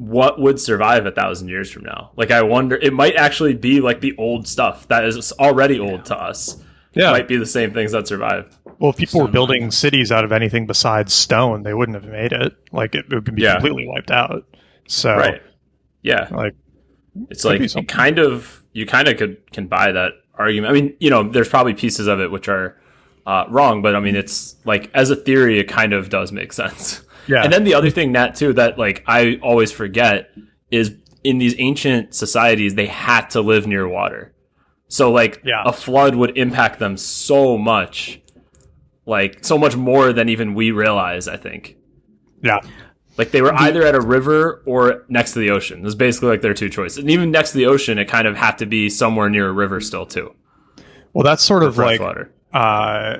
what 0.00 0.40
would 0.40 0.58
survive 0.58 1.04
a 1.04 1.10
thousand 1.10 1.48
years 1.48 1.70
from 1.70 1.84
now? 1.84 2.10
Like 2.16 2.30
I 2.30 2.42
wonder, 2.42 2.76
it 2.76 2.92
might 2.94 3.16
actually 3.16 3.54
be 3.54 3.80
like 3.80 4.00
the 4.00 4.16
old 4.16 4.48
stuff 4.48 4.88
that 4.88 5.04
is 5.04 5.30
already 5.32 5.78
old 5.78 6.06
to 6.06 6.16
us. 6.16 6.56
yeah 6.94 7.10
Might 7.10 7.28
be 7.28 7.36
the 7.36 7.44
same 7.44 7.74
things 7.74 7.92
that 7.92 8.08
survive. 8.08 8.58
Well, 8.78 8.92
if 8.92 8.96
people 8.96 9.20
were 9.20 9.28
building 9.28 9.60
lines. 9.62 9.76
cities 9.76 10.10
out 10.10 10.24
of 10.24 10.32
anything 10.32 10.66
besides 10.66 11.12
stone, 11.12 11.64
they 11.64 11.74
wouldn't 11.74 12.02
have 12.02 12.10
made 12.10 12.32
it. 12.32 12.56
Like 12.72 12.94
it, 12.94 13.12
would 13.12 13.24
be 13.34 13.42
Yeah. 13.42 13.52
completely 13.54 13.86
wiped 13.86 14.10
out. 14.10 14.46
So, 14.88 15.14
Right. 15.14 15.42
Yeah. 16.02 16.28
like, 16.30 16.54
It's 17.28 17.44
like 17.44 17.60
it 17.60 17.88
kind 17.88 18.18
of 18.18 18.64
you 18.72 18.86
kind 18.86 19.06
of 19.06 19.18
could 19.18 19.52
can 19.52 19.66
buy 19.66 19.92
that 19.92 20.12
argument. 20.34 20.70
I 20.70 20.74
mean, 20.74 20.96
you 20.98 21.10
know, 21.10 21.28
there's 21.28 21.48
probably 21.50 21.74
pieces 21.74 22.06
of 22.06 22.20
it 22.20 22.30
which 22.30 22.48
are 22.48 22.78
uh, 23.26 23.44
wrong, 23.50 23.82
but 23.82 23.94
I 23.94 24.00
mean, 24.00 24.16
it's 24.16 24.56
like 24.64 24.90
as 24.94 25.10
a 25.10 25.16
theory, 25.16 25.58
it 25.58 25.64
kind 25.68 25.92
of 25.92 26.08
does 26.08 26.32
make 26.32 26.52
sense. 26.62 27.02
Yeah, 27.30 27.44
And 27.44 27.52
then 27.52 27.64
the 27.64 27.74
other 27.74 27.90
thing, 27.90 28.12
Nat, 28.12 28.34
too, 28.34 28.52
that 28.54 28.78
like 28.78 29.02
I 29.06 29.38
always 29.42 29.70
forget 29.72 30.30
is 30.70 30.94
in 31.24 31.38
these 31.38 31.54
ancient 31.58 32.14
societies, 32.14 32.74
they 32.74 32.86
had 32.86 33.28
to 33.30 33.40
live 33.40 33.66
near 33.66 33.86
water. 33.88 34.34
So 34.88 35.10
like 35.12 35.40
Yeah. 35.44 35.62
a 35.64 35.72
flood 35.72 36.14
would 36.16 36.36
impact 36.36 36.78
them 36.78 36.96
so 36.96 37.56
much, 37.58 38.20
like 39.06 39.44
so 39.44 39.56
much 39.58 39.76
more 39.76 40.12
than 40.12 40.28
even 40.28 40.54
we 40.54 40.70
realize. 40.70 41.28
I 41.28 41.36
think. 41.36 41.76
yeah, 42.42 42.58
Like 43.18 43.30
they 43.32 43.42
were 43.42 43.52
either 43.54 43.82
at 43.86 43.94
a 43.94 44.00
river 44.00 44.62
or 44.66 45.04
next 45.08 45.32
to 45.34 45.38
the 45.40 45.50
ocean. 45.50 45.80
It 45.80 45.84
was 45.84 45.94
basically 45.94 46.28
like 46.30 46.40
their 46.40 46.54
two 46.54 46.68
choices. 46.70 46.98
And 46.98 47.10
even 47.10 47.30
next 47.30 47.52
to 47.52 47.58
the 47.58 47.66
ocean, 47.66 47.98
it 47.98 48.06
kind 48.08 48.26
of 48.26 48.36
had 48.36 48.58
to 48.58 48.66
be 48.66 48.88
somewhere 48.88 49.28
near 49.28 49.48
a 49.48 49.52
river 49.52 49.80
still 49.80 50.06
too. 50.06 50.34
well, 51.12 51.22
that's 51.24 51.42
sort 51.42 51.62
of 51.62 51.76
like 51.76 52.00
uh, 52.52 53.18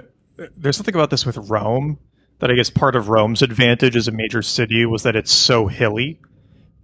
there's 0.57 0.77
something 0.77 0.94
about 0.94 1.11
this 1.11 1.27
with 1.27 1.37
Rome 1.37 1.99
that 2.40 2.50
I 2.50 2.55
guess 2.55 2.70
part 2.70 2.96
of 2.96 3.09
Rome's 3.09 3.42
advantage 3.42 3.96
as 3.96 4.09
a 4.09 4.12
major 4.12 4.42
city 4.42 4.85
was 4.87 5.05
that 5.05 5.16
it's 5.16 5.33
so 5.33 5.66
hilly 5.66 6.20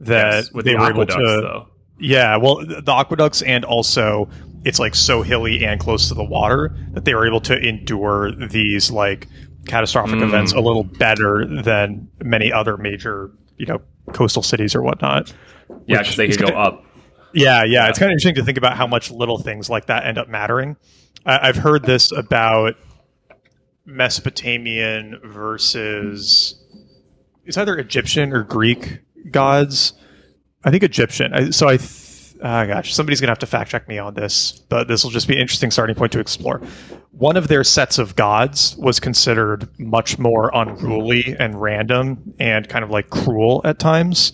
that 0.00 0.34
Yes, 0.34 0.52
with 0.52 0.64
they 0.64 0.72
the 0.72 0.78
were 0.78 0.90
able 0.90 1.06
to. 1.06 1.14
though. 1.16 1.68
Yeah, 1.98 2.36
well, 2.36 2.56
the 2.66 2.92
aqueducts 2.92 3.42
and 3.42 3.64
also 3.64 4.28
it's 4.64 4.78
like 4.78 4.94
so 4.94 5.22
hilly 5.22 5.64
and 5.64 5.80
close 5.80 6.08
to 6.08 6.14
the 6.14 6.24
water 6.24 6.76
that 6.92 7.04
they 7.04 7.14
were 7.14 7.26
able 7.26 7.40
to 7.40 7.56
endure 7.56 8.32
these 8.32 8.90
like 8.90 9.28
catastrophic 9.66 10.16
Mm. 10.18 10.24
events 10.24 10.52
a 10.52 10.60
little 10.60 10.84
better 10.84 11.46
than 11.62 12.08
many 12.22 12.52
other 12.52 12.76
major, 12.76 13.30
you 13.56 13.66
know, 13.66 13.80
coastal 14.12 14.42
cities 14.42 14.74
or 14.74 14.82
whatnot. 14.82 15.32
Yeah, 15.86 15.98
because 15.98 16.16
they 16.16 16.28
could 16.28 16.38
go 16.38 16.46
kinda- 16.46 16.60
up. 16.60 16.84
Yeah, 17.32 17.64
yeah, 17.64 17.88
it's 17.88 17.98
kind 17.98 18.10
of 18.10 18.14
interesting 18.14 18.34
to 18.36 18.44
think 18.44 18.58
about 18.58 18.76
how 18.76 18.86
much 18.86 19.10
little 19.10 19.38
things 19.38 19.68
like 19.70 19.86
that 19.86 20.04
end 20.06 20.18
up 20.18 20.28
mattering. 20.28 20.76
I- 21.24 21.48
I've 21.48 21.56
heard 21.56 21.84
this 21.84 22.12
about 22.12 22.74
Mesopotamian 23.86 25.20
versus 25.24 26.60
it's 27.44 27.56
either 27.56 27.76
Egyptian 27.78 28.32
or 28.32 28.42
Greek 28.42 28.98
gods. 29.30 29.92
I 30.64 30.70
think 30.70 30.82
Egyptian. 30.82 31.32
I, 31.32 31.50
so 31.50 31.68
I, 31.68 31.76
th- 31.76 32.34
ah, 32.42 32.64
gosh, 32.66 32.92
somebody's 32.92 33.20
gonna 33.20 33.30
have 33.30 33.38
to 33.38 33.46
fact 33.46 33.70
check 33.70 33.86
me 33.88 33.98
on 33.98 34.14
this, 34.14 34.52
but 34.68 34.88
this 34.88 35.04
will 35.04 35.12
just 35.12 35.28
be 35.28 35.34
an 35.34 35.40
interesting 35.40 35.70
starting 35.70 35.94
point 35.94 36.12
to 36.12 36.20
explore. 36.20 36.60
One 37.12 37.36
of 37.36 37.48
their 37.48 37.64
sets 37.64 37.98
of 37.98 38.16
gods 38.16 38.76
was 38.76 39.00
considered 39.00 39.68
much 39.78 40.18
more 40.18 40.50
unruly 40.52 41.36
and 41.38 41.60
random 41.60 42.34
and 42.38 42.68
kind 42.68 42.84
of 42.84 42.90
like 42.90 43.08
cruel 43.08 43.60
at 43.64 43.78
times, 43.78 44.32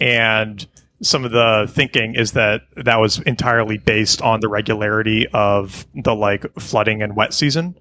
and 0.00 0.66
some 1.00 1.24
of 1.24 1.32
the 1.32 1.68
thinking 1.70 2.14
is 2.14 2.32
that 2.32 2.62
that 2.76 3.00
was 3.00 3.18
entirely 3.20 3.76
based 3.78 4.22
on 4.22 4.40
the 4.40 4.48
regularity 4.48 5.26
of 5.32 5.86
the 5.94 6.14
like 6.14 6.52
flooding 6.58 7.02
and 7.02 7.16
wet 7.16 7.32
season. 7.34 7.76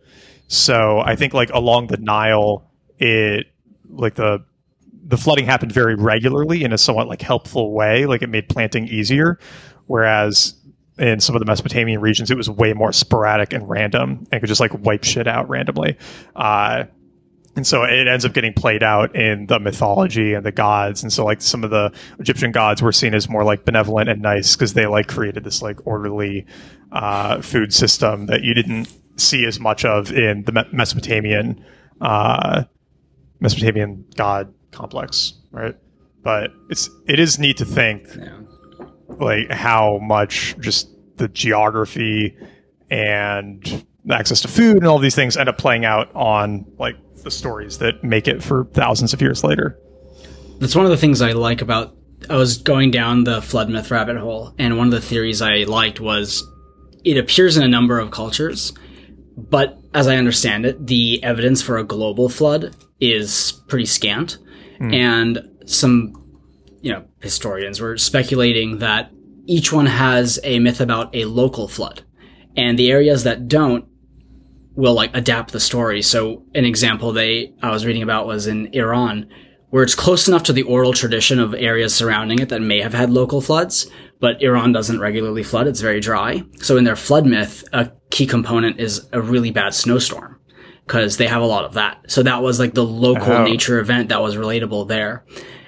So 0.51 0.99
I 0.99 1.15
think 1.15 1.33
like 1.33 1.49
along 1.51 1.87
the 1.87 1.95
Nile, 1.95 2.69
it 2.99 3.47
like 3.89 4.15
the 4.15 4.43
the 5.05 5.15
flooding 5.15 5.45
happened 5.45 5.71
very 5.71 5.95
regularly 5.95 6.65
in 6.65 6.73
a 6.73 6.77
somewhat 6.77 7.07
like 7.07 7.21
helpful 7.21 7.71
way. 7.71 8.05
Like 8.05 8.21
it 8.21 8.27
made 8.27 8.49
planting 8.49 8.85
easier, 8.89 9.39
whereas 9.87 10.55
in 10.97 11.21
some 11.21 11.35
of 11.35 11.39
the 11.39 11.45
Mesopotamian 11.45 12.01
regions, 12.01 12.31
it 12.31 12.37
was 12.37 12.49
way 12.49 12.73
more 12.73 12.91
sporadic 12.91 13.53
and 13.53 13.69
random 13.69 14.27
and 14.29 14.41
could 14.41 14.47
just 14.47 14.59
like 14.59 14.73
wipe 14.73 15.05
shit 15.05 15.25
out 15.25 15.47
randomly. 15.47 15.97
Uh, 16.35 16.83
and 17.55 17.65
so 17.65 17.83
it 17.83 18.07
ends 18.09 18.25
up 18.25 18.33
getting 18.33 18.53
played 18.53 18.83
out 18.83 19.15
in 19.15 19.45
the 19.45 19.57
mythology 19.57 20.33
and 20.33 20.45
the 20.45 20.51
gods. 20.51 21.01
And 21.01 21.13
so 21.13 21.23
like 21.23 21.41
some 21.41 21.63
of 21.63 21.69
the 21.69 21.93
Egyptian 22.19 22.51
gods 22.51 22.81
were 22.81 22.91
seen 22.91 23.13
as 23.13 23.29
more 23.29 23.45
like 23.45 23.63
benevolent 23.63 24.09
and 24.09 24.21
nice 24.21 24.57
because 24.57 24.73
they 24.73 24.85
like 24.85 25.07
created 25.07 25.45
this 25.45 25.61
like 25.61 25.87
orderly 25.87 26.45
uh, 26.91 27.41
food 27.41 27.73
system 27.73 28.25
that 28.25 28.43
you 28.43 28.53
didn't 28.53 28.89
see 29.17 29.45
as 29.45 29.59
much 29.59 29.85
of 29.85 30.11
in 30.11 30.43
the 30.43 30.65
Mesopotamian 30.71 31.63
uh, 32.01 32.63
Mesopotamian 33.39 34.05
god 34.15 34.53
complex, 34.71 35.33
right? 35.51 35.75
But 36.23 36.51
it's 36.69 36.89
it 37.07 37.19
is 37.19 37.39
neat 37.39 37.57
to 37.57 37.65
think 37.65 38.07
Yeah. 38.17 38.39
like 39.19 39.49
how 39.51 39.99
much 40.01 40.55
just 40.59 40.89
the 41.17 41.27
geography 41.27 42.35
and 42.89 43.85
the 44.05 44.15
access 44.15 44.41
to 44.41 44.47
food 44.47 44.77
and 44.77 44.87
all 44.87 44.99
these 44.99 45.15
things 45.15 45.37
end 45.37 45.49
up 45.49 45.57
playing 45.57 45.85
out 45.85 46.09
on 46.15 46.65
like 46.79 46.95
the 47.23 47.31
stories 47.31 47.77
that 47.79 48.03
make 48.03 48.27
it 48.27 48.41
for 48.41 48.65
thousands 48.73 49.13
of 49.13 49.21
years 49.21 49.43
later. 49.43 49.77
That's 50.59 50.75
one 50.75 50.85
of 50.85 50.91
the 50.91 50.97
things 50.97 51.21
I 51.21 51.31
like 51.33 51.61
about. 51.61 51.95
I 52.29 52.35
was 52.35 52.57
going 52.57 52.91
down 52.91 53.23
the 53.23 53.41
flood 53.41 53.69
myth 53.69 53.89
rabbit 53.89 54.17
hole, 54.17 54.53
and 54.59 54.77
one 54.77 54.87
of 54.87 54.91
the 54.93 55.01
theories 55.01 55.41
I 55.41 55.63
liked 55.63 55.99
was 55.99 56.43
it 57.03 57.17
appears 57.17 57.57
in 57.57 57.63
a 57.63 57.67
number 57.67 57.97
of 57.99 58.11
cultures, 58.11 58.71
but 59.49 59.77
as 59.93 60.07
I 60.07 60.17
understand 60.17 60.65
it, 60.65 60.87
the 60.87 61.23
evidence 61.23 61.61
for 61.61 61.77
a 61.77 61.83
global 61.83 62.29
flood 62.29 62.75
is 62.99 63.53
pretty 63.67 63.85
scant. 63.85 64.37
Hmm. 64.77 64.93
And 64.93 65.49
some, 65.65 66.13
you 66.81 66.91
know, 66.91 67.05
historians 67.21 67.79
were 67.79 67.97
speculating 67.97 68.79
that 68.79 69.11
each 69.45 69.71
one 69.71 69.87
has 69.87 70.39
a 70.43 70.59
myth 70.59 70.81
about 70.81 71.15
a 71.15 71.25
local 71.25 71.67
flood. 71.67 72.03
And 72.55 72.77
the 72.77 72.91
areas 72.91 73.23
that 73.23 73.47
don't 73.47 73.85
will 74.75 74.93
like 74.93 75.15
adapt 75.15 75.51
the 75.51 75.59
story. 75.59 76.01
So 76.01 76.45
an 76.55 76.65
example 76.65 77.11
they 77.11 77.53
I 77.61 77.71
was 77.71 77.85
reading 77.85 78.03
about 78.03 78.27
was 78.27 78.47
in 78.47 78.73
Iran, 78.73 79.27
where 79.69 79.83
it's 79.83 79.95
close 79.95 80.27
enough 80.27 80.43
to 80.43 80.53
the 80.53 80.63
oral 80.63 80.93
tradition 80.93 81.39
of 81.39 81.53
areas 81.53 81.95
surrounding 81.95 82.39
it 82.39 82.49
that 82.49 82.61
may 82.61 82.81
have 82.81 82.93
had 82.93 83.09
local 83.09 83.41
floods, 83.41 83.89
but 84.21 84.41
Iran 84.41 84.71
doesn't 84.71 84.99
regularly 85.01 85.43
flood, 85.43 85.67
it's 85.67 85.81
very 85.81 85.99
dry. 85.99 86.43
So 86.57 86.77
in 86.77 86.85
their 86.85 86.95
flood 86.95 87.25
myth, 87.25 87.65
a 87.73 87.91
key 88.11 88.25
component 88.27 88.79
is 88.79 89.09
a 89.11 89.19
really 89.21 89.51
bad 89.51 89.73
snowstorm. 89.73 90.37
Because 90.87 91.17
they 91.17 91.27
have 91.27 91.41
a 91.41 91.45
lot 91.45 91.63
of 91.63 91.73
that. 91.75 92.09
So 92.11 92.23
that 92.23 92.41
was 92.41 92.59
like 92.59 92.73
the 92.73 92.83
local 92.83 93.31
Oh. 93.31 93.43
nature 93.45 93.79
event 93.79 94.09
that 94.09 94.21
was 94.21 94.35
relatable 94.35 94.87
there. 94.89 95.23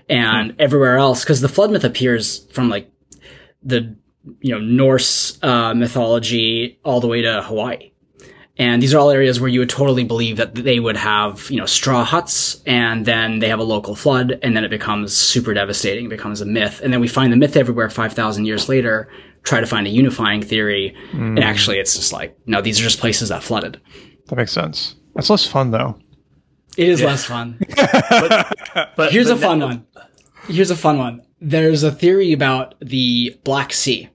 And 0.09 0.53
everywhere 0.59 0.97
else, 0.97 1.23
because 1.23 1.39
the 1.39 1.47
flood 1.47 1.71
myth 1.71 1.86
appears 1.86 2.45
from 2.51 2.67
like 2.69 2.91
the 3.63 3.95
you 4.41 4.51
know 4.53 4.59
Norse 4.59 5.38
uh, 5.41 5.73
mythology 5.73 6.80
all 6.84 6.99
the 6.99 7.07
way 7.07 7.21
to 7.21 7.41
Hawaii. 7.43 7.91
And 8.58 8.84
these 8.84 8.93
are 8.93 8.99
all 8.99 9.10
areas 9.10 9.39
where 9.39 9.49
you 9.49 9.60
would 9.60 9.70
totally 9.70 10.04
believe 10.04 10.38
that 10.38 10.54
they 10.54 10.80
would 10.80 10.95
have, 10.95 11.49
you 11.49 11.58
know, 11.58 11.66
straw 11.66 12.04
huts 12.04 12.62
and 12.68 13.04
then 13.04 13.39
they 13.39 13.49
have 13.49 13.60
a 13.60 13.64
local 13.64 13.95
flood 13.95 14.38
and 14.43 14.56
then 14.56 14.64
it 14.64 14.70
becomes 14.70 15.16
super 15.16 15.56
devastating, 15.56 16.08
becomes 16.08 16.39
a 16.39 16.45
myth. 16.45 16.80
And 16.84 16.93
then 16.93 17.01
we 17.01 17.08
find 17.08 17.34
the 17.34 17.38
myth 17.38 17.58
everywhere 17.58 17.89
5,000 17.89 18.45
years 18.45 18.70
later, 18.70 19.10
try 19.41 19.60
to 19.60 19.66
find 19.66 19.88
a 19.88 19.89
unifying 19.89 20.43
theory. 20.43 20.95
And 21.14 21.39
hmm. 21.39 21.43
actually 21.43 21.80
it's 21.80 21.95
just 21.95 22.14
like, 22.14 22.38
no, 22.45 22.62
these 22.62 22.80
are 22.80 22.84
just 22.84 22.99
places 22.99 23.30
that 23.30 23.41
flooded. 23.41 23.82
That 24.28 24.36
makes 24.36 24.51
sense. 24.51 24.95
That's 25.16 25.32
less 25.32 25.47
fun 25.47 25.72
though. 25.72 25.97
It 26.78 26.89
is 26.89 27.01
less 27.01 27.26
fun. 27.26 27.60
But 28.95 29.12
Here's 29.12 29.28
but 29.28 29.38
a 29.38 29.39
fun 29.39 29.60
one. 29.60 29.86
Here's 30.47 30.72
a 30.72 30.76
fun 30.76 30.97
one. 30.97 31.22
there's 31.39 31.84
a 31.84 31.91
theory 31.91 32.34
about 32.34 32.76
the 32.80 33.38
Black 33.43 33.72
Sea, 33.72 34.10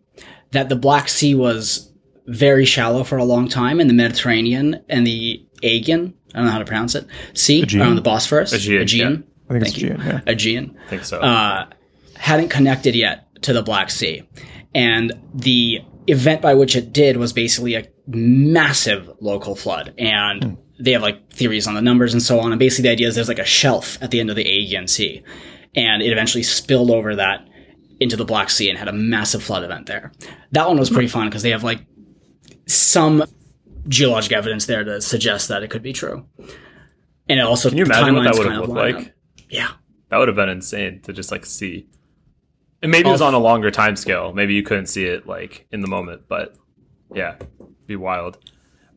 that 0.51 0.69
the 0.69 0.77
Black 0.77 1.09
Sea 1.09 1.35
was 1.35 1.88
very 2.29 2.65
shallow 2.65 3.03
for 3.05 3.17
a 3.19 3.25
long 3.25 3.49
time 3.49 3.81
in 3.81 3.89
the 3.89 3.95
Mediterranean 3.95 4.85
and 4.89 5.07
the 5.07 5.45
Aegean, 5.63 6.15
I 6.35 6.39
don't 6.39 6.47
know 6.47 6.53
how 6.53 6.59
to 6.59 6.65
pronounce 6.65 6.95
it, 6.95 7.07
sea 7.35 7.63
Aegean. 7.63 7.81
around 7.81 7.97
the 7.97 8.03
Bosphorus. 8.03 8.53
Aegean, 8.53 8.83
Aegean. 8.83 9.25
I 9.49 9.53
think 9.55 9.65
it's 9.65 9.73
Thank 9.73 9.83
you. 9.83 9.95
Aegean, 9.95 10.07
yeah. 10.07 10.21
Aegean. 10.27 10.79
I 10.87 10.89
think 10.91 11.05
so. 11.05 11.21
uh, 11.21 11.67
hadn't 12.17 12.51
connected 12.51 12.95
yet 12.95 13.43
to 13.43 13.53
the 13.53 13.63
Black 13.63 13.91
Sea. 13.91 14.29
And 14.75 15.13
the 15.35 15.81
event 16.07 16.43
by 16.43 16.55
which 16.55 16.77
it 16.77 16.93
did 16.93 17.17
was 17.17 17.33
basically 17.33 17.75
a 17.75 17.89
massive 18.07 19.11
local 19.21 19.57
flood. 19.57 19.95
And 19.99 20.59
they 20.79 20.93
have 20.93 21.03
like 21.03 21.31
theories 21.33 21.67
on 21.67 21.75
the 21.75 21.83
numbers 21.83 22.13
and 22.13 22.23
so 22.23 22.41
on. 22.41 22.53
And 22.53 22.59
basically 22.59 22.83
the 22.89 22.93
idea 22.93 23.09
is 23.09 23.15
there's 23.15 23.29
like 23.29 23.39
a 23.39 23.45
shelf 23.45 23.97
at 24.03 24.11
the 24.11 24.21
end 24.21 24.29
of 24.31 24.37
the 24.37 24.47
Aegean 24.47 24.87
Sea. 24.87 25.23
And 25.75 26.03
it 26.03 26.13
eventually 26.13 26.43
spilled 26.43 26.91
over 26.91 27.17
that 27.17 27.49
into 28.01 28.17
the 28.17 28.25
Black 28.25 28.51
Sea 28.51 28.69
and 28.69 28.79
had 28.79 28.89
a 28.89 28.93
massive 28.93 29.43
flood 29.43 29.65
event 29.65 29.87
there. 29.87 30.13
That 30.53 30.69
one 30.69 30.79
was 30.79 30.91
pretty 30.91 31.09
fun 31.09 31.29
because 31.29 31.43
they 31.43 31.51
have 31.51 31.65
like 31.65 31.81
some 32.69 33.25
geologic 33.89 34.33
evidence 34.33 34.67
there 34.67 34.85
to 34.85 35.01
suggest 35.01 35.49
that 35.49 35.63
it 35.63 35.69
could 35.71 35.83
be 35.83 35.93
true. 35.93 36.27
And 37.29 37.39
it 37.41 37.43
also, 37.45 37.69
Can 37.69 37.79
you 37.79 37.85
imagine 37.85 38.15
what 38.15 38.25
that 38.25 38.35
would 38.35 38.47
have 38.51 38.61
looked 38.61 38.73
like? 38.73 38.97
up. 38.97 39.07
Yeah. 39.51 39.69
That 40.11 40.19
would 40.19 40.29
have 40.29 40.37
been 40.37 40.49
insane 40.49 41.01
to 41.03 41.13
just 41.13 41.31
like 41.31 41.45
see. 41.45 41.87
And 42.83 42.91
maybe 42.93 43.09
it 43.09 43.13
was 43.13 43.23
Oh. 43.23 43.27
on 43.27 43.35
a 43.35 43.39
longer 43.39 43.71
time 43.71 43.97
scale. 43.97 44.33
Maybe 44.33 44.55
you 44.55 44.63
couldn't 44.63 44.87
see 44.87 45.05
it 45.05 45.27
like 45.27 45.67
in 45.73 45.81
the 45.81 45.89
moment, 45.89 46.23
but 46.29 46.55
yeah, 47.15 47.37
be 47.87 47.97
wild. 47.97 48.39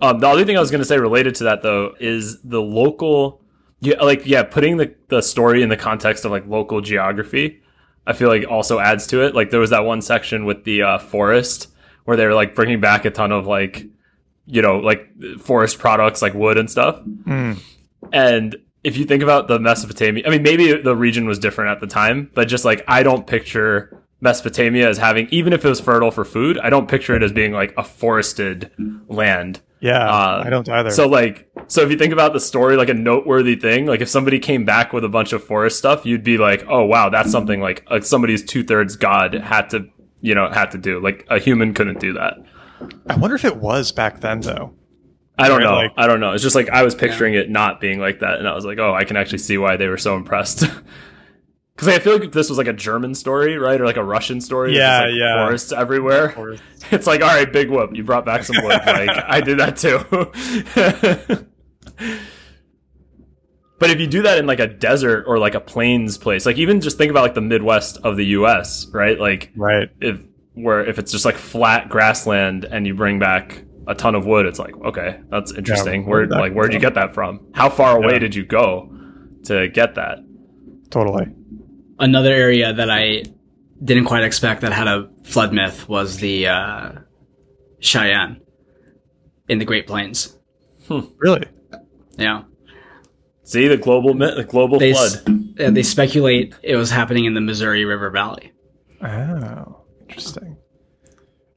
Um, 0.01 0.19
the 0.19 0.27
other 0.27 0.45
thing 0.45 0.57
I 0.57 0.59
was 0.59 0.71
going 0.71 0.81
to 0.81 0.85
say 0.85 0.97
related 0.99 1.35
to 1.35 1.45
that 1.45 1.61
though 1.63 1.93
is 1.99 2.41
the 2.41 2.61
local, 2.61 3.41
yeah, 3.79 4.01
like 4.01 4.25
yeah, 4.25 4.43
putting 4.43 4.77
the 4.77 4.93
the 5.09 5.21
story 5.21 5.61
in 5.63 5.69
the 5.69 5.77
context 5.77 6.25
of 6.25 6.31
like 6.31 6.47
local 6.47 6.81
geography. 6.81 7.61
I 8.07 8.13
feel 8.13 8.29
like 8.29 8.45
also 8.49 8.79
adds 8.79 9.07
to 9.07 9.21
it. 9.23 9.35
Like 9.35 9.49
there 9.51 9.59
was 9.59 9.69
that 9.71 9.83
one 9.85 10.01
section 10.01 10.45
with 10.45 10.63
the 10.63 10.81
uh, 10.83 10.97
forest 10.99 11.67
where 12.05 12.17
they 12.17 12.25
were 12.25 12.33
like 12.33 12.55
bringing 12.55 12.79
back 12.79 13.05
a 13.05 13.11
ton 13.11 13.31
of 13.31 13.47
like, 13.47 13.85
you 14.45 14.61
know, 14.61 14.77
like 14.79 15.09
forest 15.39 15.79
products 15.79 16.21
like 16.21 16.33
wood 16.33 16.57
and 16.57 16.69
stuff. 16.69 17.01
And 18.11 18.55
if 18.83 18.97
you 18.97 19.05
think 19.05 19.21
about 19.23 19.47
the 19.47 19.59
Mesopotamia, 19.59 20.23
I 20.25 20.29
mean, 20.31 20.43
maybe 20.43 20.73
the 20.81 20.95
region 20.95 21.25
was 21.27 21.39
different 21.39 21.71
at 21.71 21.79
the 21.79 21.87
time, 21.87 22.31
but 22.33 22.47
just 22.47 22.65
like 22.65 22.83
I 22.87 23.03
don't 23.03 23.27
picture 23.27 24.03
Mesopotamia 24.21 24.89
as 24.89 24.97
having, 24.97 25.27
even 25.31 25.53
if 25.53 25.63
it 25.63 25.69
was 25.69 25.79
fertile 25.79 26.11
for 26.11 26.25
food, 26.25 26.59
I 26.59 26.69
don't 26.69 26.87
picture 26.89 27.15
it 27.15 27.23
as 27.23 27.31
being 27.31 27.51
like 27.53 27.73
a 27.77 27.83
forested 27.83 28.71
land. 29.07 29.61
Yeah, 29.79 29.97
Uh, 30.07 30.43
I 30.45 30.49
don't 30.51 30.67
either. 30.69 30.91
So 30.91 31.07
like, 31.07 31.49
so 31.67 31.81
if 31.81 31.89
you 31.89 31.97
think 31.97 32.13
about 32.13 32.33
the 32.33 32.39
story, 32.39 32.75
like 32.75 32.89
a 32.89 32.93
noteworthy 32.93 33.55
thing, 33.55 33.87
like 33.87 34.01
if 34.01 34.09
somebody 34.09 34.37
came 34.37 34.63
back 34.63 34.93
with 34.93 35.03
a 35.03 35.09
bunch 35.09 35.33
of 35.33 35.43
forest 35.43 35.79
stuff, 35.79 36.05
you'd 36.05 36.23
be 36.23 36.37
like, 36.37 36.65
oh 36.67 36.85
wow, 36.85 37.09
that's 37.09 37.31
something 37.31 37.61
like, 37.61 37.89
like 37.89 38.03
somebody's 38.03 38.43
two 38.43 38.63
thirds 38.63 38.95
god 38.95 39.33
had 39.33 39.71
to, 39.71 39.87
you 40.21 40.35
know, 40.35 40.49
had 40.49 40.71
to 40.71 40.77
do. 40.77 40.99
Like 41.01 41.25
a 41.29 41.39
human 41.39 41.73
couldn't 41.73 41.99
do 41.99 42.13
that. 42.13 42.35
I 43.07 43.15
wonder 43.17 43.35
if 43.35 43.45
it 43.45 43.57
was 43.57 43.91
back 43.91 44.21
then, 44.21 44.41
though. 44.41 44.73
I 45.37 45.47
don't 45.47 45.61
know. 45.61 45.75
like- 45.75 45.91
I 45.97 46.07
don't 46.07 46.19
know. 46.19 46.31
It's 46.33 46.43
just 46.43 46.55
like 46.55 46.69
I 46.69 46.83
was 46.83 46.93
picturing 46.95 47.33
it 47.33 47.49
not 47.49 47.79
being 47.81 47.99
like 47.99 48.19
that, 48.19 48.39
and 48.39 48.47
I 48.47 48.53
was 48.53 48.65
like, 48.65 48.77
oh, 48.79 48.93
I 48.93 49.03
can 49.05 49.17
actually 49.17 49.39
see 49.39 49.57
why 49.57 49.77
they 49.77 49.87
were 49.87 49.97
so 49.97 50.15
impressed. 50.15 50.63
Because 51.73 51.87
I 51.95 51.99
feel 51.99 52.19
like 52.19 52.31
this 52.31 52.47
was 52.49 52.59
like 52.59 52.67
a 52.67 52.73
German 52.73 53.15
story, 53.15 53.57
right, 53.57 53.79
or 53.81 53.85
like 53.85 53.95
a 53.97 54.03
Russian 54.03 54.39
story. 54.39 54.75
Yeah, 54.75 54.99
just, 54.99 55.11
like, 55.13 55.19
yeah. 55.19 55.45
Forests 55.47 55.71
everywhere. 55.71 56.57
It's 56.91 57.07
like, 57.07 57.21
all 57.21 57.27
right, 57.29 57.51
big 57.51 57.71
whoop, 57.71 57.95
you 57.95 58.03
brought 58.03 58.23
back 58.25 58.43
some 58.43 58.57
wood. 58.63 58.81
like 58.85 59.09
I 59.09 59.39
did 59.41 59.57
that 59.59 59.77
too. 59.77 61.47
But 63.81 63.89
if 63.89 63.99
you 63.99 64.07
do 64.07 64.21
that 64.21 64.37
in 64.37 64.45
like 64.47 64.61
a 64.61 64.67
desert 64.67 65.25
or 65.27 65.37
like 65.39 65.55
a 65.55 65.59
plains 65.59 66.17
place, 66.17 66.45
like 66.45 66.57
even 66.57 66.79
just 66.79 66.97
think 66.97 67.11
about 67.11 67.23
like 67.23 67.33
the 67.33 67.41
Midwest 67.41 67.97
of 68.05 68.15
the 68.15 68.25
U.S., 68.27 68.87
right? 68.93 69.19
Like 69.19 69.51
Right. 69.57 69.89
if 69.99 70.21
where 70.53 70.85
if 70.85 70.99
it's 70.99 71.11
just 71.11 71.25
like 71.25 71.35
flat 71.35 71.89
grassland 71.89 72.63
and 72.63 72.87
you 72.87 72.93
bring 72.93 73.19
back 73.19 73.63
a 73.87 73.95
ton 73.95 74.15
of 74.15 74.25
wood, 74.25 74.45
it's 74.45 74.59
like 74.59 74.75
okay, 74.85 75.19
that's 75.29 75.51
interesting. 75.51 76.05
where 76.05 76.19
where 76.21 76.27
that 76.27 76.39
like 76.39 76.53
where'd 76.53 76.71
you 76.73 76.79
get 76.79 76.93
that 76.95 77.13
from? 77.13 77.45
How 77.53 77.69
far 77.69 77.97
away 77.97 78.13
Yeah. 78.13 78.19
did 78.19 78.35
you 78.35 78.45
go 78.45 78.89
to 79.45 79.67
get 79.67 79.95
that? 79.95 80.19
Totally. 80.89 81.27
another 81.99 82.31
area 82.33 82.73
that 82.73 82.89
I 82.89 83.23
didn't 83.83 84.05
quite 84.05 84.23
expect 84.23 84.61
that 84.61 84.73
had 84.73 84.87
a 84.87 85.09
flood 85.23 85.53
myth 85.53 85.87
was 85.89 86.17
the 86.17 86.47
uh, 86.47 86.91
Cheyenne 87.79 88.41
in 89.47 89.57
the 89.59 89.65
Great 89.65 89.87
Plains. 89.87 90.37
Really? 90.89 91.45
Hmm. 91.71 91.77
Yeah, 92.17 92.43
See 93.43 93.67
the 93.67 93.77
global 93.77 94.13
the 94.13 94.45
global 94.47 94.79
they 94.79 94.93
flood. 94.93 95.11
s- 95.57 95.71
they 95.73 95.83
speculate 95.83 96.53
it 96.63 96.75
was 96.75 96.89
happening 96.91 97.25
in 97.25 97.33
the 97.33 97.41
Missouri 97.41 97.85
River 97.85 98.09
Valley. 98.09 98.51
Oh, 99.01 99.81
interesting. 100.07 100.57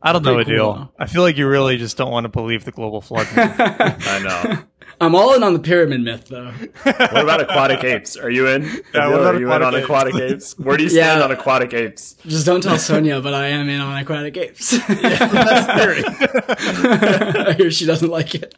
I 0.03 0.13
don't 0.13 0.23
know, 0.23 0.35
Pretty 0.35 0.53
Adil. 0.53 0.75
cool. 0.77 0.93
I 0.99 1.07
feel 1.07 1.23
like 1.23 1.39
you 1.39 1.47
really 1.49 1.77
just 1.79 1.97
don't 1.97 2.11
want 2.11 2.25
to 2.25 2.29
believe 2.29 2.65
the 2.65 2.73
global 2.73 3.01
flood. 3.01 3.27
myth. 3.35 3.55
I 3.59 4.21
know. 4.23 4.59
I'm 5.01 5.15
all 5.17 5.35
in 5.35 5.43
on 5.43 5.55
the 5.55 5.59
pyramid 5.59 6.03
myth 6.03 6.27
though. 6.29 6.53
What 6.85 7.17
about 7.23 7.41
aquatic 7.41 7.83
apes? 7.83 8.17
Are 8.17 8.31
you 8.31 8.47
in? 8.47 8.63
Yeah, 8.65 8.71
what 8.71 8.85
Adil, 8.95 9.15
about 9.21 9.35
are 9.35 9.41
you 9.41 9.47
in 9.53 9.63
on 9.63 9.75
aquatic 9.75 10.15
aquatic 10.15 10.33
apes? 10.35 10.59
Where 10.59 10.77
do 10.77 10.85
you 10.85 10.91
stand 10.91 11.19
Yeah. 11.21 11.25
on 11.25 11.33
aquatic 11.33 11.73
apes? 11.75 12.15
Just 12.27 12.45
don't 12.47 12.61
tell 12.63 12.79
Sonia, 12.79 13.21
but 13.21 13.35
I 13.35 13.49
am 13.49 13.69
in 13.69 13.81
on 13.81 13.97
aquatic 13.99 14.37
apes. 14.37 14.71
That's 14.87 15.67
Theory. 15.83 16.05
I 16.07 17.55
hear 17.57 17.71
she 17.71 17.87
doesn't 17.87 18.11
like 18.11 18.35
it. 18.37 18.55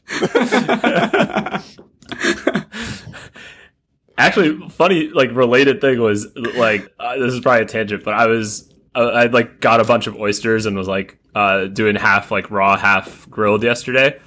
Actually, 4.18 4.68
funny 4.70 5.08
like 5.08 5.30
related 5.34 5.80
thing 5.80 6.00
was 6.00 6.26
like 6.36 6.92
uh, 6.98 7.16
this 7.18 7.34
is 7.34 7.40
probably 7.40 7.62
a 7.62 7.66
tangent, 7.66 8.02
but 8.04 8.14
I 8.14 8.26
was 8.26 8.72
uh, 8.94 9.00
I 9.08 9.26
like 9.26 9.60
got 9.60 9.80
a 9.80 9.84
bunch 9.84 10.06
of 10.06 10.16
oysters 10.16 10.64
and 10.66 10.76
was 10.76 10.88
like 10.88 11.18
uh, 11.34 11.66
doing 11.66 11.96
half 11.96 12.30
like 12.30 12.50
raw, 12.50 12.76
half 12.78 13.28
grilled 13.28 13.62
yesterday, 13.62 14.18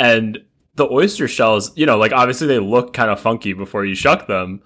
and 0.00 0.38
the 0.74 0.88
oyster 0.90 1.28
shells, 1.28 1.76
you 1.76 1.86
know, 1.86 1.98
like 1.98 2.12
obviously 2.12 2.46
they 2.46 2.58
look 2.58 2.92
kind 2.92 3.10
of 3.10 3.20
funky 3.20 3.52
before 3.52 3.84
you 3.84 3.94
shuck 3.94 4.26
them. 4.26 4.62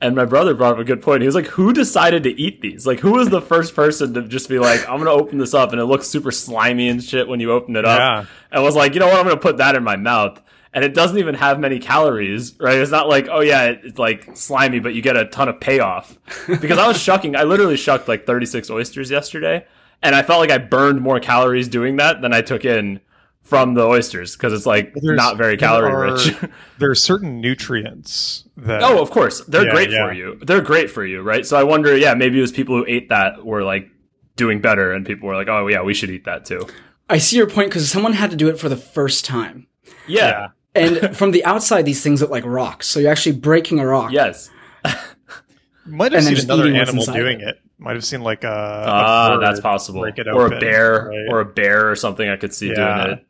And 0.00 0.14
my 0.14 0.26
brother 0.26 0.52
brought 0.54 0.74
up 0.74 0.78
a 0.78 0.84
good 0.84 1.00
point. 1.00 1.22
He 1.22 1.26
was 1.26 1.34
like, 1.34 1.46
"Who 1.46 1.72
decided 1.72 2.22
to 2.24 2.30
eat 2.38 2.60
these? 2.60 2.86
Like, 2.86 3.00
who 3.00 3.12
was 3.12 3.30
the 3.30 3.40
first 3.40 3.74
person 3.74 4.12
to 4.12 4.22
just 4.22 4.46
be 4.48 4.58
like, 4.58 4.86
I'm 4.86 4.98
gonna 4.98 5.10
open 5.10 5.38
this 5.38 5.54
up, 5.54 5.72
and 5.72 5.80
it 5.80 5.86
looks 5.86 6.06
super 6.06 6.30
slimy 6.30 6.88
and 6.88 7.02
shit 7.02 7.26
when 7.28 7.40
you 7.40 7.50
open 7.52 7.76
it 7.76 7.86
up." 7.86 7.98
Yeah. 7.98 8.24
and 8.52 8.62
was 8.62 8.76
like, 8.76 8.92
you 8.92 9.00
know 9.00 9.06
what, 9.06 9.16
I'm 9.18 9.24
gonna 9.24 9.38
put 9.38 9.56
that 9.56 9.74
in 9.74 9.82
my 9.82 9.96
mouth. 9.96 10.38
And 10.76 10.84
it 10.84 10.92
doesn't 10.94 11.16
even 11.18 11.34
have 11.34 11.58
many 11.58 11.78
calories, 11.80 12.54
right? 12.60 12.76
It's 12.78 12.90
not 12.92 13.08
like, 13.08 13.26
oh 13.30 13.40
yeah, 13.40 13.64
it's 13.64 13.98
like 13.98 14.36
slimy, 14.36 14.78
but 14.78 14.92
you 14.94 15.00
get 15.02 15.16
a 15.16 15.24
ton 15.24 15.48
of 15.48 15.58
payoff. 15.58 16.16
Because 16.60 16.78
I 16.78 16.86
was 16.86 17.00
shucking, 17.00 17.34
I 17.34 17.42
literally 17.44 17.76
shucked 17.78 18.06
like 18.08 18.26
36 18.26 18.68
oysters 18.70 19.10
yesterday, 19.10 19.66
and 20.02 20.14
I 20.14 20.22
felt 20.22 20.38
like 20.38 20.50
I 20.50 20.58
burned 20.58 21.00
more 21.00 21.18
calories 21.18 21.66
doing 21.68 21.96
that 21.96 22.20
than 22.20 22.32
I 22.34 22.42
took 22.42 22.64
in 22.66 23.00
from 23.40 23.72
the 23.74 23.84
oysters 23.86 24.36
because 24.36 24.52
it's 24.52 24.66
like 24.66 24.92
There's- 24.94 25.16
not 25.16 25.38
very 25.38 25.56
there 25.56 25.66
calorie 25.68 25.92
are- 25.92 26.12
rich. 26.12 26.34
There 26.78 26.90
are 26.90 26.94
certain 26.94 27.40
nutrients 27.40 28.44
that. 28.58 28.82
oh, 28.82 29.00
of 29.00 29.10
course, 29.10 29.40
they're 29.46 29.64
Yeah, 29.64 29.70
great 29.72 29.90
yeah. 29.90 30.06
for 30.06 30.12
you. 30.12 30.38
They're 30.42 30.60
great 30.60 30.90
for 30.90 31.06
you, 31.06 31.22
right? 31.22 31.46
So 31.46 31.56
I 31.56 31.62
wonder, 31.62 31.96
yeah, 31.96 32.12
maybe 32.14 32.36
it 32.38 32.42
was 32.42 32.52
people 32.52 32.76
who 32.76 32.84
ate 32.86 33.08
that 33.08 33.46
were 33.46 33.62
like 33.62 33.88
doing 34.36 34.60
better, 34.60 34.92
and 34.92 35.06
people 35.06 35.26
were 35.28 35.36
like, 35.36 35.48
oh 35.48 35.68
yeah, 35.68 35.80
we 35.82 35.94
should 35.94 36.10
eat 36.10 36.24
that 36.26 36.44
too. 36.44 36.66
I 37.08 37.16
see 37.18 37.36
your 37.38 37.48
point 37.48 37.70
because 37.70 37.88
someone 37.90 38.12
had 38.12 38.30
to 38.32 38.36
do 38.36 38.48
it 38.48 38.58
for 38.58 38.68
the 38.68 38.76
first 38.76 39.24
time. 39.24 39.68
Yeah. 40.08 40.48
And 40.76 41.16
from 41.16 41.30
the 41.32 41.44
outside, 41.44 41.84
these 41.84 42.02
things 42.02 42.20
look 42.20 42.30
like 42.30 42.44
rocks. 42.44 42.86
So 42.86 43.00
you're 43.00 43.10
actually 43.10 43.36
breaking 43.36 43.78
a 43.80 43.86
rock. 43.86 44.12
Yes. 44.12 44.50
Might 45.86 46.12
have 46.12 46.26
and 46.26 46.36
seen 46.36 46.44
another 46.50 46.66
animal 46.72 47.04
doing 47.04 47.40
it. 47.40 47.48
it. 47.48 47.60
Might 47.78 47.94
have 47.94 48.04
seen 48.04 48.22
like 48.22 48.42
a. 48.44 48.48
a 48.48 48.84
Ah, 48.86 49.28
bird 49.34 49.42
that's 49.42 49.60
possible. 49.60 50.00
break 50.00 50.18
it 50.18 50.26
Or 50.28 50.46
a 50.46 50.58
bear, 50.58 51.08
right? 51.10 51.26
or 51.30 51.40
a 51.40 51.44
bear 51.44 51.90
or 51.90 51.94
something. 51.96 52.28
I 52.28 52.36
could 52.36 52.52
see 52.54 52.68
Yeah. 52.70 53.04
doing 53.04 53.18
it. 53.18 53.26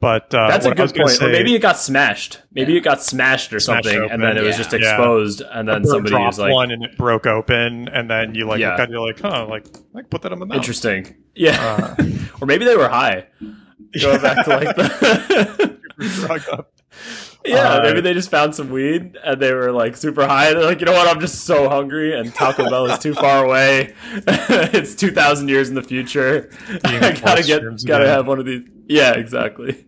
But 0.00 0.32
uh, 0.32 0.46
That's 0.48 0.64
a 0.64 0.68
what 0.68 0.78
I 0.78 0.82
was 0.82 0.92
good 0.92 0.98
gonna 0.98 1.10
point. 1.10 1.22
or 1.22 1.28
maybe 1.32 1.54
it 1.56 1.58
got 1.60 1.76
smashed. 1.76 2.40
Maybe 2.52 2.76
it 2.76 2.82
got 2.82 3.02
smashed 3.02 3.52
or 3.52 3.58
Smashed 3.58 3.84
something, 3.84 4.00
open, 4.00 4.12
and 4.12 4.22
then 4.22 4.36
it 4.38 4.42
was 4.42 4.52
yeah. 4.56 4.62
just 4.62 4.72
Yeah. 4.72 4.78
exposed, 4.90 5.40
and 5.40 5.68
then 5.68 5.84
somebody 5.84 6.10
dropped 6.10 6.26
was 6.26 6.38
like, 6.38 6.52
one 6.52 6.70
and 6.70 6.84
it 6.84 6.96
broke 6.96 7.26
open, 7.26 7.88
and 7.88 8.08
then 8.08 8.32
you 8.36 8.46
like 8.46 8.60
Yeah. 8.60 8.72
look 8.72 8.80
at 8.80 8.88
it, 8.90 8.92
you're 8.92 9.04
like, 9.04 9.18
huh, 9.20 9.46
like 9.48 9.66
I 9.96 10.02
put 10.02 10.22
that 10.22 10.30
on 10.32 10.38
my 10.38 10.46
mouth. 10.46 10.56
"Interesting." 10.58 11.16
Yeah. 11.34 11.94
Uh, 11.98 12.04
or 12.40 12.46
maybe 12.46 12.64
they 12.64 12.76
were 12.76 12.88
high. 12.88 13.26
Going 14.00 14.20
back 14.20 14.44
to 14.44 14.50
like 14.50 14.76
the. 14.76 15.77
Drug 15.98 16.48
up. 16.50 16.72
yeah, 17.44 17.74
Uh, 17.74 17.82
maybe 17.82 18.00
they 18.00 18.14
just 18.14 18.30
found 18.30 18.54
some 18.54 18.70
weed 18.70 19.16
and 19.22 19.40
they 19.40 19.52
were 19.52 19.70
like 19.72 19.96
super 19.96 20.26
high. 20.26 20.52
They're 20.52 20.64
like, 20.64 20.80
you 20.80 20.86
know 20.86 20.92
what? 20.92 21.06
I'm 21.08 21.20
just 21.20 21.44
so 21.44 21.68
hungry, 21.68 22.18
and 22.18 22.34
Taco 22.34 22.68
Bell 22.68 22.86
is 22.86 22.98
too 22.98 23.14
far 23.14 23.44
away. 23.44 23.94
it's 24.26 24.94
two 24.94 25.10
thousand 25.10 25.48
years 25.48 25.68
in 25.68 25.74
the 25.74 25.82
future. 25.82 26.50
I 26.84 27.12
gotta 27.22 27.42
get, 27.42 27.62
gotta 27.86 28.04
again. 28.04 28.06
have 28.06 28.26
one 28.26 28.38
of 28.38 28.46
these. 28.46 28.62
Yeah, 28.86 29.12
exactly. 29.12 29.84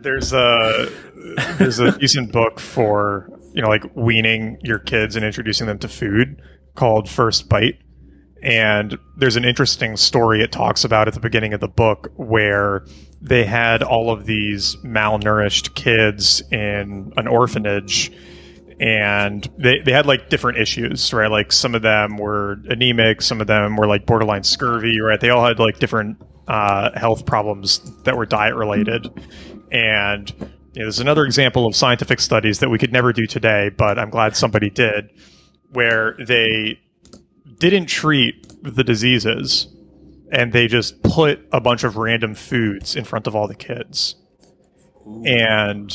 there's 0.00 0.32
a 0.32 0.88
there's 1.58 1.78
a 1.78 1.96
decent 1.98 2.32
book 2.32 2.60
for 2.60 3.28
you 3.54 3.62
know 3.62 3.68
like 3.68 3.84
weaning 3.96 4.58
your 4.62 4.78
kids 4.78 5.16
and 5.16 5.24
introducing 5.24 5.66
them 5.66 5.78
to 5.80 5.88
food 5.88 6.40
called 6.74 7.08
First 7.08 7.48
Bite. 7.48 7.78
And 8.42 8.98
there's 9.16 9.36
an 9.36 9.44
interesting 9.44 9.96
story 9.96 10.42
it 10.42 10.50
talks 10.50 10.84
about 10.84 11.06
at 11.06 11.14
the 11.14 11.20
beginning 11.20 11.54
of 11.54 11.60
the 11.60 11.68
book 11.68 12.10
where 12.16 12.84
they 13.20 13.44
had 13.44 13.84
all 13.84 14.10
of 14.10 14.26
these 14.26 14.76
malnourished 14.76 15.74
kids 15.74 16.42
in 16.50 17.12
an 17.16 17.28
orphanage 17.28 18.10
and 18.80 19.48
they, 19.56 19.78
they 19.78 19.92
had 19.92 20.06
like 20.06 20.28
different 20.28 20.58
issues, 20.58 21.12
right? 21.12 21.30
Like 21.30 21.52
some 21.52 21.76
of 21.76 21.82
them 21.82 22.16
were 22.16 22.58
anemic, 22.68 23.22
some 23.22 23.40
of 23.40 23.46
them 23.46 23.76
were 23.76 23.86
like 23.86 24.06
borderline 24.06 24.42
scurvy, 24.42 25.00
right? 25.00 25.20
They 25.20 25.30
all 25.30 25.44
had 25.44 25.60
like 25.60 25.78
different 25.78 26.20
uh, 26.48 26.98
health 26.98 27.24
problems 27.24 27.78
that 28.02 28.16
were 28.16 28.26
diet 28.26 28.56
related. 28.56 29.06
And 29.70 30.28
you 30.72 30.80
know, 30.80 30.86
there's 30.86 30.98
another 30.98 31.24
example 31.24 31.66
of 31.66 31.76
scientific 31.76 32.18
studies 32.18 32.58
that 32.58 32.70
we 32.70 32.78
could 32.78 32.92
never 32.92 33.12
do 33.12 33.24
today, 33.26 33.68
but 33.68 34.00
I'm 34.00 34.10
glad 34.10 34.36
somebody 34.36 34.68
did, 34.68 35.10
where 35.70 36.16
they 36.18 36.80
didn't 37.58 37.86
treat 37.86 38.46
the 38.62 38.84
diseases 38.84 39.68
and 40.32 40.52
they 40.52 40.66
just 40.66 41.02
put 41.02 41.46
a 41.52 41.60
bunch 41.60 41.84
of 41.84 41.96
random 41.96 42.34
foods 42.34 42.96
in 42.96 43.04
front 43.04 43.26
of 43.26 43.36
all 43.36 43.46
the 43.46 43.54
kids. 43.54 44.16
And 45.04 45.92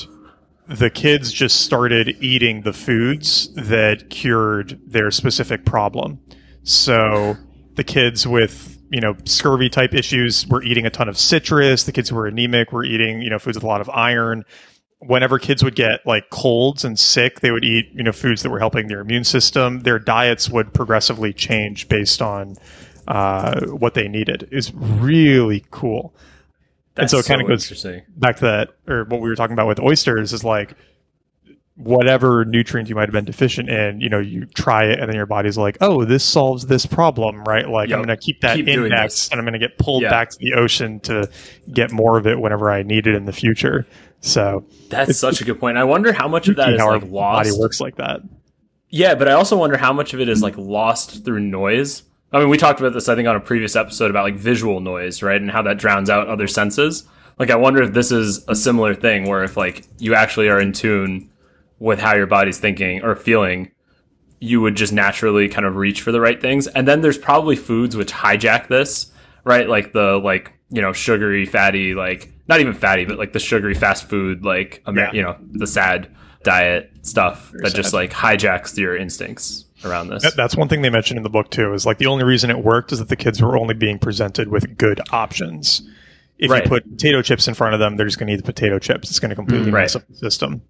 the 0.67 0.89
kids 0.89 1.31
just 1.31 1.61
started 1.61 2.17
eating 2.21 2.61
the 2.61 2.73
foods 2.73 3.53
that 3.55 4.09
cured 4.09 4.79
their 4.85 5.09
specific 5.11 5.65
problem. 5.65 6.19
So 6.63 7.35
the 7.75 7.83
kids 7.83 8.27
with, 8.27 8.79
you 8.91 9.01
know, 9.01 9.15
scurvy 9.25 9.69
type 9.69 9.93
issues 9.93 10.45
were 10.47 10.61
eating 10.61 10.85
a 10.85 10.89
ton 10.89 11.09
of 11.09 11.17
citrus. 11.17 11.85
The 11.85 11.91
kids 11.91 12.09
who 12.09 12.15
were 12.15 12.27
anemic 12.27 12.71
were 12.71 12.83
eating, 12.83 13.21
you 13.21 13.29
know, 13.29 13.39
foods 13.39 13.57
with 13.57 13.63
a 13.63 13.67
lot 13.67 13.81
of 13.81 13.89
iron. 13.89 14.43
Whenever 14.99 15.37
kids 15.37 15.63
would 15.63 15.75
get 15.75 16.05
like 16.05 16.29
colds 16.29 16.83
and 16.83 16.97
sick, 16.97 17.41
they 17.41 17.51
would 17.51 17.63
eat, 17.63 17.89
you 17.93 18.03
know, 18.03 18.11
foods 18.11 18.43
that 18.43 18.49
were 18.49 18.59
helping 18.59 18.87
their 18.87 19.01
immune 19.01 19.23
system. 19.23 19.81
Their 19.81 19.99
diets 19.99 20.49
would 20.49 20.73
progressively 20.73 21.33
change 21.33 21.87
based 21.87 22.21
on 22.21 22.55
uh, 23.07 23.65
what 23.67 23.93
they 23.93 24.07
needed. 24.07 24.49
Is 24.51 24.73
really 24.73 25.63
cool 25.71 26.13
and 26.97 27.09
so 27.09 27.19
it 27.19 27.25
kind 27.25 27.41
of 27.41 27.47
goes 27.47 27.85
back 28.15 28.37
to 28.37 28.45
that, 28.45 28.69
or 28.87 29.03
what 29.05 29.21
we 29.21 29.29
were 29.29 29.35
talking 29.35 29.53
about 29.53 29.67
with 29.67 29.79
oysters 29.79 30.33
is 30.33 30.43
like 30.43 30.73
whatever 31.75 32.43
nutrient 32.43 32.89
you 32.89 32.95
might 32.95 33.07
have 33.07 33.11
been 33.11 33.25
deficient 33.25 33.69
in, 33.69 34.01
you 34.01 34.09
know, 34.09 34.19
you 34.19 34.47
try 34.47 34.85
it 34.85 34.99
and 34.99 35.07
then 35.07 35.15
your 35.15 35.27
body's 35.27 35.59
like, 35.59 35.77
oh, 35.79 36.03
this 36.05 36.23
solves 36.23 36.65
this 36.65 36.87
problem, 36.87 37.43
right? 37.43 37.69
Like 37.69 37.89
yep. 37.89 37.99
I'm 37.99 38.05
going 38.05 38.17
to 38.17 38.21
keep 38.21 38.41
that 38.41 38.55
keep 38.55 38.67
index 38.67 39.29
and 39.29 39.39
I'm 39.39 39.45
going 39.45 39.53
to 39.53 39.59
get 39.59 39.77
pulled 39.77 40.01
yeah. 40.01 40.09
back 40.09 40.31
to 40.31 40.37
the 40.39 40.53
ocean 40.53 40.99
to 41.01 41.29
get 41.71 41.91
more 41.91 42.17
of 42.17 42.25
it 42.25 42.39
whenever 42.39 42.71
I 42.71 42.81
need 42.81 43.05
it 43.05 43.13
in 43.13 43.25
the 43.25 43.33
future. 43.33 43.85
So 44.21 44.65
that's 44.89 45.17
such 45.17 45.41
a 45.41 45.45
good 45.45 45.59
point. 45.59 45.77
I 45.77 45.83
wonder 45.83 46.11
how 46.11 46.27
much 46.27 46.47
of 46.47 46.55
that 46.57 46.73
is 46.73 46.81
like 46.81 47.03
lost. 47.03 47.49
Body 47.49 47.59
works 47.59 47.79
like 47.79 47.95
that. 47.97 48.21
Yeah, 48.89 49.15
but 49.15 49.27
I 49.27 49.33
also 49.33 49.57
wonder 49.57 49.77
how 49.77 49.93
much 49.93 50.13
of 50.13 50.21
it 50.21 50.29
is 50.29 50.41
like 50.41 50.57
lost 50.57 51.25
through 51.25 51.41
noise. 51.41 52.03
I 52.31 52.39
mean, 52.39 52.49
we 52.49 52.57
talked 52.57 52.79
about 52.79 52.93
this, 52.93 53.07
I 53.07 53.15
think, 53.15 53.27
on 53.27 53.35
a 53.35 53.39
previous 53.41 53.75
episode 53.75 54.09
about 54.09 54.23
like 54.23 54.35
visual 54.35 54.79
noise, 54.79 55.21
right? 55.21 55.39
And 55.39 55.51
how 55.51 55.61
that 55.63 55.77
drowns 55.77 56.09
out 56.09 56.27
other 56.27 56.47
senses. 56.47 57.05
Like, 57.39 57.51
I 57.51 57.55
wonder 57.55 57.83
if 57.83 57.93
this 57.93 58.11
is 58.11 58.43
a 58.47 58.55
similar 58.55 58.95
thing 58.95 59.27
where 59.27 59.43
if 59.43 59.55
like 59.55 59.85
you 59.99 60.15
actually 60.15 60.49
are 60.49 60.59
in 60.59 60.73
tune 60.73 61.29
with 61.79 61.99
how 61.99 62.15
your 62.15 62.25
body's 62.25 62.59
thinking 62.59 63.03
or 63.03 63.15
feeling, 63.15 63.71
you 64.39 64.61
would 64.61 64.75
just 64.75 64.93
naturally 64.93 65.47
kind 65.47 65.65
of 65.65 65.75
reach 65.75 66.01
for 66.01 66.11
the 66.11 66.21
right 66.21 66.41
things. 66.41 66.67
And 66.67 66.87
then 66.87 67.01
there's 67.01 67.17
probably 67.17 67.55
foods 67.55 67.95
which 67.95 68.11
hijack 68.11 68.67
this, 68.67 69.11
right? 69.43 69.69
Like 69.69 69.93
the, 69.93 70.17
like, 70.17 70.53
you 70.69 70.81
know, 70.81 70.93
sugary, 70.93 71.45
fatty, 71.45 71.93
like, 71.93 72.31
not 72.47 72.59
even 72.59 72.73
fatty, 72.73 73.05
but 73.05 73.17
like 73.17 73.33
the 73.33 73.39
sugary 73.39 73.73
fast 73.73 74.09
food, 74.09 74.43
like, 74.43 74.83
Amer- 74.87 75.01
yeah. 75.01 75.11
you 75.13 75.21
know, 75.21 75.37
the 75.51 75.67
sad 75.67 76.09
diet 76.43 76.91
stuff 77.01 77.49
Very 77.49 77.63
that 77.63 77.69
sad. 77.71 77.75
just 77.75 77.93
like 77.93 78.11
hijacks 78.11 78.77
your 78.77 78.95
instincts 78.95 79.65
around 79.83 80.07
this. 80.09 80.33
That's 80.35 80.55
one 80.55 80.67
thing 80.67 80.81
they 80.81 80.89
mentioned 80.89 81.17
in 81.17 81.23
the 81.23 81.29
book 81.29 81.49
too. 81.49 81.73
Is 81.73 81.85
like 81.85 81.97
the 81.97 82.05
only 82.05 82.23
reason 82.23 82.49
it 82.49 82.63
worked 82.63 82.91
is 82.91 82.99
that 82.99 83.09
the 83.09 83.15
kids 83.15 83.41
were 83.41 83.57
only 83.57 83.73
being 83.73 83.99
presented 83.99 84.47
with 84.47 84.77
good 84.77 85.01
options. 85.11 85.81
If 86.37 86.51
right. 86.51 86.63
you 86.63 86.69
put 86.69 86.89
potato 86.89 87.21
chips 87.21 87.47
in 87.47 87.53
front 87.53 87.73
of 87.73 87.79
them, 87.79 87.97
they're 87.97 88.05
just 88.05 88.19
going 88.19 88.27
to 88.27 88.33
eat 88.33 88.37
the 88.37 88.43
potato 88.43 88.77
chips. 88.79 89.09
It's 89.09 89.19
going 89.19 89.29
to 89.29 89.35
completely 89.35 89.71
mm. 89.71 89.73
right. 89.73 89.81
mess 89.81 89.95
up 89.95 90.07
the 90.07 90.15
system. 90.15 90.61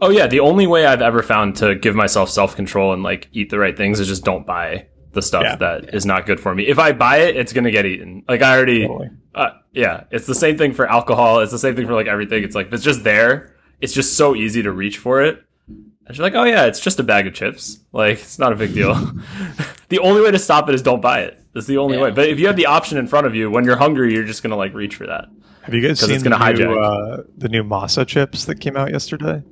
Oh 0.00 0.10
yeah, 0.10 0.26
the 0.26 0.40
only 0.40 0.66
way 0.66 0.84
I've 0.84 1.00
ever 1.00 1.22
found 1.22 1.56
to 1.56 1.74
give 1.74 1.94
myself 1.94 2.28
self 2.28 2.54
control 2.56 2.92
and 2.92 3.02
like 3.02 3.28
eat 3.32 3.50
the 3.50 3.58
right 3.58 3.76
things 3.76 4.00
is 4.00 4.08
just 4.08 4.24
don't 4.24 4.46
buy 4.46 4.86
the 5.12 5.22
stuff 5.22 5.44
yeah. 5.44 5.56
that 5.56 5.94
is 5.94 6.04
not 6.04 6.26
good 6.26 6.38
for 6.38 6.54
me. 6.54 6.66
If 6.66 6.78
I 6.78 6.92
buy 6.92 7.18
it, 7.18 7.36
it's 7.36 7.54
gonna 7.54 7.70
get 7.70 7.86
eaten. 7.86 8.22
Like 8.28 8.42
I 8.42 8.54
already, 8.54 8.86
totally. 8.86 9.08
Uh, 9.36 9.50
yeah, 9.72 10.04
it's 10.10 10.26
the 10.26 10.34
same 10.34 10.56
thing 10.56 10.72
for 10.72 10.86
alcohol. 10.86 11.40
It's 11.40 11.52
the 11.52 11.58
same 11.58 11.76
thing 11.76 11.86
for 11.86 11.92
like 11.92 12.06
everything. 12.06 12.42
It's 12.42 12.54
like 12.54 12.68
if 12.68 12.72
it's 12.72 12.82
just 12.82 13.04
there, 13.04 13.54
it's 13.80 13.92
just 13.92 14.16
so 14.16 14.34
easy 14.34 14.62
to 14.62 14.72
reach 14.72 14.96
for 14.96 15.22
it. 15.22 15.42
And 15.68 16.16
you're 16.16 16.24
like, 16.24 16.34
oh 16.34 16.44
yeah, 16.44 16.64
it's 16.64 16.80
just 16.80 16.98
a 17.00 17.02
bag 17.02 17.26
of 17.26 17.34
chips. 17.34 17.80
Like 17.92 18.18
it's 18.18 18.38
not 18.38 18.52
a 18.52 18.56
big 18.56 18.72
deal. 18.72 18.94
the 19.90 19.98
only 19.98 20.22
way 20.22 20.30
to 20.30 20.38
stop 20.38 20.68
it 20.70 20.74
is 20.74 20.80
don't 20.80 21.02
buy 21.02 21.20
it. 21.20 21.38
That's 21.52 21.66
the 21.66 21.76
only 21.76 21.98
yeah. 21.98 22.04
way. 22.04 22.10
But 22.12 22.28
if 22.28 22.40
you 22.40 22.46
have 22.46 22.56
the 22.56 22.66
option 22.66 22.96
in 22.96 23.06
front 23.06 23.26
of 23.26 23.34
you, 23.34 23.50
when 23.50 23.64
you're 23.64 23.76
hungry, 23.76 24.14
you're 24.14 24.24
just 24.24 24.42
gonna 24.42 24.56
like 24.56 24.72
reach 24.72 24.96
for 24.96 25.06
that. 25.06 25.26
Have 25.62 25.74
you 25.74 25.86
guys 25.86 26.00
seen 26.00 26.12
it's 26.12 26.22
gonna 26.22 26.38
the, 26.38 26.64
new, 26.64 26.78
uh, 26.80 27.22
the 27.36 27.48
new 27.50 27.62
masa 27.62 28.06
chips 28.06 28.46
that 28.46 28.60
came 28.60 28.76
out 28.76 28.90
yesterday? 28.90 29.42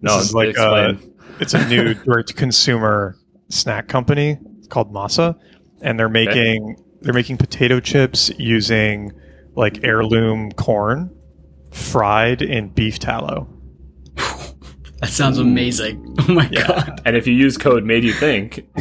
No, 0.00 0.18
it's 0.18 0.32
like 0.32 0.58
uh, 0.58 0.94
it's 1.38 1.54
a 1.54 1.68
new 1.68 1.94
direct 2.04 2.34
consumer 2.34 3.16
snack 3.48 3.86
company 3.86 4.38
called 4.70 4.92
Masa, 4.92 5.38
and 5.82 5.96
they're 5.98 6.08
making 6.08 6.72
okay. 6.72 6.82
They're 7.02 7.14
making 7.14 7.36
potato 7.36 7.80
chips 7.80 8.30
using 8.38 9.12
like 9.54 9.84
heirloom 9.84 10.52
corn 10.52 11.14
fried 11.70 12.42
in 12.42 12.68
beef 12.70 12.98
tallow. 12.98 13.48
That 15.02 15.10
sounds 15.10 15.38
amazing. 15.38 16.14
Oh 16.20 16.32
my 16.32 16.48
yeah. 16.52 16.64
god. 16.64 17.02
And 17.04 17.16
if 17.16 17.26
you 17.26 17.34
use 17.34 17.58
code 17.58 17.82
made 17.84 18.04
you 18.04 18.12
think, 18.12 18.58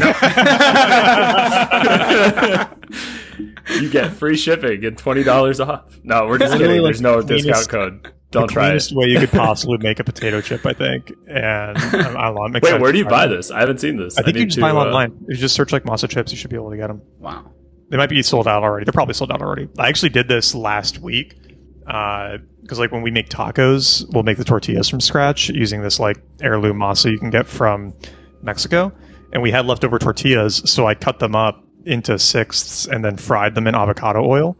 you 3.81 3.89
get 3.89 4.11
free 4.11 4.37
shipping 4.37 4.85
and 4.85 4.95
twenty 4.95 5.23
dollars 5.23 5.59
off. 5.59 5.99
No, 6.03 6.27
we're 6.27 6.37
just 6.37 6.55
kidding. 6.55 6.83
There's 6.83 7.01
no 7.01 7.23
discount 7.23 7.69
code. 7.69 8.13
Don't 8.29 8.45
the 8.45 8.53
try 8.53 8.73
it. 8.75 8.91
way 8.91 9.07
you 9.07 9.19
could 9.19 9.31
possibly 9.37 9.79
make 9.79 9.99
a 9.99 10.03
potato 10.03 10.41
chip, 10.41 10.63
I 10.63 10.73
think. 10.73 11.11
And 11.27 11.75
I'm, 11.77 12.37
I'm 12.37 12.53
Wait, 12.53 12.79
where 12.79 12.91
do 12.91 12.99
you 12.99 13.05
buy 13.05 13.25
this? 13.25 13.49
I 13.49 13.59
haven't 13.59 13.79
seen 13.79 13.97
this. 13.97 14.17
I 14.19 14.21
think 14.21 14.37
I 14.37 14.41
you 14.41 14.45
just 14.45 14.55
to, 14.55 14.61
buy 14.61 14.69
them 14.69 14.77
uh, 14.77 14.85
online. 14.85 15.17
If 15.23 15.37
you 15.37 15.41
just 15.41 15.55
search 15.55 15.73
like 15.73 15.85
Masa 15.85 16.07
chips, 16.07 16.31
you 16.31 16.37
should 16.37 16.51
be 16.51 16.55
able 16.55 16.69
to 16.69 16.77
get 16.77 16.87
them. 16.87 17.01
Wow. 17.17 17.51
They 17.91 17.97
might 17.97 18.09
be 18.09 18.23
sold 18.23 18.47
out 18.47 18.63
already. 18.63 18.85
They're 18.85 18.93
probably 18.93 19.13
sold 19.13 19.33
out 19.33 19.41
already. 19.41 19.67
I 19.77 19.89
actually 19.89 20.09
did 20.09 20.29
this 20.29 20.55
last 20.55 20.99
week 20.99 21.37
because 21.79 22.39
uh, 22.71 22.77
like 22.77 22.93
when 22.93 23.01
we 23.01 23.11
make 23.11 23.27
tacos, 23.27 24.05
we'll 24.13 24.23
make 24.23 24.37
the 24.37 24.45
tortillas 24.45 24.87
from 24.87 25.01
scratch 25.01 25.49
using 25.49 25.81
this 25.81 25.99
like 25.99 26.17
heirloom 26.41 26.77
masa 26.77 27.11
you 27.11 27.19
can 27.19 27.29
get 27.29 27.47
from 27.47 27.93
Mexico, 28.41 28.93
and 29.33 29.43
we 29.43 29.51
had 29.51 29.65
leftover 29.65 29.99
tortillas, 29.99 30.61
so 30.71 30.87
I 30.87 30.95
cut 30.95 31.19
them 31.19 31.35
up 31.35 31.65
into 31.85 32.17
sixths 32.17 32.87
and 32.87 33.03
then 33.03 33.17
fried 33.17 33.55
them 33.55 33.67
in 33.67 33.75
avocado 33.75 34.25
oil, 34.25 34.55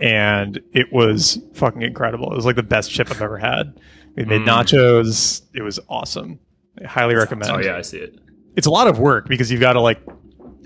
and 0.00 0.58
it 0.72 0.90
was 0.90 1.42
fucking 1.52 1.82
incredible. 1.82 2.32
It 2.32 2.36
was 2.36 2.46
like 2.46 2.56
the 2.56 2.62
best 2.62 2.90
chip 2.90 3.10
I've 3.10 3.20
ever 3.20 3.36
had. 3.36 3.78
We 4.16 4.24
made 4.24 4.42
mm. 4.42 4.46
nachos. 4.46 5.42
It 5.54 5.60
was 5.60 5.78
awesome. 5.90 6.38
I 6.82 6.86
highly 6.86 7.16
recommend. 7.16 7.50
Oh 7.52 7.58
yeah, 7.58 7.76
I 7.76 7.82
see 7.82 7.98
it. 7.98 8.18
It's 8.56 8.66
a 8.66 8.70
lot 8.70 8.88
of 8.88 8.98
work 8.98 9.28
because 9.28 9.50
you've 9.50 9.60
got 9.60 9.74
to 9.74 9.80
like 9.82 10.00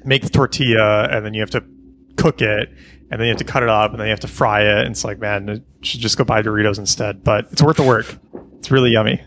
make 0.05 0.23
the 0.23 0.31
tortilla 0.31 1.09
and 1.09 1.27
then 1.27 1.35
you 1.35 1.41
have 1.41 1.51
to 1.51 1.65
cook 2.17 2.43
it 2.43 2.71
and 3.11 3.21
then 3.21 3.27
you 3.27 3.29
have 3.29 3.39
to 3.39 3.45
cut 3.45 3.63
it 3.63 3.69
up 3.69 3.93
and 3.93 4.01
then 4.01 4.07
you 4.07 4.11
have 4.11 4.21
to 4.21 4.29
fry 4.29 4.63
it. 4.63 4.79
And 4.79 4.91
it's 4.91 5.05
like, 5.05 5.19
man, 5.19 5.49
you 5.49 5.63
should 5.83 6.01
just 6.01 6.19
go 6.19 6.25
buy 6.25 6.43
Doritos 6.43 6.79
instead. 6.79 7.23
But 7.23 7.49
it's 7.53 7.63
worth 7.63 7.77
the 7.77 7.85
work. 7.85 8.07
It's 8.59 8.71
really 8.71 8.91
yummy. 8.91 9.23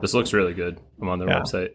This 0.00 0.14
looks 0.14 0.32
really 0.32 0.54
good. 0.54 0.80
I'm 1.00 1.08
on 1.08 1.18
their 1.18 1.28
yeah. 1.28 1.40
website. 1.40 1.70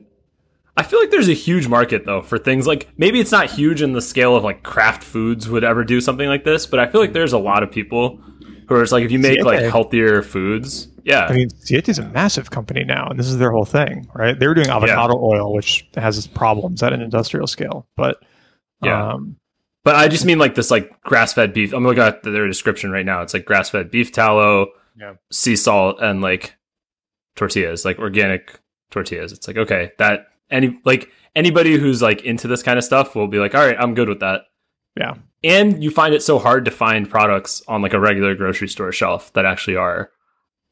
I 0.77 0.83
feel 0.83 0.99
like 0.99 1.09
there's 1.09 1.29
a 1.29 1.33
huge 1.33 1.67
market 1.67 2.05
though 2.05 2.21
for 2.21 2.37
things 2.37 2.67
like 2.67 2.89
maybe 2.97 3.21
it's 3.21 3.31
not 3.31 3.49
huge 3.49 3.81
in 3.81 3.93
the 3.93 4.01
scale 4.01 4.35
of 4.35 4.43
like 4.43 4.61
Kraft 4.61 5.03
Foods 5.03 5.47
would 5.47 5.63
ever 5.63 5.85
do 5.85 6.01
something 6.01 6.27
like 6.27 6.43
this, 6.43 6.65
but 6.65 6.79
I 6.79 6.87
feel 6.87 6.99
like 6.99 7.13
there's 7.13 7.31
a 7.31 7.37
lot 7.39 7.63
of 7.63 7.71
people 7.71 8.17
who 8.67 8.75
are 8.75 8.81
just 8.81 8.91
like 8.91 9.05
if 9.05 9.11
you 9.11 9.19
make 9.19 9.35
Siete. 9.35 9.45
like 9.45 9.61
healthier 9.61 10.21
foods, 10.21 10.89
yeah. 11.05 11.27
I 11.27 11.33
mean, 11.33 11.49
Siete 11.49 11.87
is 11.87 11.99
a 11.99 12.05
massive 12.09 12.51
company 12.51 12.83
now, 12.83 13.07
and 13.07 13.17
this 13.17 13.27
is 13.27 13.37
their 13.37 13.51
whole 13.51 13.63
thing, 13.63 14.09
right? 14.13 14.37
They 14.37 14.47
were 14.47 14.53
doing 14.53 14.67
avocado 14.67 15.13
yeah. 15.13 15.39
oil, 15.39 15.53
which 15.53 15.87
has 15.95 16.27
problems 16.27 16.83
at 16.83 16.91
an 16.91 17.01
industrial 17.01 17.47
scale, 17.47 17.87
but 17.95 18.17
yeah. 18.83 19.13
Um, 19.13 19.37
but 19.85 19.95
I 19.95 20.07
just 20.07 20.25
mean 20.25 20.39
like 20.39 20.55
this 20.55 20.71
like 20.71 21.01
grass 21.03 21.31
fed 21.31 21.53
beef. 21.53 21.71
I'm 21.71 21.85
looking 21.85 22.03
at 22.03 22.23
their 22.23 22.47
description 22.47 22.91
right 22.91 23.05
now. 23.05 23.21
It's 23.21 23.33
like 23.33 23.45
grass 23.45 23.69
fed 23.69 23.91
beef 23.91 24.11
tallow, 24.11 24.69
yeah. 24.97 25.13
sea 25.31 25.55
salt, 25.55 26.01
and 26.01 26.21
like 26.21 26.55
tortillas, 27.35 27.85
like 27.85 27.99
organic 27.99 28.59
tortillas. 28.89 29.31
It's 29.31 29.47
like 29.47 29.57
okay, 29.57 29.91
that 29.99 30.27
any 30.49 30.79
like 30.85 31.11
anybody 31.35 31.77
who's 31.77 32.01
like 32.01 32.23
into 32.23 32.47
this 32.47 32.63
kind 32.63 32.79
of 32.79 32.83
stuff 32.83 33.15
will 33.15 33.27
be 33.27 33.37
like, 33.37 33.53
all 33.53 33.65
right, 33.65 33.77
I'm 33.79 33.93
good 33.93 34.09
with 34.09 34.21
that. 34.21 34.41
Yeah. 34.97 35.13
And 35.43 35.83
you 35.83 35.91
find 35.91 36.15
it 36.15 36.23
so 36.23 36.39
hard 36.39 36.65
to 36.65 36.71
find 36.71 37.07
products 37.07 37.61
on 37.67 37.83
like 37.83 37.93
a 37.93 37.99
regular 37.99 38.33
grocery 38.33 38.67
store 38.67 38.91
shelf 38.91 39.31
that 39.33 39.45
actually 39.45 39.75
are, 39.75 40.09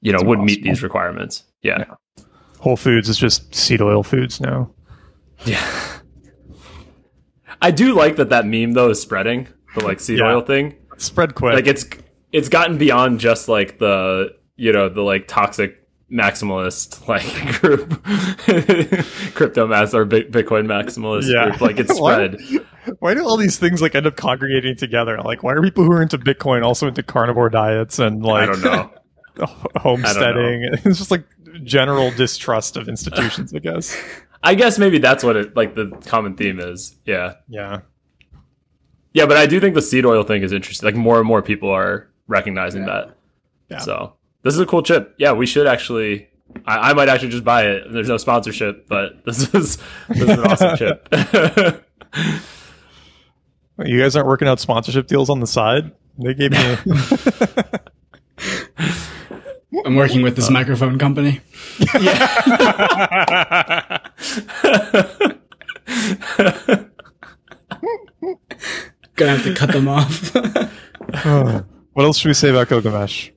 you 0.02 0.12
know, 0.12 0.18
That's 0.18 0.28
would 0.28 0.40
meet 0.40 0.64
these 0.64 0.82
requirements. 0.82 1.44
Yeah. 1.62 1.86
yeah. 1.88 2.24
Whole 2.60 2.78
Foods 2.78 3.10
is 3.10 3.18
just 3.18 3.54
seed 3.54 3.82
oil 3.82 4.02
foods 4.02 4.42
now. 4.42 4.72
Yeah. 5.46 5.90
I 7.64 7.72
do 7.72 7.94
like 7.94 8.18
that 8.18 8.30
that 8.30 8.46
meme 8.46 8.74
though 8.74 8.90
is 8.90 9.02
spreading 9.02 9.48
the 9.76 9.84
like 9.84 10.00
seed 10.00 10.20
yeah. 10.20 10.26
oil 10.26 10.42
thing. 10.42 10.76
Spread 10.98 11.34
quick. 11.34 11.54
Like 11.54 11.68
it's 11.68 11.86
it's 12.34 12.50
gotten 12.50 12.78
beyond 12.78 13.20
just 13.20 13.48
like 13.48 13.80
the 13.80 14.36
you 14.58 14.74
know 14.74 14.90
the 14.90 15.02
like 15.02 15.28
toxic 15.28 15.80
maximalist 16.12 17.08
like 17.08 17.62
group, 17.62 18.04
crypto 19.36 19.66
mass 19.66 19.94
or 19.94 20.06
Bitcoin 20.06 20.66
maximalist 20.66 21.34
yeah. 21.34 21.50
group. 21.50 21.62
Like 21.62 21.80
it's 21.80 21.94
spread. 21.98 22.38
why, 22.42 22.94
why 23.00 23.14
do 23.14 23.24
all 23.26 23.38
these 23.38 23.58
things 23.58 23.82
like 23.82 23.96
end 23.96 24.08
up 24.08 24.18
congregating 24.18 24.76
together? 24.76 25.18
Like 25.24 25.42
why 25.42 25.54
are 25.54 25.62
people 25.62 25.86
who 25.86 25.94
are 25.94 26.02
into 26.02 26.18
Bitcoin 26.18 26.64
also 26.64 26.88
into 26.88 27.02
carnivore 27.02 27.50
diets 27.50 27.98
and 27.98 28.24
like 28.24 28.50
I 28.50 28.52
don't 28.52 28.62
know 28.62 28.92
homesteading? 29.78 30.62
Don't 30.64 30.72
know. 30.72 30.90
It's 30.90 31.00
just 31.00 31.12
like 31.12 31.24
general 31.64 32.12
distrust 32.12 32.76
of 32.76 32.90
institutions, 32.90 33.54
I 33.54 33.60
guess. 33.60 33.98
I 34.44 34.56
guess 34.56 34.78
maybe 34.78 34.98
that's 34.98 35.24
what 35.24 35.36
it 35.36 35.56
like 35.56 35.76
the 35.76 35.90
common 36.06 36.36
theme 36.36 36.60
is. 36.60 36.96
Yeah. 37.06 37.36
Yeah. 37.48 37.82
Yeah, 39.14 39.26
but 39.26 39.38
I 39.38 39.46
do 39.46 39.60
think 39.60 39.76
the 39.76 39.82
seed 39.82 40.06
oil 40.06 40.24
thing 40.24 40.42
is 40.44 40.52
interesting. 40.52 40.86
Like 40.88 40.96
more 40.96 41.20
and 41.20 41.28
more 41.28 41.42
people 41.42 41.70
are 41.70 42.10
recognizing 42.28 42.86
that. 42.86 43.16
Yeah. 43.70 43.78
So 43.80 44.14
this 44.42 44.54
is 44.54 44.60
a 44.60 44.66
cool 44.66 44.84
chip. 44.84 45.16
Yeah, 45.18 45.34
we 45.34 45.46
should 45.46 45.68
actually. 45.68 46.30
I, 46.66 46.92
I 46.92 46.94
might 46.94 47.10
actually 47.10 47.30
just 47.30 47.44
buy 47.44 47.66
it. 47.66 47.92
There's 47.92 48.10
no 48.10 48.18
sponsorship, 48.18 48.88
but 48.88 49.24
this 49.26 49.54
is 49.54 49.78
this 50.10 50.22
is 50.22 50.30
an 50.30 50.40
awesome 50.42 50.78
chip. 50.78 51.08
You 53.84 54.00
guys 54.00 54.16
aren't 54.16 54.28
working 54.28 54.48
out 54.48 54.60
sponsorship 54.60 55.08
deals 55.08 55.32
on 55.32 55.40
the 55.40 55.48
side? 55.48 55.92
They 56.20 56.36
gave 56.36 56.52
me. 56.52 56.78
I'm 59.86 59.96
working 59.96 60.22
with 60.22 60.36
this 60.36 60.52
microphone 60.52 61.00
company. 61.00 61.42
Gonna 69.16 69.32
have 69.32 69.44
to 69.44 69.54
cut 69.54 69.72
them 69.72 69.88
off. 69.88 70.34
what 71.94 72.06
else 72.06 72.18
should 72.18 72.30
we 72.30 72.34
say 72.34 72.50
about 72.50 72.70
Gilgamesh? 72.70 73.30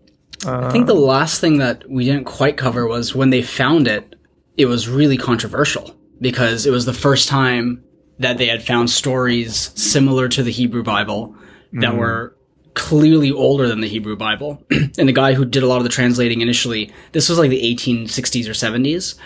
I 0.47 0.71
think 0.71 0.87
the 0.87 0.95
last 0.95 1.41
thing 1.41 1.59
that 1.59 1.89
we 1.89 2.05
didn't 2.05 2.25
quite 2.25 2.57
cover 2.57 2.87
was 2.87 3.15
when 3.15 3.31
they 3.31 3.43
found 3.43 3.89
it, 3.89 4.17
it 4.57 4.67
was 4.67 4.89
really 4.89 5.17
controversial 5.17 5.95
because 6.21 6.67
it 6.67 6.71
was 6.71 6.85
the 6.87 6.93
first 6.93 7.29
time 7.29 7.83
that 8.19 8.39
they 8.39 8.47
had 8.47 8.63
found 8.63 8.91
stories 8.91 9.73
similar 9.75 10.29
to 10.29 10.43
the 10.43 10.51
Hebrew 10.51 10.83
Bible 10.83 11.37
that 11.73 11.93
mm. 11.93 11.99
were 11.99 12.37
clearly 12.75 13.31
older 13.33 13.67
than 13.67 13.81
the 13.81 13.89
Hebrew 13.89 14.17
Bible. 14.17 14.63
and 14.71 15.09
the 15.09 15.13
guy 15.13 15.35
who 15.35 15.45
did 15.45 15.63
a 15.63 15.67
lot 15.67 15.79
of 15.79 15.83
the 15.83 15.89
translating 15.89 16.41
initially, 16.41 16.93
this 17.13 17.29
was 17.29 17.39
like 17.39 17.51
the 17.51 17.75
1860s 17.75 18.47
or 18.47 18.53
70s, 18.53 19.17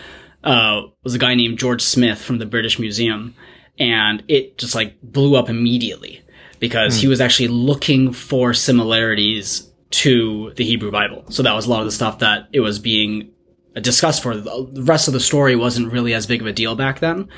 uh, 0.44 0.82
was 1.02 1.14
a 1.14 1.18
guy 1.18 1.34
named 1.34 1.58
George 1.58 1.82
Smith 1.82 2.20
from 2.20 2.38
the 2.38 2.46
British 2.46 2.78
Museum. 2.78 3.34
And 3.78 4.22
it 4.28 4.58
just 4.58 4.74
like 4.74 5.00
blew 5.02 5.36
up 5.36 5.48
immediately 5.48 6.22
because 6.58 6.96
he 6.96 7.08
was 7.08 7.20
actually 7.20 7.48
looking 7.48 8.12
for 8.12 8.52
similarities 8.52 9.70
to 9.90 10.52
the 10.56 10.64
Hebrew 10.64 10.90
Bible. 10.90 11.24
So 11.30 11.42
that 11.42 11.54
was 11.54 11.66
a 11.66 11.70
lot 11.70 11.80
of 11.80 11.86
the 11.86 11.92
stuff 11.92 12.18
that 12.20 12.48
it 12.52 12.60
was 12.60 12.78
being 12.78 13.30
discussed 13.74 14.22
for. 14.22 14.36
The 14.36 14.82
rest 14.82 15.08
of 15.08 15.14
the 15.14 15.20
story 15.20 15.56
wasn't 15.56 15.92
really 15.92 16.14
as 16.14 16.26
big 16.26 16.40
of 16.40 16.46
a 16.46 16.52
deal 16.52 16.76
back 16.76 17.00
then. 17.00 17.28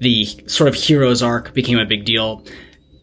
The 0.00 0.26
sort 0.46 0.68
of 0.68 0.74
hero's 0.74 1.22
arc 1.22 1.54
became 1.54 1.78
a 1.78 1.86
big 1.86 2.04
deal 2.04 2.44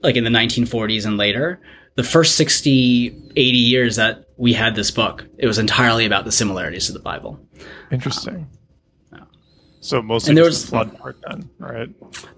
like 0.03 0.16
in 0.16 0.24
the 0.24 0.30
1940s 0.30 1.05
and 1.05 1.18
later. 1.18 1.62
The 1.95 2.03
first 2.03 2.36
60, 2.36 3.32
80 3.32 3.41
years 3.57 3.95
that 3.95 4.26
we 4.38 4.53
had 4.53 4.76
this 4.76 4.91
book, 4.91 5.26
it 5.38 5.47
was 5.47 5.57
entirely 5.57 6.05
about 6.05 6.26
the 6.26 6.32
similarities 6.32 6.88
to 6.88 6.93
the 6.93 6.99
Bible. 6.99 7.39
Interesting. 7.91 8.47
So 9.82 10.01
mostly 10.01 10.32
And 10.32 10.38
there 10.38 10.45
was- 10.45 10.63
the 10.63 10.69
flood 10.69 10.97
part 10.99 11.17
then, 11.27 11.49
right? 11.57 11.89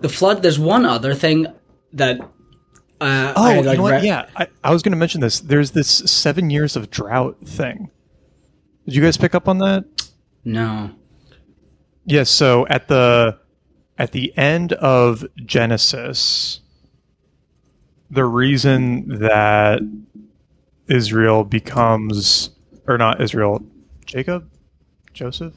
The 0.01 0.09
flood, 0.09 0.41
there's 0.43 0.59
one 0.59 0.85
other 0.85 1.13
thing 1.13 1.47
that 1.93 2.19
uh, 3.01 3.33
Oh, 3.35 3.43
I 3.43 3.53
had, 3.53 3.65
you 3.65 3.73
know 3.77 3.89
read- 3.89 4.03
yeah. 4.03 4.27
I, 4.35 4.47
I 4.63 4.71
was 4.71 4.83
going 4.83 4.91
to 4.91 4.97
mention 4.97 5.21
this. 5.21 5.39
There's 5.39 5.71
this 5.71 5.87
seven 5.89 6.51
years 6.51 6.75
of 6.75 6.91
drought 6.91 7.37
thing. 7.45 7.89
Did 8.85 8.95
you 8.95 9.01
guys 9.01 9.17
pick 9.17 9.33
up 9.33 9.47
on 9.47 9.57
that? 9.57 9.85
No. 10.45 10.91
Yes. 12.05 12.29
so 12.29 12.67
at 12.67 12.87
the 12.87 13.39
at 13.97 14.11
the 14.11 14.35
end 14.37 14.73
of 14.73 15.25
Genesis, 15.45 16.59
the 18.09 18.25
reason 18.25 19.19
that 19.19 19.81
Israel 20.87 21.43
becomes 21.43 22.51
or 22.87 22.97
not 22.97 23.21
Israel, 23.21 23.63
Jacob, 24.05 24.49
Joseph, 25.13 25.53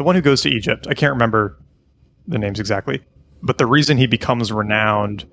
the 0.00 0.04
one 0.04 0.14
who 0.14 0.22
goes 0.22 0.40
to 0.40 0.48
Egypt. 0.48 0.86
I 0.88 0.94
can't 0.94 1.12
remember 1.12 1.58
the 2.26 2.38
names 2.38 2.58
exactly, 2.58 3.02
but 3.42 3.58
the 3.58 3.66
reason 3.66 3.98
he 3.98 4.06
becomes 4.06 4.50
renowned 4.50 5.26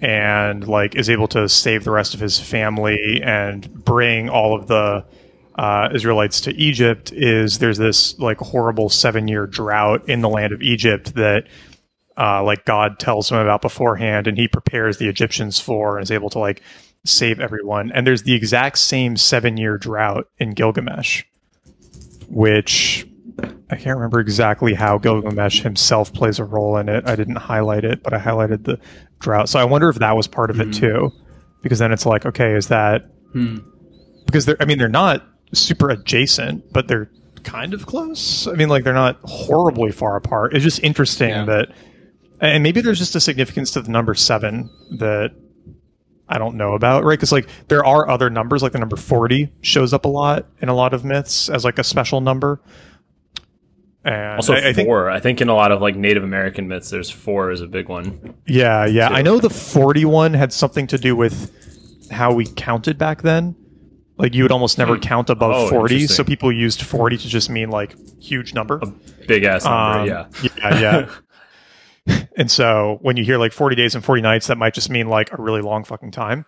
and 0.00 0.68
like 0.68 0.94
is 0.94 1.10
able 1.10 1.26
to 1.26 1.48
save 1.48 1.82
the 1.82 1.90
rest 1.90 2.14
of 2.14 2.20
his 2.20 2.38
family 2.38 3.20
and 3.20 3.68
bring 3.84 4.28
all 4.28 4.54
of 4.54 4.68
the 4.68 5.04
uh, 5.56 5.88
Israelites 5.92 6.40
to 6.42 6.54
Egypt 6.54 7.10
is 7.12 7.58
there's 7.58 7.78
this 7.78 8.16
like 8.20 8.38
horrible 8.38 8.88
seven 8.88 9.26
year 9.26 9.44
drought 9.44 10.08
in 10.08 10.20
the 10.20 10.28
land 10.28 10.52
of 10.52 10.62
Egypt 10.62 11.16
that 11.16 11.48
uh, 12.16 12.44
like 12.44 12.64
God 12.64 13.00
tells 13.00 13.28
him 13.28 13.38
about 13.38 13.60
beforehand 13.60 14.28
and 14.28 14.38
he 14.38 14.46
prepares 14.46 14.98
the 14.98 15.08
Egyptians 15.08 15.58
for 15.58 15.96
and 15.96 16.04
is 16.04 16.12
able 16.12 16.30
to 16.30 16.38
like 16.38 16.62
save 17.04 17.40
everyone. 17.40 17.90
And 17.90 18.06
there's 18.06 18.22
the 18.22 18.34
exact 18.34 18.78
same 18.78 19.16
seven 19.16 19.56
year 19.56 19.78
drought 19.78 20.28
in 20.38 20.50
Gilgamesh, 20.50 21.24
which 22.28 23.08
I 23.70 23.76
can't 23.76 23.96
remember 23.96 24.20
exactly 24.20 24.74
how 24.74 24.98
Gilgamesh 24.98 25.62
himself 25.62 26.12
plays 26.12 26.38
a 26.38 26.44
role 26.44 26.76
in 26.76 26.88
it. 26.88 27.04
I 27.06 27.16
didn't 27.16 27.36
highlight 27.36 27.84
it, 27.84 28.02
but 28.02 28.12
I 28.12 28.18
highlighted 28.18 28.64
the 28.64 28.78
drought. 29.20 29.48
So 29.48 29.58
I 29.58 29.64
wonder 29.64 29.88
if 29.88 29.96
that 29.96 30.14
was 30.16 30.26
part 30.26 30.50
of 30.50 30.60
it 30.60 30.72
too, 30.72 31.10
because 31.62 31.78
then 31.78 31.92
it's 31.92 32.04
like, 32.06 32.26
okay, 32.26 32.54
is 32.54 32.68
that 32.68 33.06
Hmm. 33.32 33.58
because 34.26 34.44
they're 34.44 34.56
I 34.60 34.66
mean 34.66 34.78
they're 34.78 34.88
not 34.88 35.24
super 35.54 35.88
adjacent, 35.90 36.70
but 36.72 36.86
they're 36.88 37.10
kind 37.44 37.72
of 37.74 37.86
close. 37.86 38.46
I 38.46 38.52
mean 38.52 38.68
like 38.68 38.84
they're 38.84 38.92
not 38.92 39.18
horribly 39.24 39.90
far 39.90 40.16
apart. 40.16 40.54
It's 40.54 40.62
just 40.64 40.82
interesting 40.82 41.30
Yeah. 41.30 41.44
that 41.46 41.68
and 42.40 42.62
maybe 42.62 42.80
there's 42.82 42.98
just 42.98 43.14
a 43.16 43.20
significance 43.20 43.70
to 43.72 43.80
the 43.82 43.90
number 43.90 44.14
7 44.14 44.68
that 44.98 45.30
I 46.28 46.38
don't 46.38 46.56
know 46.56 46.74
about, 46.74 47.04
right? 47.04 47.18
Cuz 47.18 47.32
like 47.32 47.48
there 47.68 47.84
are 47.84 48.08
other 48.08 48.28
numbers 48.30 48.62
like 48.62 48.72
the 48.72 48.78
number 48.78 48.96
40 48.96 49.50
shows 49.62 49.92
up 49.94 50.04
a 50.04 50.08
lot 50.08 50.46
in 50.60 50.68
a 50.68 50.74
lot 50.74 50.92
of 50.92 51.04
myths 51.04 51.48
as 51.48 51.64
like 51.64 51.78
a 51.78 51.84
special 51.84 52.20
number. 52.20 52.60
And 54.04 54.36
Also, 54.36 54.54
I, 54.54 54.68
I 54.68 54.72
think 54.72 54.86
four. 54.86 55.10
I 55.10 55.20
think 55.20 55.40
in 55.40 55.48
a 55.48 55.54
lot 55.54 55.72
of 55.72 55.80
like 55.80 55.96
Native 55.96 56.24
American 56.24 56.68
myths, 56.68 56.90
there's 56.90 57.10
four 57.10 57.50
is 57.50 57.60
a 57.60 57.66
big 57.66 57.88
one. 57.88 58.34
Yeah, 58.46 58.86
yeah. 58.86 59.08
too. 59.08 59.14
I 59.14 59.22
know 59.22 59.38
the 59.38 59.50
41 59.50 60.34
had 60.34 60.52
something 60.52 60.86
to 60.88 60.98
do 60.98 61.14
with 61.14 62.08
how 62.10 62.32
we 62.32 62.46
counted 62.46 62.98
back 62.98 63.22
then. 63.22 63.54
Like 64.18 64.34
you 64.34 64.44
would 64.44 64.52
almost 64.52 64.78
never 64.78 64.98
count 64.98 65.30
above 65.30 65.52
Oh, 65.54 65.68
40, 65.70 66.06
so 66.06 66.22
people 66.22 66.52
used 66.52 66.82
40 66.82 67.16
to 67.18 67.28
just 67.28 67.48
mean 67.50 67.70
like 67.70 67.96
huge 68.20 68.54
number. 68.54 68.80
Big 69.26 69.44
ass 69.44 69.64
number. 69.64 70.00
Um, 70.00 70.06
yeah. 70.06 70.50
Yeah, 70.58 71.08
yeah. 72.06 72.24
and 72.36 72.50
so 72.50 72.98
when 73.00 73.16
you 73.16 73.24
hear 73.24 73.38
like 73.38 73.52
40 73.52 73.74
days 73.76 73.94
and 73.94 74.04
40 74.04 74.22
nights, 74.22 74.48
that 74.48 74.58
might 74.58 74.74
just 74.74 74.90
mean 74.90 75.08
like 75.08 75.32
a 75.32 75.40
really 75.40 75.62
long 75.62 75.84
fucking 75.84 76.10
time. 76.10 76.44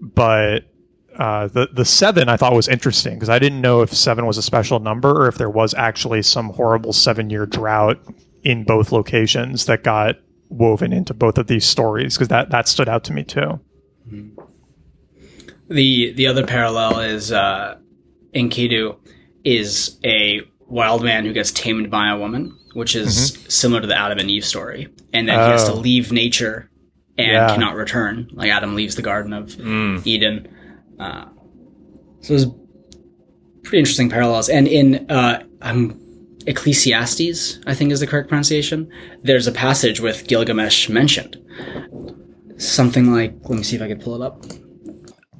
But 0.00 0.64
uh, 1.18 1.48
the 1.48 1.68
the 1.72 1.84
seven 1.84 2.28
I 2.28 2.36
thought 2.36 2.52
was 2.54 2.68
interesting 2.68 3.14
because 3.14 3.28
I 3.28 3.38
didn't 3.38 3.60
know 3.60 3.82
if 3.82 3.92
seven 3.94 4.26
was 4.26 4.36
a 4.38 4.42
special 4.42 4.80
number 4.80 5.10
or 5.10 5.28
if 5.28 5.36
there 5.38 5.50
was 5.50 5.74
actually 5.74 6.22
some 6.22 6.50
horrible 6.50 6.92
seven 6.92 7.30
year 7.30 7.46
drought 7.46 7.98
in 8.42 8.64
both 8.64 8.92
locations 8.92 9.66
that 9.66 9.82
got 9.84 10.16
woven 10.50 10.92
into 10.92 11.14
both 11.14 11.38
of 11.38 11.46
these 11.46 11.64
stories 11.64 12.14
because 12.14 12.28
that 12.28 12.50
that 12.50 12.68
stood 12.68 12.88
out 12.88 13.04
to 13.04 13.12
me 13.12 13.22
too. 13.24 13.58
The 15.68 16.12
the 16.12 16.26
other 16.26 16.46
parallel 16.46 17.00
is 17.00 17.32
uh, 17.32 17.78
Enkidu 18.34 18.96
is 19.44 19.98
a 20.04 20.42
wild 20.66 21.02
man 21.02 21.24
who 21.24 21.32
gets 21.32 21.50
tamed 21.52 21.90
by 21.90 22.10
a 22.10 22.18
woman, 22.18 22.56
which 22.74 22.94
is 22.94 23.38
similar 23.48 23.80
to 23.80 23.86
the 23.86 23.98
Adam 23.98 24.18
and 24.18 24.30
Eve 24.30 24.44
story, 24.44 24.88
and 25.12 25.28
then 25.28 25.38
he 25.38 25.50
has 25.52 25.64
to 25.64 25.72
Oh. 25.72 25.76
leave 25.76 26.12
nature 26.12 26.70
and 27.16 27.28
Yeah. 27.28 27.54
cannot 27.54 27.76
return. 27.76 28.28
Like 28.32 28.50
Adam 28.50 28.74
leaves 28.74 28.94
the 28.96 29.02
Garden 29.02 29.32
of 29.32 29.54
Eden. 30.06 30.48
Uh, 30.98 31.26
so 32.20 32.34
there's 32.34 32.46
pretty 33.62 33.78
interesting 33.78 34.08
parallels, 34.08 34.48
and 34.48 34.68
in 34.68 35.10
uh, 35.10 35.42
um, 35.62 36.00
Ecclesiastes, 36.46 37.60
I 37.66 37.74
think 37.74 37.92
is 37.92 38.00
the 38.00 38.06
correct 38.06 38.28
pronunciation. 38.28 38.90
There's 39.22 39.46
a 39.46 39.52
passage 39.52 40.00
with 40.00 40.26
Gilgamesh 40.26 40.88
mentioned. 40.88 41.38
Something 42.56 43.12
like, 43.12 43.34
let 43.44 43.56
me 43.56 43.62
see 43.62 43.76
if 43.76 43.82
I 43.82 43.88
can 43.88 43.98
pull 43.98 44.22
it 44.22 44.24
up. 44.24 44.44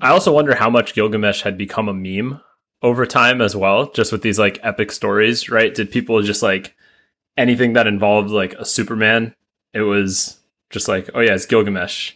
I 0.01 0.11
also 0.11 0.33
wonder 0.33 0.55
how 0.55 0.71
much 0.71 0.95
Gilgamesh 0.95 1.43
had 1.43 1.57
become 1.57 1.89
a 1.89 1.95
meme 1.95 2.41
over 2.83 3.07
time 3.07 3.41
as 3.41 3.55
well, 3.55 3.91
just 3.93 4.13
with 4.13 4.23
these 4.23 4.39
like 4.39 4.59
epic 4.63 4.93
stories, 4.93 5.49
right? 5.49 5.75
Did 5.75 5.91
people 5.91 6.21
just 6.23 6.43
like 6.43 6.75
anything 7.37 7.75
that 7.75 7.87
involved 7.87 8.31
like 8.31 8.55
a 8.55 8.65
Superman? 8.65 9.35
It 9.73 9.83
was 9.83 10.41
just 10.71 10.89
like, 10.89 11.11
oh 11.15 11.21
yeah, 11.21 11.35
it's 11.35 11.47
Gilgamesh. 11.47 12.13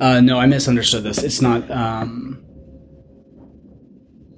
Uh, 0.00 0.20
no, 0.20 0.38
I 0.38 0.46
misunderstood 0.46 1.04
this. 1.04 1.22
It's 1.22 1.40
not. 1.40 1.70
Um, 1.70 2.44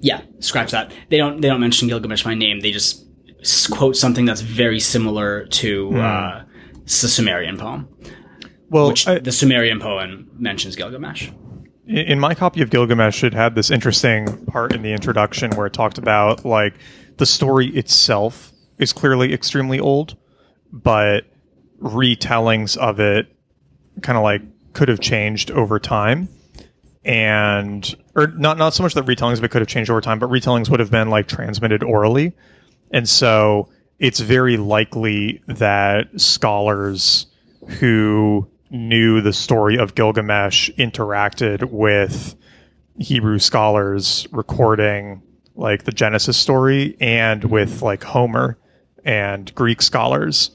yeah, 0.01 0.21
scratch 0.39 0.71
that. 0.71 0.91
They 1.09 1.17
don't. 1.17 1.39
They 1.41 1.47
don't 1.47 1.61
mention 1.61 1.87
Gilgamesh 1.87 2.23
by 2.23 2.33
name. 2.35 2.59
They 2.59 2.71
just 2.71 3.05
quote 3.71 3.95
something 3.95 4.25
that's 4.25 4.41
very 4.41 4.79
similar 4.79 5.45
to 5.47 5.95
uh, 5.97 6.43
the 6.83 6.89
Sumerian 7.07 7.57
poem, 7.57 7.87
Well, 8.69 8.89
which 8.89 9.07
I- 9.07 9.19
the 9.19 9.31
Sumerian 9.31 9.79
poem 9.79 10.29
mentions 10.37 10.75
Gilgamesh. 10.75 11.29
in 11.87 11.97
in 11.97 12.19
my 12.19 12.33
copy 12.35 12.61
of 12.61 12.69
Gilgamesh, 12.69 13.23
it 13.23 13.33
had 13.33 13.55
this 13.55 13.71
interesting 13.71 14.45
part 14.47 14.73
in 14.75 14.81
the 14.81 14.91
introduction 14.93 15.51
where 15.51 15.65
it 15.67 15.73
talked 15.73 15.97
about 15.97 16.45
like 16.45 16.75
the 17.17 17.25
story 17.25 17.67
itself 17.67 18.51
is 18.77 18.93
clearly 18.93 19.33
extremely 19.33 19.79
old, 19.79 20.17
but 20.71 21.25
retellings 21.81 22.77
of 22.77 22.99
it 22.99 23.27
kind 24.01 24.17
of 24.17 24.23
like 24.23 24.41
could 24.73 24.87
have 24.89 24.99
changed 24.99 25.51
over 25.51 25.79
time. 25.79 26.29
And 27.03 27.95
or 28.15 28.27
not 28.27 28.57
not 28.57 28.73
so 28.73 28.83
much 28.83 28.93
that 28.93 29.05
retellings 29.05 29.37
of 29.37 29.43
it 29.43 29.51
could 29.51 29.61
have 29.61 29.67
changed 29.67 29.89
over 29.89 30.01
time, 30.01 30.19
but 30.19 30.29
retellings 30.29 30.69
would 30.69 30.79
have 30.79 30.91
been 30.91 31.09
like 31.09 31.27
transmitted 31.27 31.83
orally. 31.83 32.33
And 32.91 33.07
so 33.07 33.69
it's 33.99 34.19
very 34.19 34.57
likely 34.57 35.41
that 35.47 36.19
scholars 36.19 37.27
who 37.79 38.49
knew 38.69 39.21
the 39.21 39.33
story 39.33 39.77
of 39.77 39.95
Gilgamesh 39.95 40.69
interacted 40.71 41.71
with 41.71 42.35
Hebrew 42.97 43.39
scholars 43.39 44.27
recording 44.31 45.21
like 45.55 45.83
the 45.83 45.91
Genesis 45.91 46.37
story 46.37 46.97
and 46.99 47.43
with 47.43 47.81
like 47.81 48.03
Homer 48.03 48.57
and 49.03 49.53
Greek 49.55 49.81
scholars. 49.81 50.51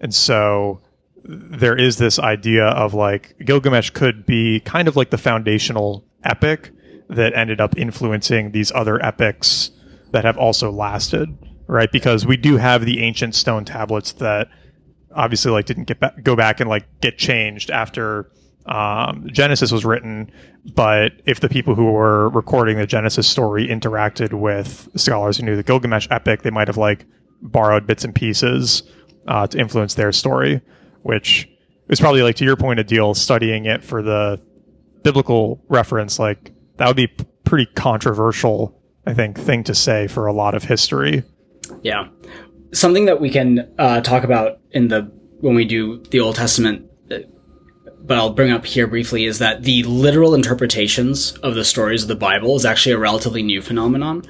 And 0.00 0.14
so 0.14 0.82
there 1.24 1.76
is 1.76 1.96
this 1.98 2.18
idea 2.18 2.66
of 2.66 2.94
like 2.94 3.36
Gilgamesh 3.44 3.90
could 3.90 4.26
be 4.26 4.60
kind 4.60 4.88
of 4.88 4.96
like 4.96 5.10
the 5.10 5.18
foundational 5.18 6.04
epic 6.24 6.70
that 7.14 7.34
ended 7.34 7.60
up 7.60 7.76
influencing 7.76 8.52
these 8.52 8.72
other 8.72 9.02
epics 9.04 9.70
that 10.12 10.24
have 10.24 10.36
also 10.36 10.70
lasted, 10.70 11.28
right? 11.66 11.90
Because 11.90 12.26
we 12.26 12.36
do 12.36 12.56
have 12.56 12.84
the 12.84 13.00
ancient 13.00 13.34
stone 13.34 13.64
tablets 13.64 14.12
that 14.12 14.48
obviously 15.14 15.50
like 15.50 15.66
didn't 15.66 15.84
get 15.84 16.00
back, 16.00 16.22
go 16.22 16.36
back 16.36 16.60
and 16.60 16.68
like 16.68 16.86
get 17.00 17.18
changed 17.18 17.70
after 17.70 18.30
um, 18.66 19.28
Genesis 19.32 19.72
was 19.72 19.84
written. 19.84 20.30
But 20.74 21.12
if 21.24 21.40
the 21.40 21.48
people 21.48 21.74
who 21.74 21.92
were 21.92 22.28
recording 22.30 22.78
the 22.78 22.86
Genesis 22.86 23.26
story 23.26 23.66
interacted 23.66 24.32
with 24.32 24.88
scholars 24.96 25.38
who 25.38 25.44
knew 25.44 25.56
the 25.56 25.62
Gilgamesh 25.62 26.06
epic, 26.10 26.42
they 26.42 26.50
might 26.50 26.68
have 26.68 26.76
like 26.76 27.04
borrowed 27.40 27.86
bits 27.86 28.04
and 28.04 28.14
pieces 28.14 28.84
uh, 29.26 29.46
to 29.48 29.58
influence 29.58 29.94
their 29.94 30.12
story, 30.12 30.60
which 31.02 31.48
is 31.88 32.00
probably 32.00 32.22
like 32.22 32.36
to 32.36 32.44
your 32.44 32.56
point, 32.56 32.78
Adil 32.78 33.16
studying 33.16 33.66
it 33.66 33.82
for 33.82 34.02
the 34.02 34.40
biblical 35.02 35.62
reference, 35.68 36.18
like 36.18 36.52
that 36.82 36.88
would 36.88 36.96
be 36.96 37.06
pretty 37.44 37.70
controversial, 37.76 38.76
I 39.06 39.14
think, 39.14 39.38
thing 39.38 39.62
to 39.64 39.74
say 39.74 40.08
for 40.08 40.26
a 40.26 40.32
lot 40.32 40.56
of 40.56 40.64
history. 40.64 41.22
Yeah. 41.82 42.08
Something 42.72 43.04
that 43.04 43.20
we 43.20 43.30
can 43.30 43.72
uh, 43.78 44.00
talk 44.00 44.24
about 44.24 44.58
in 44.72 44.88
the 44.88 45.02
when 45.38 45.54
we 45.54 45.64
do 45.64 46.02
the 46.10 46.18
Old 46.18 46.34
Testament, 46.34 46.90
uh, 47.08 47.18
but 48.00 48.18
I'll 48.18 48.32
bring 48.32 48.50
up 48.50 48.66
here 48.66 48.88
briefly 48.88 49.26
is 49.26 49.38
that 49.38 49.62
the 49.62 49.84
literal 49.84 50.34
interpretations 50.34 51.36
of 51.38 51.54
the 51.54 51.64
stories 51.64 52.02
of 52.02 52.08
the 52.08 52.16
Bible 52.16 52.56
is 52.56 52.64
actually 52.64 52.94
a 52.94 52.98
relatively 52.98 53.44
new 53.44 53.62
phenomenon. 53.62 54.24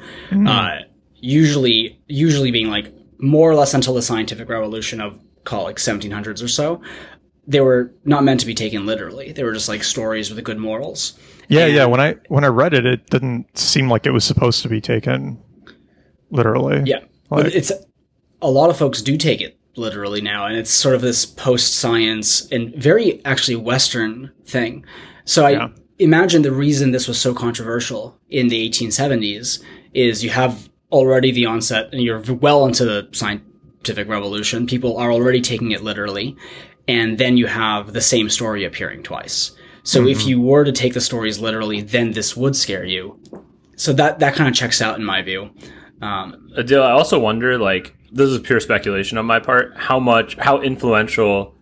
Uh, 0.46 0.80
usually, 1.14 2.02
usually 2.06 2.50
being 2.50 2.68
like 2.68 2.92
more 3.16 3.50
or 3.50 3.54
less 3.54 3.72
until 3.72 3.94
the 3.94 4.02
scientific 4.02 4.50
revolution 4.50 5.00
of 5.00 5.18
call 5.44 5.64
like 5.64 5.76
1700s 5.76 6.44
or 6.44 6.48
so, 6.48 6.82
they 7.46 7.60
were 7.60 7.94
not 8.04 8.24
meant 8.24 8.40
to 8.40 8.46
be 8.46 8.54
taken 8.54 8.84
literally. 8.84 9.32
They 9.32 9.42
were 9.42 9.54
just 9.54 9.70
like 9.70 9.84
stories 9.84 10.30
with 10.30 10.44
good 10.44 10.58
morals. 10.58 11.18
Yeah, 11.52 11.66
And- 11.66 11.74
yeah. 11.74 11.84
When 11.86 12.00
I 12.00 12.16
when 12.28 12.44
I 12.44 12.48
read 12.48 12.74
it, 12.74 12.86
it 12.86 13.10
didn't 13.10 13.56
seem 13.56 13.88
like 13.90 14.06
it 14.06 14.10
was 14.12 14.24
supposed 14.24 14.62
to 14.62 14.68
be 14.68 14.80
taken 14.80 15.38
literally. 16.30 16.82
Yeah. 16.86 17.00
Like- 17.30 17.54
it's 17.54 17.72
a 18.40 18.50
lot 18.50 18.70
of 18.70 18.76
folks 18.76 19.02
do 19.02 19.16
take 19.16 19.40
it 19.40 19.56
literally 19.76 20.20
now, 20.20 20.46
and 20.46 20.56
it's 20.56 20.70
sort 20.70 20.94
of 20.94 21.00
this 21.00 21.24
post 21.24 21.74
science 21.76 22.46
and 22.50 22.74
very 22.74 23.20
actually 23.24 23.56
Western 23.56 24.30
thing. 24.46 24.84
So 25.24 25.44
I 25.46 25.50
Yeah. 25.52 25.68
imagine 25.98 26.42
the 26.42 26.52
reason 26.52 26.90
this 26.92 27.08
was 27.08 27.18
so 27.18 27.32
controversial 27.32 28.18
in 28.28 28.48
the 28.48 28.56
1870s 28.68 29.60
is 29.94 30.22
you 30.24 30.30
have 30.30 30.68
already 30.90 31.30
the 31.32 31.46
onset, 31.46 31.88
and 31.92 32.02
you're 32.02 32.20
well 32.20 32.66
into 32.66 32.84
the 32.84 33.08
scientific 33.12 34.08
revolution. 34.08 34.66
People 34.66 34.96
are 34.98 35.10
already 35.12 35.40
taking 35.40 35.70
it 35.70 35.82
literally, 35.82 36.36
and 36.86 37.16
then 37.18 37.36
you 37.38 37.46
have 37.46 37.92
the 37.94 38.00
same 38.00 38.28
story 38.28 38.64
appearing 38.64 39.02
twice. 39.02 39.52
So 39.84 40.06
if 40.06 40.26
you 40.26 40.40
were 40.40 40.64
to 40.64 40.72
take 40.72 40.94
the 40.94 41.00
stories 41.00 41.40
literally, 41.40 41.80
then 41.80 42.12
this 42.12 42.36
would 42.36 42.54
scare 42.54 42.84
you. 42.84 43.18
So 43.76 43.92
that 43.94 44.20
that 44.20 44.34
kind 44.34 44.48
of 44.48 44.54
checks 44.54 44.80
out 44.80 44.98
in 44.98 45.04
my 45.04 45.22
view. 45.22 45.50
Um, 46.00 46.50
Adil, 46.56 46.82
I 46.82 46.90
also 46.92 47.18
wonder, 47.18 47.58
like, 47.58 47.96
this 48.10 48.28
is 48.28 48.40
pure 48.40 48.60
speculation 48.60 49.18
on 49.18 49.26
my 49.26 49.38
part, 49.38 49.76
how 49.76 49.98
much, 50.00 50.36
how 50.36 50.60
influential 50.60 51.54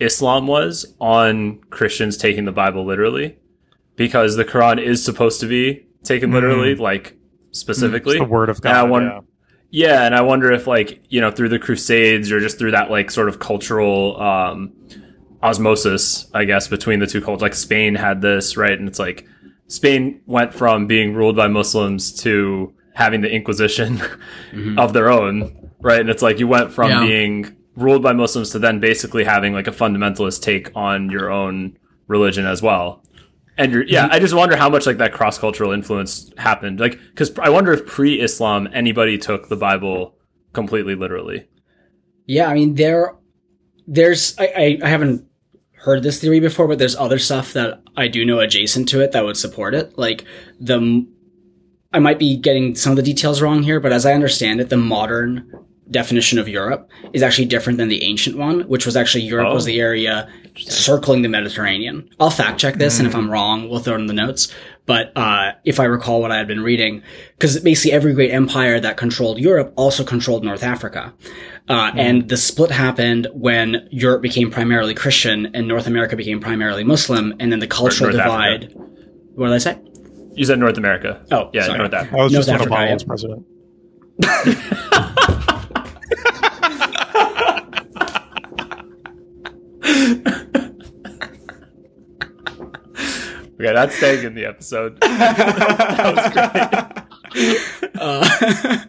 Islam 0.00 0.46
was 0.46 0.94
on 1.00 1.58
Christians 1.70 2.16
taking 2.16 2.44
the 2.44 2.52
Bible 2.52 2.84
literally, 2.84 3.38
because 3.96 4.36
the 4.36 4.44
Quran 4.44 4.82
is 4.82 5.04
supposed 5.04 5.40
to 5.40 5.46
be 5.46 5.86
taken 6.02 6.32
literally, 6.32 6.74
like 6.74 7.16
specifically. 7.52 8.16
It's 8.16 8.24
the 8.24 8.28
word 8.30 8.48
of 8.48 8.58
And 8.64 8.68
I 8.68 8.86
God. 8.86 9.02
yeah. 9.02 9.20
Yeah, 9.74 10.04
and 10.04 10.14
I 10.14 10.20
wonder 10.20 10.52
if 10.52 10.66
like 10.66 11.02
you 11.08 11.20
know 11.22 11.30
through 11.30 11.48
the 11.48 11.58
Crusades 11.58 12.30
or 12.30 12.40
just 12.40 12.58
through 12.58 12.72
that 12.72 12.90
like 12.90 13.10
sort 13.10 13.30
of 13.30 13.38
cultural 13.38 14.20
um, 14.20 14.72
osmosis, 15.42 16.30
I 16.32 16.44
guess 16.44 16.68
between 16.68 17.00
the 17.00 17.06
two 17.06 17.20
cultures. 17.20 17.42
Like 17.42 17.54
Spain 17.54 17.94
had 17.94 18.22
this 18.22 18.56
right, 18.56 18.78
and 18.78 18.88
it's 18.88 18.98
like 18.98 19.26
Spain 19.66 20.20
went 20.26 20.54
from 20.54 20.86
being 20.86 21.14
ruled 21.14 21.36
by 21.36 21.48
Muslims 21.48 22.12
to 22.22 22.74
having 22.94 23.22
the 23.22 23.30
Inquisition 23.30 23.96
mm-hmm. 24.52 24.78
of 24.78 24.92
their 24.92 25.10
own, 25.10 25.70
right? 25.80 26.00
And 26.00 26.10
it's 26.10 26.22
like 26.22 26.38
you 26.38 26.46
went 26.46 26.72
from 26.72 26.90
Yeah. 26.90 27.06
being 27.06 27.56
ruled 27.74 28.02
by 28.02 28.12
Muslims 28.12 28.50
to 28.50 28.58
then 28.58 28.80
basically 28.80 29.24
having 29.24 29.54
like 29.54 29.66
a 29.66 29.72
fundamentalist 29.72 30.42
take 30.42 30.70
on 30.74 31.10
your 31.10 31.30
own 31.30 31.78
religion 32.06 32.46
as 32.46 32.60
well. 32.60 33.02
And 33.56 33.72
you're, 33.72 33.84
yeah, 33.84 34.04
mm-hmm. 34.04 34.12
I 34.12 34.18
just 34.18 34.34
wonder 34.34 34.56
how 34.56 34.68
much 34.68 34.86
like 34.86 34.98
that 34.98 35.12
cross 35.12 35.38
cultural 35.38 35.72
influence 35.72 36.30
happened. 36.36 36.80
Like, 36.80 36.98
because 37.10 37.38
I 37.38 37.48
wonder 37.48 37.72
if 37.72 37.86
pre 37.86 38.20
Islam 38.20 38.68
anybody 38.72 39.18
took 39.18 39.48
the 39.48 39.56
Bible 39.56 40.16
completely 40.52 40.94
literally. 40.94 41.48
Yeah, 42.26 42.46
I 42.46 42.54
mean 42.54 42.74
there, 42.74 43.14
there's 43.86 44.38
I, 44.38 44.52
I 44.56 44.78
I 44.84 44.88
haven't 44.88 45.26
heard 45.82 46.04
this 46.04 46.20
theory 46.20 46.38
before, 46.38 46.68
but 46.68 46.78
there's 46.78 46.94
other 46.94 47.18
stuff 47.18 47.52
that 47.54 47.82
I 47.96 48.06
do 48.06 48.24
know 48.24 48.38
adjacent 48.38 48.88
to 48.90 49.00
it 49.00 49.10
that 49.12 49.24
would 49.24 49.36
support 49.36 49.74
it. 49.74 49.98
Like 49.98 50.24
the, 50.60 51.06
I 51.92 51.98
might 51.98 52.20
be 52.20 52.36
getting 52.36 52.76
some 52.76 52.92
of 52.92 52.96
the 52.96 53.02
details 53.02 53.42
wrong 53.42 53.64
here, 53.64 53.80
but 53.80 53.92
as 53.92 54.06
I 54.06 54.12
understand 54.12 54.60
it, 54.60 54.68
the 54.68 54.76
modern 54.76 55.52
definition 55.92 56.38
of 56.38 56.48
Europe 56.48 56.90
is 57.12 57.22
actually 57.22 57.44
different 57.46 57.78
than 57.78 57.88
the 57.88 58.02
ancient 58.02 58.36
one, 58.36 58.62
which 58.62 58.84
was 58.86 58.96
actually 58.96 59.24
Europe 59.24 59.48
Oh. 59.50 59.54
was 59.54 59.64
the 59.64 59.78
area 59.80 60.28
circling 60.56 61.22
the 61.22 61.28
Mediterranean. 61.28 62.08
I'll 62.20 62.30
fact 62.30 62.58
check 62.60 62.74
this, 62.76 62.98
and 62.98 63.06
if 63.06 63.14
I'm 63.14 63.30
wrong, 63.30 63.68
we'll 63.68 63.80
throw 63.80 63.94
it 63.94 64.00
in 64.00 64.06
the 64.06 64.12
notes. 64.12 64.52
But 64.84 65.12
uh, 65.16 65.52
if 65.64 65.78
I 65.78 65.84
recall 65.84 66.20
what 66.20 66.32
I 66.32 66.36
had 66.38 66.48
been 66.48 66.62
reading, 66.62 67.02
because 67.38 67.58
basically 67.60 67.92
every 67.92 68.12
great 68.14 68.32
empire 68.32 68.80
that 68.80 68.96
controlled 68.96 69.38
Europe 69.38 69.72
also 69.76 70.02
controlled 70.04 70.42
North 70.44 70.64
Africa. 70.64 71.14
Uh, 71.68 71.92
And 71.96 72.28
the 72.28 72.36
split 72.36 72.70
happened 72.72 73.28
when 73.32 73.86
Europe 73.92 74.22
became 74.22 74.50
primarily 74.50 74.94
Christian 74.94 75.50
and 75.54 75.68
North 75.68 75.86
America 75.86 76.16
became 76.16 76.40
primarily 76.40 76.82
Muslim, 76.82 77.32
and 77.38 77.52
then 77.52 77.60
the 77.60 77.68
cultural 77.68 78.10
North 78.10 78.24
divide. 78.24 78.64
Africa. 78.64 78.78
What 79.36 79.46
did 79.48 79.54
I 79.54 79.58
say? 79.58 79.78
You 80.34 80.44
said 80.44 80.58
North 80.58 80.76
America. 80.78 81.24
Oh, 81.30 81.50
yeah, 81.52 81.66
sorry. 81.66 81.78
North 81.78 81.94
Africa. 81.94 82.16
That 82.16 82.22
was 82.24 82.32
North 82.32 82.46
just 82.46 82.48
when 82.48 82.56
Africa, 82.56 82.74
Obama 82.74 83.00
yeah. 83.00 83.06
president. 83.06 83.46
Okay, 93.54 93.72
that's 93.72 93.94
staying 93.94 94.24
in 94.24 94.34
the 94.34 94.44
episode. 94.44 94.98
Uh, 98.02 98.28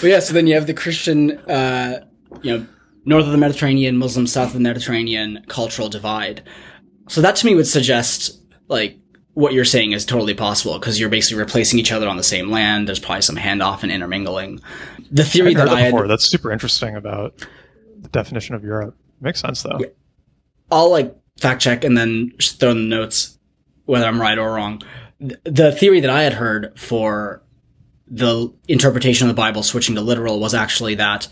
but 0.00 0.04
yeah, 0.04 0.20
so 0.20 0.32
then 0.32 0.46
you 0.46 0.54
have 0.54 0.66
the 0.66 0.74
Christian, 0.74 1.32
uh, 1.50 2.04
you 2.42 2.56
know, 2.56 2.66
north 3.04 3.26
of 3.26 3.32
the 3.32 3.38
Mediterranean, 3.38 3.96
Muslim 3.96 4.26
south 4.26 4.48
of 4.48 4.54
the 4.54 4.60
Mediterranean 4.60 5.44
cultural 5.48 5.88
divide. 5.88 6.42
So 7.08 7.20
that 7.20 7.36
to 7.36 7.46
me 7.46 7.54
would 7.54 7.66
suggest 7.66 8.40
like 8.68 8.98
what 9.34 9.52
you're 9.52 9.64
saying 9.64 9.92
is 9.92 10.04
totally 10.04 10.34
possible 10.34 10.78
because 10.78 10.98
you're 10.98 11.08
basically 11.08 11.38
replacing 11.38 11.78
each 11.78 11.92
other 11.92 12.08
on 12.08 12.16
the 12.16 12.24
same 12.24 12.50
land. 12.50 12.88
There's 12.88 12.98
probably 12.98 13.22
some 13.22 13.36
handoff 13.36 13.82
and 13.82 13.92
intermingling. 13.92 14.60
The 15.10 15.24
theory 15.24 15.50
I've 15.50 15.58
heard 15.58 15.68
that 15.68 15.76
I 15.76 15.80
had, 15.82 15.90
before. 15.90 16.08
That's 16.08 16.26
super 16.26 16.50
interesting 16.50 16.96
about 16.96 17.34
the 18.00 18.08
definition 18.08 18.54
of 18.54 18.64
Europe. 18.64 18.96
Makes 19.20 19.40
sense 19.40 19.62
though. 19.62 19.78
I'll 20.70 20.90
like 20.90 21.14
fact 21.38 21.62
check 21.62 21.84
and 21.84 21.96
then 21.96 22.32
just 22.38 22.60
throw 22.60 22.70
in 22.70 22.88
the 22.88 22.96
notes 22.96 23.38
whether 23.84 24.06
I'm 24.06 24.20
right 24.20 24.38
or 24.38 24.52
wrong. 24.52 24.82
The 25.18 25.72
theory 25.72 26.00
that 26.00 26.10
I 26.10 26.22
had 26.22 26.34
heard 26.34 26.78
for 26.78 27.42
the 28.06 28.52
interpretation 28.68 29.28
of 29.28 29.34
the 29.34 29.40
Bible 29.40 29.62
switching 29.62 29.94
to 29.94 30.00
literal 30.00 30.40
was 30.40 30.54
actually 30.54 30.94
that 30.96 31.28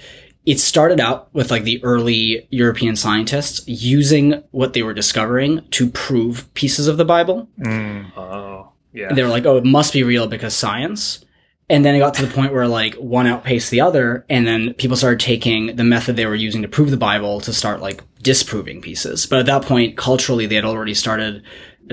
it 0.46 0.60
started 0.60 1.00
out 1.00 1.32
with 1.34 1.50
like 1.50 1.64
the 1.64 1.82
early 1.82 2.46
European 2.50 2.96
scientists 2.96 3.66
using 3.66 4.44
what 4.52 4.72
they 4.72 4.82
were 4.82 4.94
discovering 4.94 5.66
to 5.72 5.90
prove 5.90 6.52
pieces 6.54 6.86
of 6.86 6.96
the 6.96 7.04
Bible. 7.04 7.48
Mm. 7.58 8.16
oh, 8.16 8.72
yeah. 8.92 9.12
They 9.12 9.22
were 9.22 9.28
like, 9.28 9.44
oh, 9.44 9.58
it 9.58 9.64
must 9.64 9.92
be 9.92 10.04
real 10.04 10.28
because 10.28 10.54
science. 10.54 11.24
And 11.68 11.84
then 11.84 11.96
it 11.96 11.98
got 11.98 12.14
to 12.14 12.26
the 12.26 12.32
point 12.32 12.52
where 12.52 12.68
like 12.68 12.94
one 12.94 13.26
outpaced 13.26 13.70
the 13.70 13.80
other, 13.80 14.24
and 14.28 14.46
then 14.46 14.74
people 14.74 14.96
started 14.96 15.20
taking 15.20 15.74
the 15.76 15.84
method 15.84 16.16
they 16.16 16.26
were 16.26 16.34
using 16.34 16.62
to 16.62 16.68
prove 16.68 16.90
the 16.90 16.96
Bible 16.96 17.40
to 17.40 17.52
start 17.52 17.80
like 17.80 18.02
disproving 18.22 18.80
pieces. 18.80 19.26
But 19.26 19.40
at 19.40 19.46
that 19.46 19.62
point, 19.62 19.96
culturally, 19.96 20.46
they 20.46 20.54
had 20.54 20.64
already 20.64 20.94
started 20.94 21.42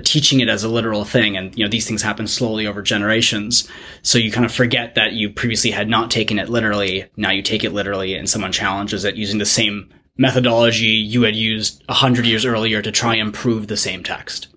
teaching 0.04 0.40
it 0.40 0.50
as 0.50 0.64
a 0.64 0.70
literal 0.70 1.06
thing, 1.06 1.38
and 1.38 1.58
you 1.58 1.66
know 1.66 1.70
these 1.70 1.88
things 1.88 2.02
happen 2.02 2.28
slowly 2.28 2.68
over 2.68 2.82
generations. 2.82 3.68
So 4.04 4.18
you 4.18 4.32
kind 4.32 4.46
of 4.46 4.54
forget 4.54 4.96
that 4.96 5.14
you 5.14 5.30
previously 5.32 5.72
had 5.72 5.88
not 5.88 6.12
taken 6.12 6.40
it 6.40 6.50
literally. 6.50 7.06
Now 7.18 7.32
you 7.32 7.42
take 7.42 7.64
it 7.64 7.74
literally, 7.74 8.14
and 8.16 8.30
someone 8.30 8.52
challenges 8.52 9.06
it 9.06 9.16
using 9.16 9.40
the 9.40 9.46
same 9.46 9.92
methodology 10.18 10.86
you 10.86 11.24
had 11.24 11.36
used 11.36 11.84
a 11.90 11.94
hundred 11.94 12.26
years 12.26 12.46
earlier 12.46 12.82
to 12.82 12.92
try 12.92 13.16
and 13.16 13.34
prove 13.34 13.68
the 13.68 13.78
same 13.78 14.04
text. 14.04 14.48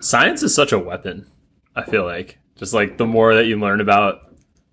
Science 0.00 0.42
is 0.42 0.54
such 0.54 0.72
a 0.72 0.78
weapon. 0.78 1.30
I 1.74 1.84
feel 1.84 2.04
like 2.04 2.38
just 2.56 2.72
like 2.74 2.96
the 2.98 3.06
more 3.06 3.34
that 3.34 3.46
you 3.46 3.58
learn 3.58 3.80
about 3.80 4.20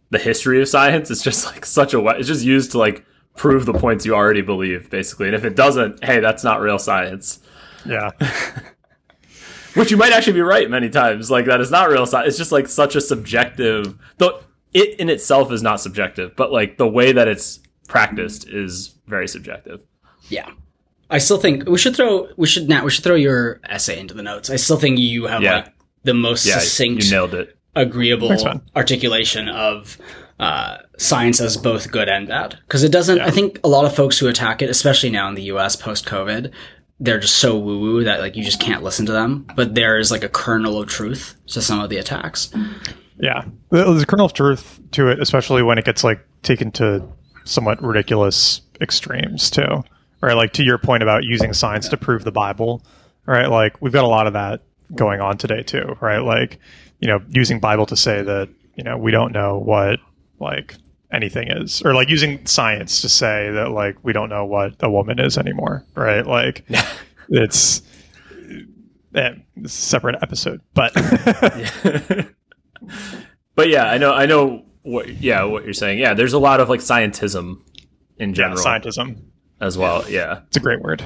the 0.10 0.20
history 0.20 0.62
of 0.62 0.68
science. 0.68 1.10
It's 1.12 1.24
just 1.24 1.46
like 1.46 1.66
such 1.66 1.94
a 1.94 2.00
we- 2.00 2.12
it's 2.14 2.28
just 2.28 2.44
used 2.46 2.72
to 2.72 2.78
like 2.78 3.06
prove 3.36 3.66
the 3.66 3.74
points 3.74 4.06
you 4.06 4.14
already 4.16 4.42
believe, 4.42 4.90
basically. 4.90 5.26
And 5.28 5.36
if 5.36 5.44
it 5.44 5.56
doesn't, 5.56 6.04
hey, 6.04 6.20
that's 6.20 6.44
not 6.44 6.62
real 6.62 6.78
science. 6.80 7.40
Yeah. 7.86 8.12
Which 9.76 9.90
you 9.90 9.98
might 9.98 10.14
actually 10.14 10.34
be 10.34 10.42
right 10.42 10.70
many 10.70 10.90
times. 10.90 11.32
Like 11.32 11.46
that 11.46 11.60
is 11.60 11.72
not 11.72 11.90
real 11.90 12.06
science. 12.06 12.30
It's 12.30 12.38
just 12.38 12.52
like 12.52 12.68
such 12.68 12.96
a 12.96 13.02
subjective. 13.02 13.96
Though 14.20 14.42
it 14.74 15.00
in 15.00 15.10
itself 15.10 15.52
is 15.52 15.64
not 15.64 15.80
subjective, 15.82 16.36
but 16.36 16.52
like 16.52 16.78
the 16.78 16.88
way 16.88 17.12
that 17.12 17.28
it's 17.28 17.60
practiced 17.88 18.48
is 18.48 18.94
very 19.08 19.28
subjective. 19.28 19.82
Yeah. 20.30 20.50
I 21.10 21.18
still 21.18 21.38
think 21.40 21.68
we 21.68 21.78
should 21.80 21.96
throw 21.96 22.28
we 22.38 22.46
should 22.48 22.70
now 22.70 22.84
we 22.84 22.92
should 22.92 23.04
throw 23.04 23.16
your 23.16 23.60
essay 23.68 24.00
into 24.00 24.14
the 24.14 24.22
notes. 24.24 24.50
I 24.52 24.58
still 24.58 24.78
think 24.78 25.00
you 25.00 25.26
have 25.26 25.42
Yeah. 25.42 25.56
like 25.56 25.74
the 26.04 26.14
most 26.14 26.46
Yeah, 26.46 26.60
succinct 26.60 27.04
you 27.06 27.12
nailed 27.12 27.34
it. 27.34 27.58
Agreeable 27.76 28.36
articulation 28.76 29.50
of 29.50 29.98
uh, 30.40 30.78
science 30.98 31.40
as 31.40 31.58
both 31.58 31.92
good 31.92 32.10
and 32.10 32.28
bad. 32.28 32.60
Because 32.68 32.84
it 32.84 32.92
doesn't, 32.92 33.20
I 33.20 33.32
think 33.32 33.60
a 33.64 33.68
lot 33.68 33.86
of 33.86 33.96
folks 33.96 34.18
who 34.18 34.28
attack 34.28 34.62
it, 34.62 34.70
especially 34.70 35.10
now 35.10 35.28
in 35.30 35.36
the 35.36 35.44
US 35.44 35.76
post 35.76 36.06
COVID, 36.06 36.52
they're 37.00 37.20
just 37.20 37.36
so 37.36 37.58
woo 37.58 37.80
woo 37.80 38.04
that 38.04 38.20
like 38.20 38.36
you 38.36 38.44
just 38.44 38.60
can't 38.60 38.84
listen 38.84 39.06
to 39.06 39.12
them. 39.12 39.48
But 39.56 39.76
there 39.76 39.98
is 39.98 40.12
like 40.12 40.24
a 40.24 40.30
kernel 40.30 40.82
of 40.82 40.88
truth 40.88 41.36
to 41.48 41.62
some 41.62 41.80
of 41.80 41.90
the 41.90 41.98
attacks. 41.98 42.54
Yeah. 43.18 43.46
There's 43.70 44.02
a 44.02 44.06
kernel 44.06 44.28
of 44.28 44.34
truth 44.34 44.80
to 44.92 45.10
it, 45.10 45.20
especially 45.20 45.64
when 45.64 45.78
it 45.78 45.86
gets 45.86 46.04
like 46.04 46.26
taken 46.44 46.72
to 46.74 47.08
somewhat 47.46 47.82
ridiculous 47.84 48.62
extremes 48.82 49.50
too. 49.50 49.84
Right? 50.22 50.36
Like 50.36 50.54
to 50.54 50.64
your 50.64 50.78
point 50.78 51.04
about 51.04 51.24
using 51.24 51.52
science 51.54 51.90
to 51.90 51.98
prove 51.98 52.24
the 52.24 52.32
Bible, 52.32 52.82
right? 53.26 53.48
Like 53.48 53.82
we've 53.82 53.92
got 53.92 54.06
a 54.06 54.08
lot 54.08 54.28
of 54.28 54.34
that 54.34 54.62
going 54.96 55.22
on 55.22 55.38
today 55.38 55.64
too, 55.64 55.98
right? 56.00 56.20
Like, 56.20 56.60
you 57.04 57.10
know, 57.10 57.22
using 57.30 57.60
Bible 57.60 57.86
to 57.88 57.98
say 57.98 58.22
that, 58.22 58.48
you 58.76 58.84
know, 58.86 58.98
we 58.98 59.12
don't 59.12 59.34
know 59.34 59.60
what 59.60 60.00
like 60.40 60.76
anything 61.12 61.50
is 61.52 61.82
or 61.84 61.94
like 61.94 62.08
using 62.08 62.46
science 62.46 63.02
to 63.02 63.10
say 63.10 63.52
that 63.52 63.72
like 63.72 63.98
we 64.04 64.14
don't 64.14 64.30
know 64.30 64.46
what 64.46 64.76
a 64.80 64.90
woman 64.90 65.20
is 65.20 65.38
anymore, 65.38 65.86
right? 65.96 66.26
Like 66.26 66.66
it's 67.30 67.82
eh, 69.14 69.34
it's 69.58 69.78
a 69.78 69.82
separate 69.82 70.16
episode, 70.22 70.62
but 70.74 70.94
But 73.56 73.68
yeah, 73.68 73.86
I 73.90 73.98
know 73.98 74.14
I 74.14 74.26
know 74.26 74.64
what 74.84 75.10
yeah, 75.22 75.44
what 75.44 75.66
you're 75.66 75.74
saying. 75.74 76.00
Yeah, 76.00 76.14
there's 76.14 76.32
a 76.32 76.40
lot 76.40 76.62
of 76.62 76.70
like 76.70 76.80
scientism 76.80 77.60
in 78.18 78.30
yeah, 78.30 78.36
general 78.36 78.64
scientism. 78.64 79.22
as 79.60 79.78
well. 79.78 80.10
Yeah. 80.10 80.42
It's 80.48 80.56
a 80.58 80.62
great 80.62 80.82
word. 80.82 81.04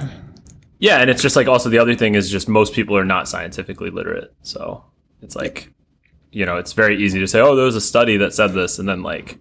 Yeah, 0.78 1.00
and 1.00 1.10
it's 1.10 1.24
just 1.24 1.36
like 1.36 1.48
also 1.48 1.70
the 1.70 1.80
other 1.80 1.96
thing 1.96 2.14
is 2.14 2.30
just 2.30 2.48
most 2.48 2.74
people 2.74 2.96
are 2.96 3.06
not 3.06 3.28
scientifically 3.28 3.90
literate. 3.90 4.32
So 4.44 4.86
it's 5.24 5.36
like 5.36 5.74
you 6.32 6.46
know, 6.46 6.58
it's 6.58 6.74
very 6.74 7.02
easy 7.02 7.20
to 7.20 7.28
say, 7.28 7.40
"Oh, 7.40 7.56
there 7.56 7.66
was 7.66 7.76
a 7.76 7.82
study 7.82 8.18
that 8.18 8.34
said 8.34 8.54
this," 8.54 8.80
and 8.80 8.88
then 8.88 9.04
like 9.04 9.38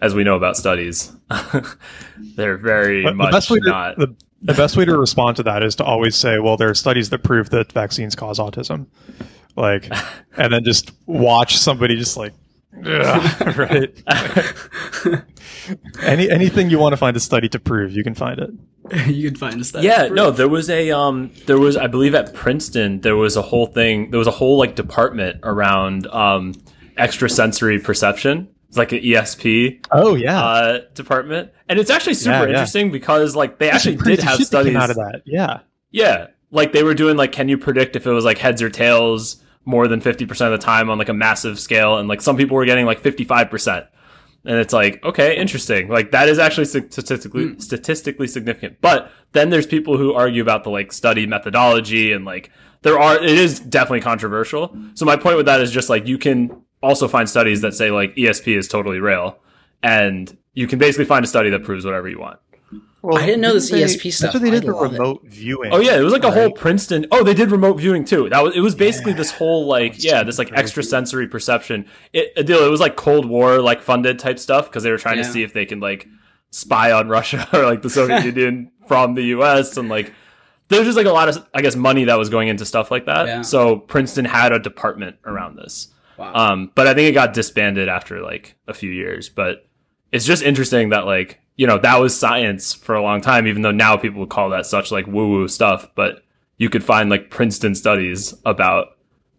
as 0.00 0.14
we 0.14 0.24
know 0.24 0.36
about 0.36 0.56
studies, 0.56 1.12
they're 2.36 2.58
very 2.58 3.04
But 3.04 3.16
much 3.16 3.30
the 3.30 3.36
best 3.36 3.50
way 3.50 3.60
to 3.60 3.68
not 3.68 3.96
the, 3.96 4.14
the 4.42 4.54
best 4.54 4.76
way 4.76 4.84
to 4.84 4.98
respond 4.98 5.36
to 5.38 5.42
that 5.44 5.62
is 5.62 5.74
to 5.76 5.84
always 5.84 6.16
say, 6.16 6.38
"Well, 6.38 6.56
there 6.56 6.68
are 6.68 6.74
studies 6.74 7.10
that 7.10 7.22
prove 7.22 7.50
that 7.50 7.72
vaccines 7.72 8.14
cause 8.14 8.38
autism," 8.38 8.86
like, 9.56 9.88
and 10.36 10.52
then 10.52 10.64
just 10.64 10.92
watch 11.06 11.56
somebody 11.56 11.96
just 11.96 12.16
like, 12.16 12.32
right? 12.72 13.94
Any 16.02 16.30
anything 16.30 16.70
you 16.70 16.78
want 16.78 16.92
to 16.92 16.96
find 16.96 17.16
a 17.16 17.20
study 17.20 17.48
to 17.50 17.58
prove, 17.58 17.92
you 17.92 18.02
can 18.04 18.14
find 18.14 18.38
it. 18.38 18.50
you 19.08 19.30
can 19.30 19.38
find 19.38 19.60
a 19.60 19.64
study. 19.64 19.86
Yeah, 19.86 20.08
no, 20.08 20.30
there 20.30 20.48
was 20.48 20.68
a 20.70 20.90
um 20.90 21.30
there 21.46 21.58
was 21.58 21.76
I 21.76 21.86
believe 21.86 22.14
at 22.14 22.34
Princeton 22.34 23.00
there 23.00 23.16
was 23.16 23.36
a 23.36 23.42
whole 23.42 23.66
thing 23.66 24.10
there 24.10 24.18
was 24.18 24.26
a 24.28 24.32
whole 24.32 24.58
like 24.58 24.74
department 24.76 25.40
around 25.42 26.06
um 26.08 26.54
extrasensory 26.98 27.78
perception. 27.78 28.48
It's 28.68 28.76
like 28.76 28.92
an 28.92 29.00
ESP 29.00 29.86
Oh 29.92 30.14
yeah, 30.14 30.42
uh 30.44 30.78
department. 30.94 31.50
And 31.68 31.78
it's 31.78 31.90
actually 31.90 32.14
super 32.14 32.32
Yeah, 32.34 32.42
yeah. 32.42 32.48
interesting 32.50 32.90
because 32.90 33.34
like 33.36 33.58
they 33.58 33.70
actually 33.70 33.96
did 33.96 34.20
have 34.20 34.38
shit 34.38 34.50
that 34.50 34.64
came 34.64 34.72
studies 34.72 34.76
out 34.76 34.90
of 34.90 34.96
that. 34.96 35.22
Yeah, 35.24 35.60
Yeah. 35.90 36.28
Like 36.50 36.72
they 36.72 36.82
were 36.82 36.94
doing 36.94 37.16
like 37.16 37.32
can 37.32 37.48
you 37.48 37.58
predict 37.58 37.96
if 37.96 38.06
it 38.06 38.10
was 38.12 38.24
like 38.24 38.38
heads 38.38 38.62
or 38.62 38.70
tails 38.70 39.42
more 39.66 39.88
than 39.88 39.98
50% 40.00 40.28
of 40.44 40.52
the 40.52 40.58
time 40.58 40.90
on 40.90 40.98
like 40.98 41.08
a 41.08 41.14
massive 41.14 41.58
scale 41.58 41.96
and 41.98 42.06
like 42.06 42.20
some 42.20 42.36
people 42.36 42.54
were 42.56 42.66
getting 42.66 42.84
like 42.84 43.02
55%. 43.02 43.86
And 44.44 44.58
it's 44.58 44.72
like, 44.72 45.02
okay, 45.04 45.36
interesting. 45.36 45.88
Like 45.88 46.10
that 46.10 46.28
is 46.28 46.38
actually 46.38 46.66
statistically 46.66 47.48
hmm. 47.48 47.58
statistically 47.58 48.28
significant. 48.28 48.80
But 48.80 49.10
then 49.32 49.50
there's 49.50 49.66
people 49.66 49.96
who 49.96 50.12
argue 50.12 50.42
about 50.42 50.64
the 50.64 50.70
like 50.70 50.92
study 50.92 51.26
methodology 51.26 52.12
and 52.12 52.24
like 52.24 52.50
there 52.82 52.98
are 52.98 53.16
it 53.16 53.38
is 53.38 53.58
definitely 53.58 54.02
controversial. 54.02 54.76
So 54.94 55.06
my 55.06 55.16
point 55.16 55.36
with 55.36 55.46
that 55.46 55.60
is 55.60 55.70
just 55.70 55.88
like 55.88 56.06
you 56.06 56.18
can 56.18 56.62
also 56.82 57.08
find 57.08 57.28
studies 57.28 57.62
that 57.62 57.74
say 57.74 57.90
like 57.90 58.14
ESP 58.16 58.56
is 58.56 58.68
totally 58.68 59.00
real 59.00 59.38
and 59.82 60.36
you 60.52 60.66
can 60.66 60.78
basically 60.78 61.04
find 61.04 61.24
a 61.24 61.28
study 61.28 61.50
that 61.50 61.64
proves 61.64 61.84
whatever 61.84 62.08
you 62.08 62.18
want. 62.18 62.38
Well, 63.04 63.18
I 63.18 63.26
didn't 63.26 63.42
know 63.42 63.52
this 63.52 63.70
they- 63.70 63.82
ESP 63.82 64.12
stuff. 64.12 64.32
That's 64.32 64.34
what 64.34 64.42
they 64.42 64.50
did 64.50 64.64
I 64.64 64.66
the 64.66 64.72
love 64.74 64.92
it. 64.94 64.98
remote 64.98 65.22
viewing. 65.24 65.72
Oh 65.72 65.80
yeah, 65.80 65.96
it 65.96 66.02
was 66.02 66.12
like 66.12 66.24
a 66.24 66.30
whole? 66.30 66.50
Princeton. 66.50 67.06
Oh, 67.12 67.22
they 67.22 67.34
did 67.34 67.50
remote 67.50 67.74
viewing 67.74 68.04
too. 68.04 68.28
That 68.30 68.42
was 68.42 68.56
it 68.56 68.60
was 68.60 68.74
basically 68.74 69.12
this 69.12 69.30
whole 69.30 69.66
like 69.66 70.02
yeah, 70.02 70.22
this 70.22 70.38
like 70.38 70.50
extrasensory 70.52 71.28
perception. 71.28 71.86
It 72.12 72.34
Adil, 72.36 72.66
it 72.66 72.70
was 72.70 72.80
like 72.80 72.96
Cold 72.96 73.26
War 73.28 73.60
like 73.60 73.82
funded 73.82 74.18
type 74.18 74.38
stuff 74.38 74.66
because 74.70 74.82
they 74.82 74.90
were 74.90 74.98
trying 74.98 75.18
to 75.18 75.24
see 75.24 75.42
if 75.42 75.52
they 75.52 75.66
can 75.66 75.80
like 75.80 76.06
spy 76.50 76.92
on 76.92 77.08
Russia 77.08 77.46
or 77.52 77.64
like 77.64 77.82
the 77.82 77.90
Soviet 77.90 78.24
Union 78.24 78.70
from 78.88 79.14
the 79.14 79.22
U.S. 79.36 79.76
and 79.76 79.88
like 79.88 80.12
there's 80.68 80.86
just 80.86 80.96
like 80.96 81.06
a 81.06 81.12
lot 81.12 81.28
of 81.28 81.46
I 81.52 81.60
guess 81.62 81.76
money 81.76 82.04
that 82.04 82.18
was 82.18 82.30
going 82.30 82.48
into 82.48 82.64
stuff 82.64 82.90
like 82.90 83.06
that. 83.06 83.26
Yeah. 83.26 83.42
So 83.42 83.76
Princeton 83.76 84.24
had 84.24 84.52
a 84.52 84.58
department 84.58 85.16
around 85.26 85.56
this. 85.56 85.88
Wow. 86.16 86.32
Um, 86.34 86.70
but 86.74 86.86
I 86.86 86.94
think 86.94 87.08
it 87.08 87.12
got 87.12 87.34
disbanded 87.34 87.88
after 87.88 88.22
like 88.22 88.56
a 88.68 88.72
few 88.72 88.90
years. 88.90 89.28
But 89.28 89.66
it's 90.14 90.24
just 90.24 90.42
interesting 90.42 90.90
that 90.90 91.06
like 91.06 91.40
you 91.56 91.66
know 91.66 91.78
that 91.78 92.00
was 92.00 92.18
science 92.18 92.72
for 92.72 92.94
a 92.94 93.02
long 93.02 93.20
time, 93.20 93.46
even 93.46 93.62
though 93.62 93.70
now 93.72 93.96
people 93.96 94.20
would 94.20 94.30
call 94.30 94.50
that 94.50 94.64
such 94.66 94.90
like 94.90 95.06
woo 95.06 95.28
woo 95.30 95.48
stuff. 95.48 95.88
But 95.94 96.22
you 96.56 96.70
could 96.70 96.84
find 96.84 97.10
like 97.10 97.30
Princeton 97.30 97.74
studies 97.74 98.32
about 98.44 98.88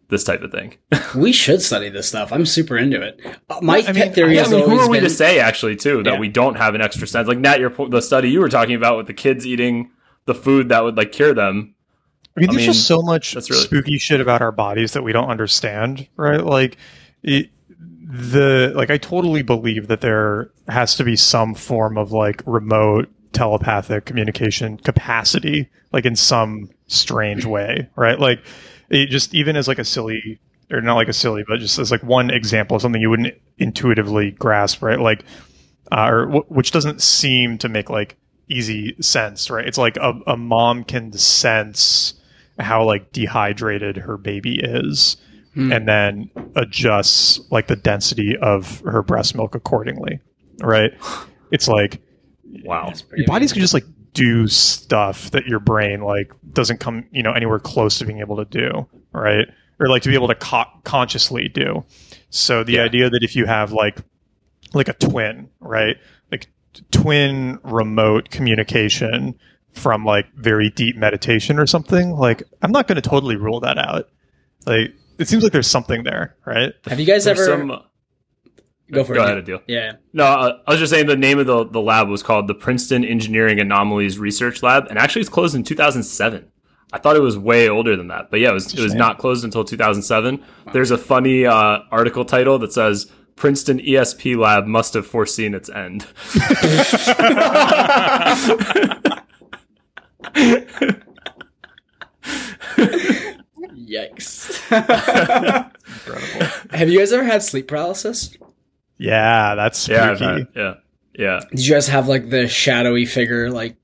this 0.09 0.23
type 0.23 0.41
of 0.43 0.51
thing. 0.51 0.75
we 1.15 1.31
should 1.31 1.61
study 1.61 1.89
this 1.89 2.07
stuff. 2.07 2.31
I'm 2.31 2.45
super 2.45 2.77
into 2.77 3.01
it. 3.01 3.19
Uh, 3.49 3.59
my 3.61 3.77
I 3.77 3.81
pet 3.83 3.95
mean, 3.95 4.13
theory 4.13 4.35
Yeah, 4.35 4.41
I 4.41 4.43
has 4.43 4.51
mean, 4.53 4.69
who 4.69 4.79
are 4.79 4.89
we 4.89 4.97
been 4.97 5.05
to 5.05 5.09
say 5.09 5.39
actually 5.39 5.77
too 5.77 6.03
that 6.03 6.13
Yeah. 6.13 6.19
we 6.19 6.29
don't 6.29 6.55
have 6.55 6.75
an 6.75 6.81
extra 6.81 7.07
sense? 7.07 7.27
Like 7.27 7.39
Nat, 7.39 7.59
your 7.59 7.71
the 7.89 8.01
study 8.01 8.29
you 8.29 8.39
were 8.39 8.49
talking 8.49 8.75
about 8.75 8.97
with 8.97 9.07
the 9.07 9.13
kids 9.13 9.47
eating 9.47 9.89
the 10.25 10.35
food 10.35 10.69
that 10.69 10.83
would 10.83 10.97
like 10.97 11.11
cure 11.11 11.33
them. 11.33 11.73
I 12.37 12.41
mean, 12.41 12.49
I 12.49 12.53
there's 12.53 12.63
mean, 12.67 12.73
just 12.73 12.85
so 12.85 13.01
much 13.01 13.33
really- 13.33 13.45
spooky 13.53 13.97
shit 13.97 14.19
about 14.21 14.41
our 14.41 14.51
bodies 14.51 14.91
that 14.93 15.03
we 15.03 15.13
don't 15.13 15.29
understand, 15.29 16.07
right? 16.17 16.43
Like, 16.43 16.77
it, 17.23 17.49
the 18.15 18.71
like, 18.75 18.89
I 18.89 18.97
totally 18.97 19.41
believe 19.41 19.87
that 19.87 20.01
there 20.01 20.51
has 20.67 20.95
to 20.95 21.03
be 21.03 21.15
some 21.15 21.53
form 21.53 21.97
of 21.97 22.11
like 22.11 22.41
remote 22.45 23.09
telepathic 23.33 24.05
communication 24.05 24.77
capacity, 24.77 25.69
like 25.91 26.05
in 26.05 26.15
some 26.15 26.69
strange 26.87 27.45
way, 27.45 27.89
right? 27.95 28.19
Like, 28.19 28.43
it 28.89 29.07
just 29.07 29.33
even 29.33 29.55
as 29.55 29.67
like 29.67 29.79
a 29.79 29.85
silly 29.85 30.39
or 30.71 30.81
not 30.81 30.95
like 30.95 31.07
a 31.07 31.13
silly, 31.13 31.43
but 31.47 31.59
just 31.59 31.77
as 31.77 31.91
like 31.91 32.03
one 32.03 32.29
example 32.29 32.75
of 32.75 32.81
something 32.81 33.01
you 33.01 33.09
wouldn't 33.09 33.35
intuitively 33.57 34.31
grasp, 34.31 34.81
right? 34.81 34.99
Like, 34.99 35.23
uh, 35.91 36.07
or 36.09 36.25
w- 36.25 36.45
which 36.47 36.71
doesn't 36.71 37.01
seem 37.01 37.57
to 37.59 37.69
make 37.69 37.89
like 37.89 38.17
easy 38.47 38.95
sense, 39.01 39.49
right? 39.49 39.67
It's 39.67 39.77
like 39.77 39.97
a, 39.97 40.13
a 40.27 40.37
mom 40.37 40.83
can 40.83 41.11
sense 41.13 42.13
how 42.59 42.83
like 42.83 43.11
dehydrated 43.11 43.97
her 43.97 44.17
baby 44.17 44.59
is 44.59 45.17
Hmm. 45.55 45.71
and 45.71 45.87
then 45.87 46.29
adjusts 46.55 47.39
like 47.49 47.67
the 47.67 47.75
density 47.77 48.37
of 48.37 48.81
her 48.81 49.01
breast 49.01 49.35
milk 49.35 49.55
accordingly, 49.55 50.19
right? 50.61 50.91
It's 51.51 51.67
like 51.67 52.01
Wow. 52.63 52.91
your 53.15 53.27
bodies 53.27 53.53
can 53.53 53.61
just 53.61 53.73
like 53.73 53.85
do 54.13 54.47
stuff 54.47 55.31
that 55.31 55.45
your 55.45 55.59
brain 55.59 56.01
like 56.01 56.31
doesn't 56.53 56.79
come 56.79 57.05
you 57.11 57.21
know 57.21 57.31
anywhere 57.33 57.59
close 57.59 57.99
to 57.99 58.05
being 58.05 58.19
able 58.19 58.37
to 58.37 58.45
do 58.45 58.87
right 59.13 59.47
or 59.79 59.87
like 59.87 60.01
to 60.03 60.09
be 60.09 60.15
able 60.15 60.27
to 60.29 60.35
co- 60.35 60.65
consciously 60.83 61.47
do 61.49 61.83
so 62.29 62.63
the 62.63 62.73
Yeah. 62.73 62.83
idea 62.83 63.09
that 63.09 63.23
if 63.23 63.35
you 63.35 63.45
have 63.45 63.71
like 63.73 63.99
like 64.73 64.87
a 64.87 64.93
twin 64.93 65.49
right 65.59 65.97
like 66.31 66.47
twin 66.91 67.59
remote 67.63 68.29
communication 68.31 69.35
from 69.73 70.03
like 70.05 70.33
very 70.35 70.69
deep 70.71 70.95
meditation 70.97 71.59
or 71.59 71.67
something 71.67 72.11
like 72.11 72.41
i'm 72.61 72.71
not 72.71 72.87
going 72.87 72.95
to 72.95 73.07
totally 73.07 73.35
rule 73.35 73.59
that 73.59 73.77
out 73.77 74.09
like 74.65 74.93
it 75.17 75.27
seems 75.27 75.43
like 75.43 75.51
there's 75.51 75.69
something 75.69 76.03
there 76.03 76.35
right 76.45 76.73
Have 76.87 76.99
you 76.99 77.05
guys 77.05 77.25
There's 77.25 77.39
ever 77.39 77.57
some- 77.57 77.81
go 78.91 79.03
for 79.03 79.15
go 79.15 79.23
it? 79.23 79.31
ahead, 79.31 79.45
Adil. 79.45 79.61
Yeah. 79.67 79.93
No, 80.13 80.25
uh, 80.25 80.59
I 80.67 80.71
was 80.71 80.79
just 80.79 80.91
saying 80.91 81.07
the 81.07 81.15
name 81.15 81.39
of 81.39 81.47
the, 81.47 81.65
the 81.65 81.81
lab 81.81 82.07
was 82.07 82.21
called 82.21 82.47
the 82.47 82.53
Princeton 82.53 83.03
Engineering 83.03 83.59
Anomalies 83.59 84.19
Research 84.19 84.61
Lab, 84.61 84.85
and 84.89 84.99
actually 84.99 85.21
it's 85.21 85.29
closed 85.29 85.55
in 85.55 85.63
2007. 85.63 86.51
I 86.93 86.99
thought 86.99 87.15
it 87.15 87.21
was 87.21 87.37
way 87.37 87.67
older 87.67 87.95
than 87.95 88.09
that, 88.09 88.29
but 88.29 88.39
yeah, 88.39 88.51
it 88.51 88.53
was, 88.53 88.71
it 88.73 88.79
was 88.79 88.91
shame. 88.91 88.99
not 88.99 89.17
closed 89.17 89.43
until 89.43 89.65
2007. 89.65 90.43
There's 90.71 90.91
a 90.91 90.97
funny 90.97 91.45
uh, 91.45 91.79
article 91.91 92.23
title 92.25 92.59
that 92.59 92.71
says 92.73 93.11
Princeton 93.35 93.79
ESP 93.79 94.37
Lab 94.37 94.65
must 94.67 94.93
have 94.93 95.07
foreseen 95.07 95.55
its 95.55 95.69
end. 95.69 96.05
Yikes. 103.85 104.49
incredible. 105.87 106.47
Have 106.77 106.89
you 106.89 106.99
guys 106.99 107.11
ever 107.13 107.23
had 107.23 107.43
sleep 107.43 107.67
paralysis? 107.67 108.35
Yeah, 108.97 109.55
that's 109.55 109.87
Yeah, 109.87 110.11
I've 110.11 110.17
spooky. 110.17 110.39
had- 110.39 110.47
yeah, 110.55 110.73
yeah. 111.17 111.39
Did 111.51 111.65
you 111.65 111.73
guys 111.73 111.87
have 111.87 112.07
like 112.07 112.29
the 112.29 112.47
shadowy 112.47 113.05
figure 113.05 113.49
like 113.51 113.75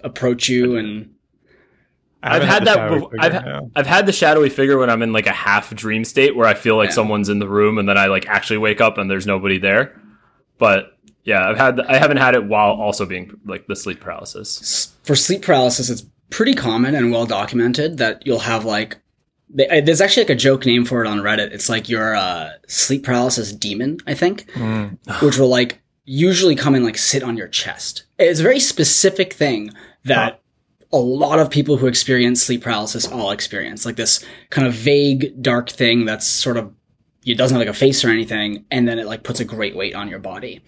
approach 0.00 0.48
you 0.48 0.76
and 0.76 1.14
I 2.22 2.36
I've 2.36 2.42
haven't 2.42 2.48
had 2.48 2.64
that. 2.66 2.90
before. 2.90 3.10
figure, 3.10 3.20
I've 3.24 3.44
no. 3.44 3.70
I've 3.76 3.86
had 3.86 4.06
the 4.06 4.12
shadowy 4.12 4.48
figure 4.48 4.78
when 4.78 4.90
I'm 4.90 5.02
in 5.02 5.12
like 5.12 5.26
a 5.26 5.32
half 5.32 5.74
dream 5.74 6.04
state 6.04 6.34
where 6.36 6.46
I 6.46 6.54
feel 6.54 6.76
like 6.76 6.88
Yeah. 6.90 6.94
someone's 6.94 7.28
in 7.28 7.38
the 7.38 7.48
room 7.48 7.78
and 7.78 7.88
then 7.88 7.98
I 7.98 8.06
like 8.06 8.26
actually 8.28 8.58
wake 8.58 8.80
up 8.80 8.96
and 8.98 9.10
there's 9.10 9.26
nobody 9.26 9.58
there. 9.58 10.00
But 10.58 10.96
yeah, 11.24 11.48
I've 11.48 11.56
had 11.56 11.80
I 11.80 11.96
haven't 11.98 12.18
had 12.18 12.34
it 12.34 12.44
while 12.44 12.72
also 12.72 13.04
being 13.06 13.38
like 13.44 13.66
the 13.66 13.76
sleep 13.76 14.00
paralysis. 14.00 14.92
For 15.04 15.14
sleep 15.16 15.42
paralysis, 15.42 15.90
it's 15.90 16.06
pretty 16.30 16.54
common 16.54 16.94
and 16.94 17.10
well 17.12 17.26
documented 17.26 17.98
that 17.98 18.26
you'll 18.26 18.38
have 18.40 18.64
like 18.64 18.98
they- 19.54 19.68
uh, 19.68 19.80
there's 19.80 20.00
actually 20.00 20.24
like 20.24 20.30
a 20.30 20.34
joke 20.36 20.66
name 20.66 20.84
for 20.84 21.02
it 21.04 21.08
on 21.08 21.18
Reddit. 21.20 21.52
It's 21.52 21.68
like 21.68 21.88
your 21.88 22.14
uh, 22.14 22.50
sleep 22.66 23.04
paralysis 23.04 23.52
demon, 23.52 23.98
I 24.06 24.14
think, 24.14 24.46
Mm. 24.54 24.98
which 25.22 25.38
will 25.38 25.48
like 25.48 25.80
usually 26.04 26.54
come 26.56 26.74
and 26.74 26.84
like 26.84 26.98
sit 26.98 27.22
on 27.22 27.36
your 27.36 27.48
chest. 27.48 28.04
It's 28.18 28.40
a 28.40 28.42
very 28.42 28.60
specific 28.60 29.32
thing 29.32 29.70
that 30.04 30.40
a 30.92 30.98
lot 30.98 31.38
of 31.38 31.50
people 31.50 31.76
who 31.78 31.86
experience 31.86 32.42
sleep 32.42 32.62
paralysis 32.62 33.06
all 33.10 33.30
experience. 33.30 33.86
Like 33.86 33.96
this 33.96 34.24
kind 34.50 34.66
of 34.66 34.74
vague, 34.74 35.40
dark 35.42 35.70
thing 35.70 36.04
that's 36.04 36.26
sort 36.26 36.56
of 36.56 36.72
it 37.26 37.38
doesn't 37.38 37.54
have 37.54 37.60
like 37.66 37.74
a 37.74 37.78
face 37.78 38.04
or 38.04 38.10
anything, 38.10 38.66
and 38.70 38.86
then 38.86 38.98
it 38.98 39.06
like 39.06 39.22
puts 39.22 39.40
a 39.40 39.46
great 39.46 39.74
weight 39.74 39.94
on 39.94 40.08
your 40.08 40.18
body. 40.18 40.60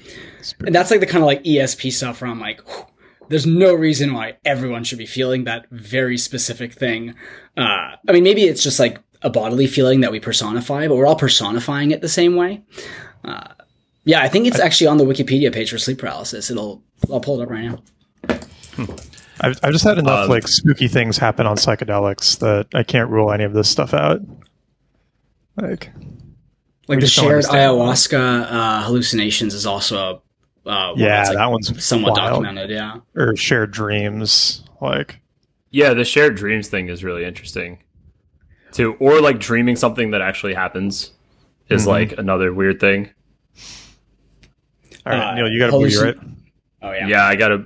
And 0.65 0.75
that's 0.75 0.91
like 0.91 1.01
the 1.01 1.07
kind 1.07 1.23
of 1.23 1.27
like 1.27 1.45
ESP 1.45 1.93
stuff 1.93 2.23
where 2.23 2.31
I'm 2.31 2.41
like, 2.41 2.63
whew, 2.67 2.87
there's 3.29 3.47
no 3.47 3.75
reason 3.75 4.13
why 4.13 4.37
everyone 4.45 4.85
should 4.85 4.99
be 4.99 5.07
feeling 5.07 5.45
that 5.45 5.67
very 5.71 6.19
specific 6.19 6.73
thing. 6.73 7.15
Uh, 7.57 7.97
I 8.09 8.13
mean, 8.13 8.25
maybe 8.25 8.45
it's 8.45 8.63
just 8.63 8.79
like 8.79 9.01
a 9.23 9.31
bodily 9.31 9.67
feeling 9.67 10.01
that 10.03 10.13
we 10.13 10.21
personify, 10.21 10.89
but 10.89 10.97
we're 10.97 11.07
all 11.07 11.17
personifying 11.17 11.91
it 11.91 12.01
the 12.01 12.09
same 12.09 12.37
way. 12.37 12.63
Uh, 13.25 13.49
yeah, 14.05 14.23
I 14.23 14.29
think 14.29 14.47
it's 14.47 14.61
actually 14.61 14.87
on 14.87 14.99
the 14.99 15.05
Wikipedia 15.05 15.53
page 15.53 15.71
for 15.71 15.79
sleep 15.79 15.99
paralysis. 15.99 16.51
It'll, 16.51 16.83
I'll 17.11 17.21
pull 17.21 17.41
it 17.41 17.45
up 17.45 17.51
right 17.51 17.65
now. 17.65 17.83
I've, 19.41 19.59
I've 19.63 19.73
just 19.73 19.85
had 19.85 19.99
enough 19.99 20.25
Um, 20.25 20.31
like 20.31 20.47
spooky 20.49 20.89
things 20.89 21.19
happen 21.19 21.47
on 21.47 21.57
psychedelics 21.57 22.39
that 22.39 22.69
I 22.75 22.83
can't 22.83 23.11
rule 23.11 23.33
any 23.33 23.45
of 23.45 23.53
this 23.53 23.69
stuff 23.69 23.93
out. 23.95 24.21
Like, 25.57 25.91
Like 26.89 27.01
the 27.01 27.07
shared 27.07 27.45
ayahuasca 27.45 28.47
uh, 28.49 28.83
hallucinations 28.85 29.55
is 29.55 29.67
also 29.67 30.23
uh, 30.67 30.93
yeah, 30.97 31.23
like, 31.25 31.37
that 31.37 31.47
one's 31.51 31.85
somewhat 31.85 32.13
wild. 32.19 32.43
documented. 32.43 32.71
Yeah. 32.71 32.97
Or 33.15 33.37
shared 33.37 33.71
dreams. 33.71 34.63
Like, 34.81 35.21
Yeah, 35.71 35.95
the 35.95 36.05
shared 36.05 36.37
dreams 36.37 36.69
thing 36.69 36.89
is 36.89 37.03
really 37.05 37.25
interesting 37.25 37.79
too. 38.73 38.95
Or 39.01 39.21
like 39.21 39.39
dreaming 39.39 39.77
something 39.77 40.11
that 40.11 40.21
actually 40.21 40.55
happens 40.55 41.13
is 41.69 41.85
Mhm. 41.85 41.89
like 41.89 42.13
another 42.19 42.53
weird 42.53 42.79
thing. 42.81 43.11
all 45.07 45.13
right, 45.13 45.31
Uh, 45.31 45.35
Neil, 45.37 45.49
you 45.49 45.59
got 45.59 45.71
a 45.71 45.73
boogie, 45.73 45.87
hallucin- 45.91 46.05
right? 46.05 46.17
Oh 46.83 46.93
yeah. 46.93 47.07
Yeah, 47.09 47.25
I 47.27 47.37
gotta 47.37 47.65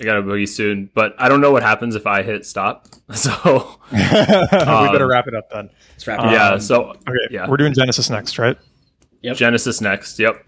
I 0.00 0.04
gotta 0.04 0.22
boogie 0.22 0.48
soon, 0.48 0.90
but 0.94 1.14
I 1.18 1.28
don't 1.28 1.40
know 1.42 1.50
what 1.50 1.62
happens 1.62 1.94
if 1.94 2.06
I 2.06 2.22
hit 2.22 2.44
stop. 2.46 2.86
So 3.12 3.78
we 3.92 3.98
better 3.98 5.04
Um, 5.04 5.10
wrap 5.10 5.26
it 5.26 5.34
up 5.34 5.50
then. 5.50 5.68
Let's 5.92 6.06
wrap 6.06 6.18
it 6.20 6.22
Um, 6.22 6.28
up. 6.28 6.32
yeah, 6.34 6.58
so 6.58 6.90
Okay, 6.90 7.16
yeah. 7.30 7.48
we're 7.48 7.56
doing 7.56 7.74
Genesis 7.74 8.08
next, 8.10 8.38
right? 8.38 8.56
Yep. 9.22 9.36
Genesis 9.36 9.80
next. 9.80 10.18
Yep. 10.18 10.46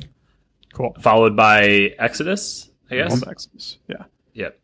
Cool. 0.72 0.94
Followed 1.00 1.36
by 1.36 1.94
Exodus, 1.98 2.70
I 2.90 2.96
guess. 2.96 3.12
Home 3.12 3.22
Exodus. 3.30 3.78
Yeah. 3.88 4.04
Yep. 4.34 4.58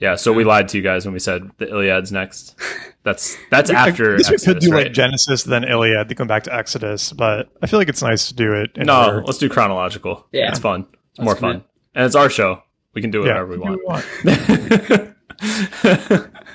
Yeah, 0.00 0.14
so 0.14 0.32
we 0.32 0.44
lied 0.44 0.68
to 0.68 0.76
you 0.76 0.82
guys 0.82 1.04
when 1.04 1.12
we 1.12 1.18
said 1.18 1.50
the 1.58 1.68
Iliad's 1.68 2.12
next. 2.12 2.54
That's 3.02 3.36
that's 3.50 3.68
I 3.72 3.88
after 3.88 4.16
guess 4.16 4.28
we 4.30 4.34
Exodus, 4.34 4.44
could 4.44 4.58
do 4.60 4.70
right? 4.72 4.84
like 4.86 4.92
Genesis, 4.92 5.42
then 5.42 5.64
Iliad, 5.64 6.08
to 6.08 6.14
come 6.14 6.28
back 6.28 6.44
to 6.44 6.54
Exodus, 6.54 7.12
but 7.12 7.48
I 7.62 7.66
feel 7.66 7.78
like 7.80 7.88
it's 7.88 8.02
nice 8.02 8.28
to 8.28 8.34
do 8.34 8.52
it. 8.52 8.70
in 8.76 8.86
no, 8.86 9.06
order. 9.06 9.22
let's 9.24 9.38
do 9.38 9.48
chronological. 9.48 10.26
Yeah. 10.32 10.50
it's 10.50 10.58
fun. 10.60 10.82
It's 10.90 11.18
Let's 11.18 11.24
more 11.24 11.34
fun, 11.36 11.56
it. 11.56 11.62
and 11.96 12.04
it's 12.06 12.14
our 12.14 12.30
show. 12.30 12.62
We 12.94 13.00
can 13.02 13.10
do 13.10 13.20
yeah, 13.24 13.40
whatever 13.42 13.52
we 13.52 13.58
want. 13.58 13.84
want. 13.84 14.04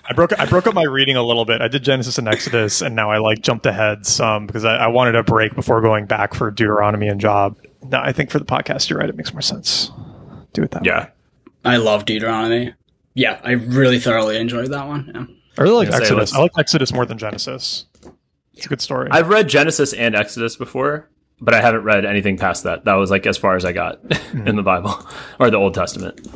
I 0.05 0.13
broke 0.13 0.37
I 0.39 0.45
broke 0.45 0.67
up 0.67 0.73
my 0.73 0.83
reading 0.83 1.15
a 1.15 1.23
little 1.23 1.45
bit. 1.45 1.61
I 1.61 1.67
did 1.67 1.83
Genesis 1.83 2.17
and 2.17 2.27
Exodus, 2.27 2.81
and 2.81 2.95
now 2.95 3.09
I 3.11 3.17
like 3.17 3.41
jumped 3.41 3.65
ahead 3.65 4.05
some 4.05 4.45
because 4.47 4.65
I, 4.65 4.75
I 4.75 4.87
wanted 4.87 5.15
a 5.15 5.23
break 5.23 5.55
before 5.55 5.81
going 5.81 6.05
back 6.05 6.33
for 6.33 6.51
Deuteronomy 6.51 7.07
and 7.07 7.19
Job. 7.19 7.57
No, 7.89 7.99
I 7.99 8.11
think 8.11 8.29
for 8.29 8.39
the 8.39 8.45
podcast, 8.45 8.89
you're 8.89 8.99
right. 8.99 9.09
It 9.09 9.15
makes 9.15 9.33
more 9.33 9.41
sense. 9.41 9.91
Do 10.53 10.63
it 10.63 10.71
that 10.71 10.83
way. 10.83 10.87
yeah, 10.87 11.05
way. 11.05 11.11
I 11.65 11.77
love 11.77 12.05
Deuteronomy. 12.05 12.73
Yeah, 13.15 13.39
I 13.43 13.51
really 13.51 13.99
thoroughly 13.99 14.37
enjoyed 14.37 14.71
that 14.71 14.87
one. 14.87 15.11
Yeah. 15.13 15.25
I 15.57 15.61
really 15.61 15.85
like 15.85 15.87
I 15.89 15.99
was 15.99 16.09
gonna 16.09 16.21
say, 16.21 16.21
Exodus. 16.21 16.33
I 16.33 16.41
like 16.41 16.51
Exodus 16.57 16.93
more 16.93 17.05
than 17.05 17.17
Genesis. 17.17 17.85
It's 18.55 18.65
a 18.65 18.69
good 18.69 18.81
story. 18.81 19.09
I've 19.11 19.29
read 19.29 19.47
Genesis 19.49 19.93
and 19.93 20.15
Exodus 20.15 20.55
before, 20.55 21.09
but 21.39 21.53
I 21.53 21.61
haven't 21.61 21.83
read 21.83 22.05
anything 22.05 22.37
past 22.37 22.63
that. 22.63 22.85
That 22.85 22.95
was 22.95 23.11
like 23.11 23.25
as 23.25 23.37
far 23.37 23.55
as 23.55 23.65
I 23.65 23.71
got 23.71 23.99
in 24.33 24.55
the 24.55 24.63
Bible 24.63 24.95
or 25.39 25.49
the 25.49 25.57
Old 25.57 25.73
Testament. 25.73 26.27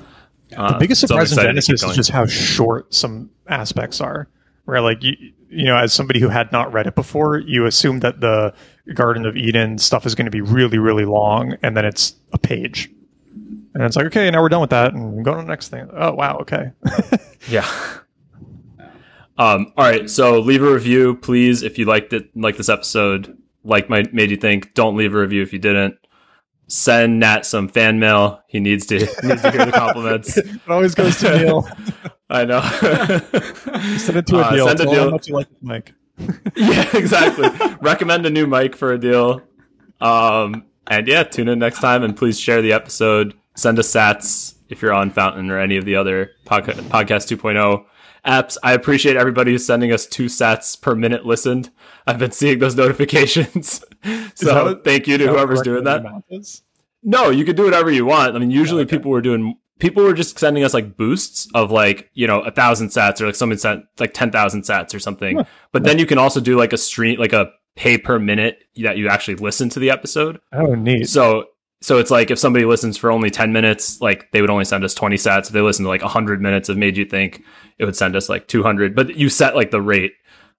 Uh, 0.56 0.74
the 0.74 0.80
biggest 0.80 1.02
so 1.02 1.08
surprise 1.08 1.32
in 1.32 1.40
excited 1.40 1.54
to 1.54 1.62
keep 1.62 1.68
Genesis 1.68 1.90
is 1.90 1.96
just 1.96 2.10
how 2.10 2.26
short 2.26 2.94
some 2.94 3.30
aspects 3.48 4.02
are. 4.02 4.28
Where 4.66 4.82
like 4.82 5.02
you, 5.04 5.14
you 5.50 5.66
know, 5.66 5.78
as 5.78 5.94
somebody 5.94 6.20
who 6.20 6.30
had 6.30 6.52
not 6.52 6.72
read 6.74 6.88
it 6.88 6.96
before, 6.96 7.40
you 7.40 7.66
assume 7.66 8.00
that 8.00 8.20
the 8.20 8.54
Garden 8.94 9.26
of 9.26 9.36
Eden 9.36 9.78
stuff 9.78 10.06
is 10.06 10.16
going 10.16 10.26
to 10.26 10.32
be 10.32 10.42
really, 10.42 10.78
really 10.78 11.06
long, 11.06 11.56
and 11.64 11.76
then 11.76 11.86
it's 11.86 12.16
a 12.34 12.38
page, 12.38 12.90
and 13.74 13.84
it's 13.84 13.96
like, 13.96 14.06
okay, 14.08 14.30
now 14.32 14.42
we're 14.42 14.50
done 14.50 14.62
with 14.62 14.70
that, 14.72 14.94
and 14.94 15.24
go 15.24 15.32
to 15.36 15.42
the 15.42 15.48
next 15.48 15.70
thing. 15.70 15.90
Oh 15.94 16.14
wow, 16.14 16.38
okay. 16.40 16.72
Yeah. 17.50 17.66
Um, 19.38 19.72
all 19.78 19.86
right, 19.86 20.10
so 20.10 20.40
leave 20.40 20.64
a 20.64 20.74
review, 20.74 21.16
please, 21.16 21.62
if 21.62 21.78
you 21.78 21.86
liked 21.86 22.12
it, 22.12 22.36
like 22.36 22.58
this 22.58 22.70
episode, 22.70 23.38
like 23.64 23.90
my 23.90 24.04
made 24.12 24.32
you 24.32 24.38
think. 24.38 24.74
Don't 24.74 24.98
leave 24.98 25.14
a 25.14 25.20
review 25.20 25.44
if 25.44 25.54
you 25.54 25.60
didn't. 25.60 25.98
Send 26.68 27.20
Nat 27.22 27.46
some 27.46 27.70
fan 27.70 27.98
mail. 28.00 28.42
He 28.48 28.60
needs 28.60 28.86
to 28.88 29.00
needs 29.00 29.42
to 29.42 29.52
hear 29.52 29.66
the 29.66 29.72
compliments. 29.74 30.36
it 30.38 30.48
always 30.68 30.94
goes 30.96 31.18
to 31.20 31.38
Neil. 31.38 31.68
I 32.30 32.44
know. 32.44 32.62
Send 33.98 34.18
it 34.18 34.28
to 34.28 34.38
a 34.38 34.42
Uh, 34.42 34.52
deal. 34.52 34.68
send 34.68 34.80
a 34.82 34.84
Tell 34.84 34.94
deal. 34.94 35.04
how 35.06 35.10
much 35.12 35.28
you 35.30 35.34
like 35.36 35.48
mic. 35.62 35.94
yeah, 36.58 36.90
exactly. 36.98 37.48
Recommend 37.82 38.26
a 38.26 38.30
new 38.30 38.48
mic 38.48 38.76
for 38.76 38.98
Adil. 38.98 39.44
Um, 40.02 40.66
and 40.88 41.08
yeah, 41.08 41.24
tune 41.24 41.48
in 41.48 41.60
next 41.60 41.80
time 41.80 42.04
and 42.04 42.16
please 42.18 42.40
share 42.40 42.62
the 42.62 42.74
episode. 42.74 43.34
Send 43.56 43.80
us 43.80 43.90
sats 43.92 44.56
if 44.70 44.82
you're 44.82 44.94
on 44.94 45.10
Fountain 45.12 45.50
or 45.52 45.60
any 45.60 45.78
of 45.78 45.86
the 45.86 45.96
other 45.96 46.32
podca- 46.46 46.74
podcast 46.90 47.34
2.0 47.34 47.86
apps. 48.26 48.58
I 48.62 48.74
appreciate 48.74 49.16
everybody 49.16 49.52
who's 49.52 49.66
sending 49.66 49.92
us 49.94 50.06
two 50.06 50.26
sats 50.26 50.80
per 50.80 50.96
minute 50.96 51.26
listened. 51.26 51.70
I've 52.08 52.20
been 52.20 52.32
seeing 52.32 52.60
those 52.60 52.76
notifications. 52.76 53.84
so 54.36 54.66
what- 54.66 54.84
thank 54.84 55.08
you 55.08 55.18
to 55.18 55.28
whoever's 55.28 55.62
doing 55.62 55.84
that. 55.84 56.04
recommended 56.04 56.10
amount 56.10 56.26
is? 56.30 56.62
No, 57.04 57.30
you 57.30 57.46
could 57.46 57.56
do 57.56 57.64
whatever 57.64 57.92
you 57.92 58.06
want. 58.06 58.36
I 58.36 58.40
mean, 58.40 58.52
usually 58.52 58.84
okay. 58.84 58.98
people 58.98 59.12
were 59.12 59.22
doing 59.22 59.56
people 59.80 60.04
were 60.04 60.14
just 60.14 60.40
sending 60.40 60.64
us 60.64 60.74
like 60.74 60.98
boosts 60.98 61.48
of 61.54 61.72
like 61.72 62.10
you 62.14 62.28
know 62.28 62.42
a 62.42 62.52
thousand 62.52 62.90
sats 62.90 63.22
or 63.22 63.28
like 63.28 63.36
someone 63.36 63.58
sent 63.58 63.86
like 64.00 64.14
ten 64.14 64.32
thousand 64.32 64.64
sats 64.64 64.94
or 64.94 65.00
something. 65.00 65.38
Huh. 65.38 65.44
But 65.72 65.84
then 65.84 66.00
you 66.00 66.06
can 66.06 66.18
also 66.18 66.40
do 66.40 66.58
like 66.58 66.74
a 66.74 66.78
stream 66.78 67.20
like 67.20 67.34
a 67.34 67.52
pay 67.76 67.98
per 67.98 68.18
minute 68.20 68.64
that 68.78 68.98
you 68.98 69.08
actually 69.08 69.36
listen 69.36 69.70
to 69.70 69.80
the 69.80 69.92
episode. 69.92 70.40
Oh, 70.52 70.74
neat. 70.74 71.08
So 71.08 71.46
so 71.82 72.00
it's 72.00 72.10
like 72.10 72.32
if 72.32 72.40
somebody 72.40 72.66
listens 72.66 72.98
for 72.98 73.12
only 73.12 73.30
ten 73.30 73.54
minutes, 73.54 74.02
like 74.02 74.32
they 74.32 74.42
would 74.42 74.50
only 74.50 74.66
send 74.66 74.84
us 74.84 74.94
twenty 74.94 75.18
sats. 75.18 75.48
If 75.48 75.50
they 75.50 75.62
listen 75.62 75.84
to 75.84 75.90
like 75.90 76.02
hundred 76.02 76.42
minutes 76.42 76.70
of 76.70 76.78
Made 76.78 76.98
You 76.98 77.06
Think, 77.06 77.44
it 77.78 77.86
would 77.86 77.96
send 77.96 78.16
us 78.16 78.30
like 78.30 78.48
two 78.48 78.64
hundred. 78.64 78.96
But 78.96 79.16
you 79.16 79.30
set 79.30 79.56
like 79.56 79.72
the 79.72 79.82
rate 79.82 80.14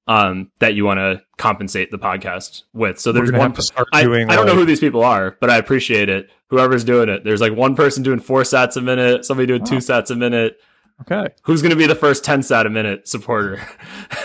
um 0.09 0.51
that 0.59 0.75
you 0.75 0.85
want 0.85 0.99
to 0.99 1.23
compensate 1.37 1.91
the 1.93 1.99
podcast 1.99 2.65
with. 2.73 2.99
So 2.99 3.13
there's 3.13 3.31
one 3.31 3.55
I. 3.93 4.01
I 4.01 4.35
don't 4.35 4.47
know 4.47 4.55
who 4.55 4.65
these 4.65 4.81
people 4.81 5.05
are, 5.05 5.37
but 5.41 5.51
I 5.51 5.59
appreciate 5.59 6.09
it. 6.09 6.31
Whoever's 6.49 6.83
doing 6.83 7.09
it. 7.09 7.25
There's 7.25 7.41
like 7.43 7.53
one 7.53 7.77
person 7.77 8.03
doing 8.03 8.19
four 8.19 8.43
sats 8.43 8.77
a 8.77 8.81
minute, 8.81 9.25
somebody 9.25 9.47
doing 9.47 9.65
two 9.65 9.77
sats 9.77 10.11
a 10.11 10.17
minute. 10.17 10.59
Okay. 11.03 11.29
Who's 11.43 11.63
going 11.63 11.71
to 11.71 11.77
be 11.77 11.87
the 11.87 11.95
first 11.95 12.25
10 12.25 12.43
sat 12.43 12.67
a 12.67 12.71
minute 12.71 13.07
supporter? 13.07 13.61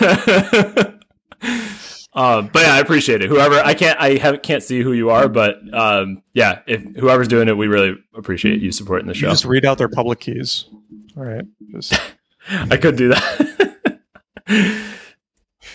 um, 2.14 2.48
but 2.48 2.62
yeah, 2.62 2.74
I 2.74 2.80
appreciate 2.80 3.22
it. 3.22 3.28
Whoever, 3.28 3.60
I 3.60 3.74
can't, 3.74 4.00
I 4.00 4.16
have, 4.16 4.42
can't 4.42 4.62
see 4.62 4.82
who 4.82 4.92
you 4.92 5.10
are, 5.10 5.28
but 5.28 5.58
um, 5.72 6.22
yeah, 6.32 6.62
if 6.66 6.82
whoever's 6.96 7.28
doing 7.28 7.48
it, 7.48 7.56
we 7.56 7.68
really 7.68 7.94
appreciate 8.16 8.60
you 8.60 8.72
supporting 8.72 9.06
the 9.06 9.14
You 9.14 9.20
show. 9.20 9.28
just 9.30 9.44
read 9.44 9.64
out 9.64 9.78
their 9.78 9.88
public 9.88 10.18
keys. 10.18 10.64
All 11.16 11.22
right. 11.22 11.44
Just 11.70 12.00
I 12.50 12.76
could 12.76 12.96
do 12.96 13.08
that. 13.10 13.78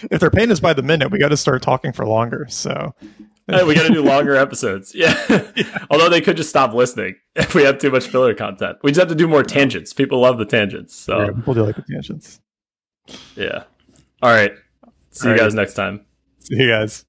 if 0.12 0.20
they're 0.20 0.32
paying 0.32 0.52
us 0.52 0.60
by 0.60 0.74
the 0.74 0.84
minute, 0.84 1.12
we 1.12 1.20
got 1.20 1.30
to 1.30 1.38
start 1.38 1.62
talking 1.62 1.92
for 1.92 2.06
longer. 2.06 2.48
So 2.50 2.94
Hey, 3.50 3.64
we 3.64 3.74
got 3.74 3.88
to 3.88 3.94
do 3.94 4.04
longer 4.04 4.36
episodes. 4.36 4.94
Yeah. 4.94 5.14
Although 5.90 6.10
they 6.10 6.22
could 6.22 6.38
just 6.38 6.50
stop 6.50 6.74
listening 6.74 7.16
if 7.36 7.56
we 7.56 7.64
have 7.64 7.80
too 7.80 7.90
much 7.90 8.08
filler 8.08 8.34
content. 8.36 8.78
We 8.84 8.92
just 8.92 9.00
have 9.00 9.10
to 9.10 9.16
do 9.16 9.28
more 9.28 9.44
tangents. 9.44 9.92
People 9.92 10.20
love 10.20 10.38
the 10.38 10.46
tangents. 10.46 10.96
So, 10.96 11.20
yeah, 11.22 11.32
people 11.32 11.54
do 11.56 11.64
like 11.64 11.76
the 11.76 11.84
tangents. 11.90 12.40
yeah. 13.36 13.64
All 14.22 14.30
right. 14.32 14.52
See 15.12 15.28
you 15.28 15.32
All 15.34 15.38
right. 15.38 15.44
guys 15.44 15.56
next 15.56 15.74
time. 15.74 16.06
See 16.40 16.58
you 16.58 16.70
guys. 16.70 16.98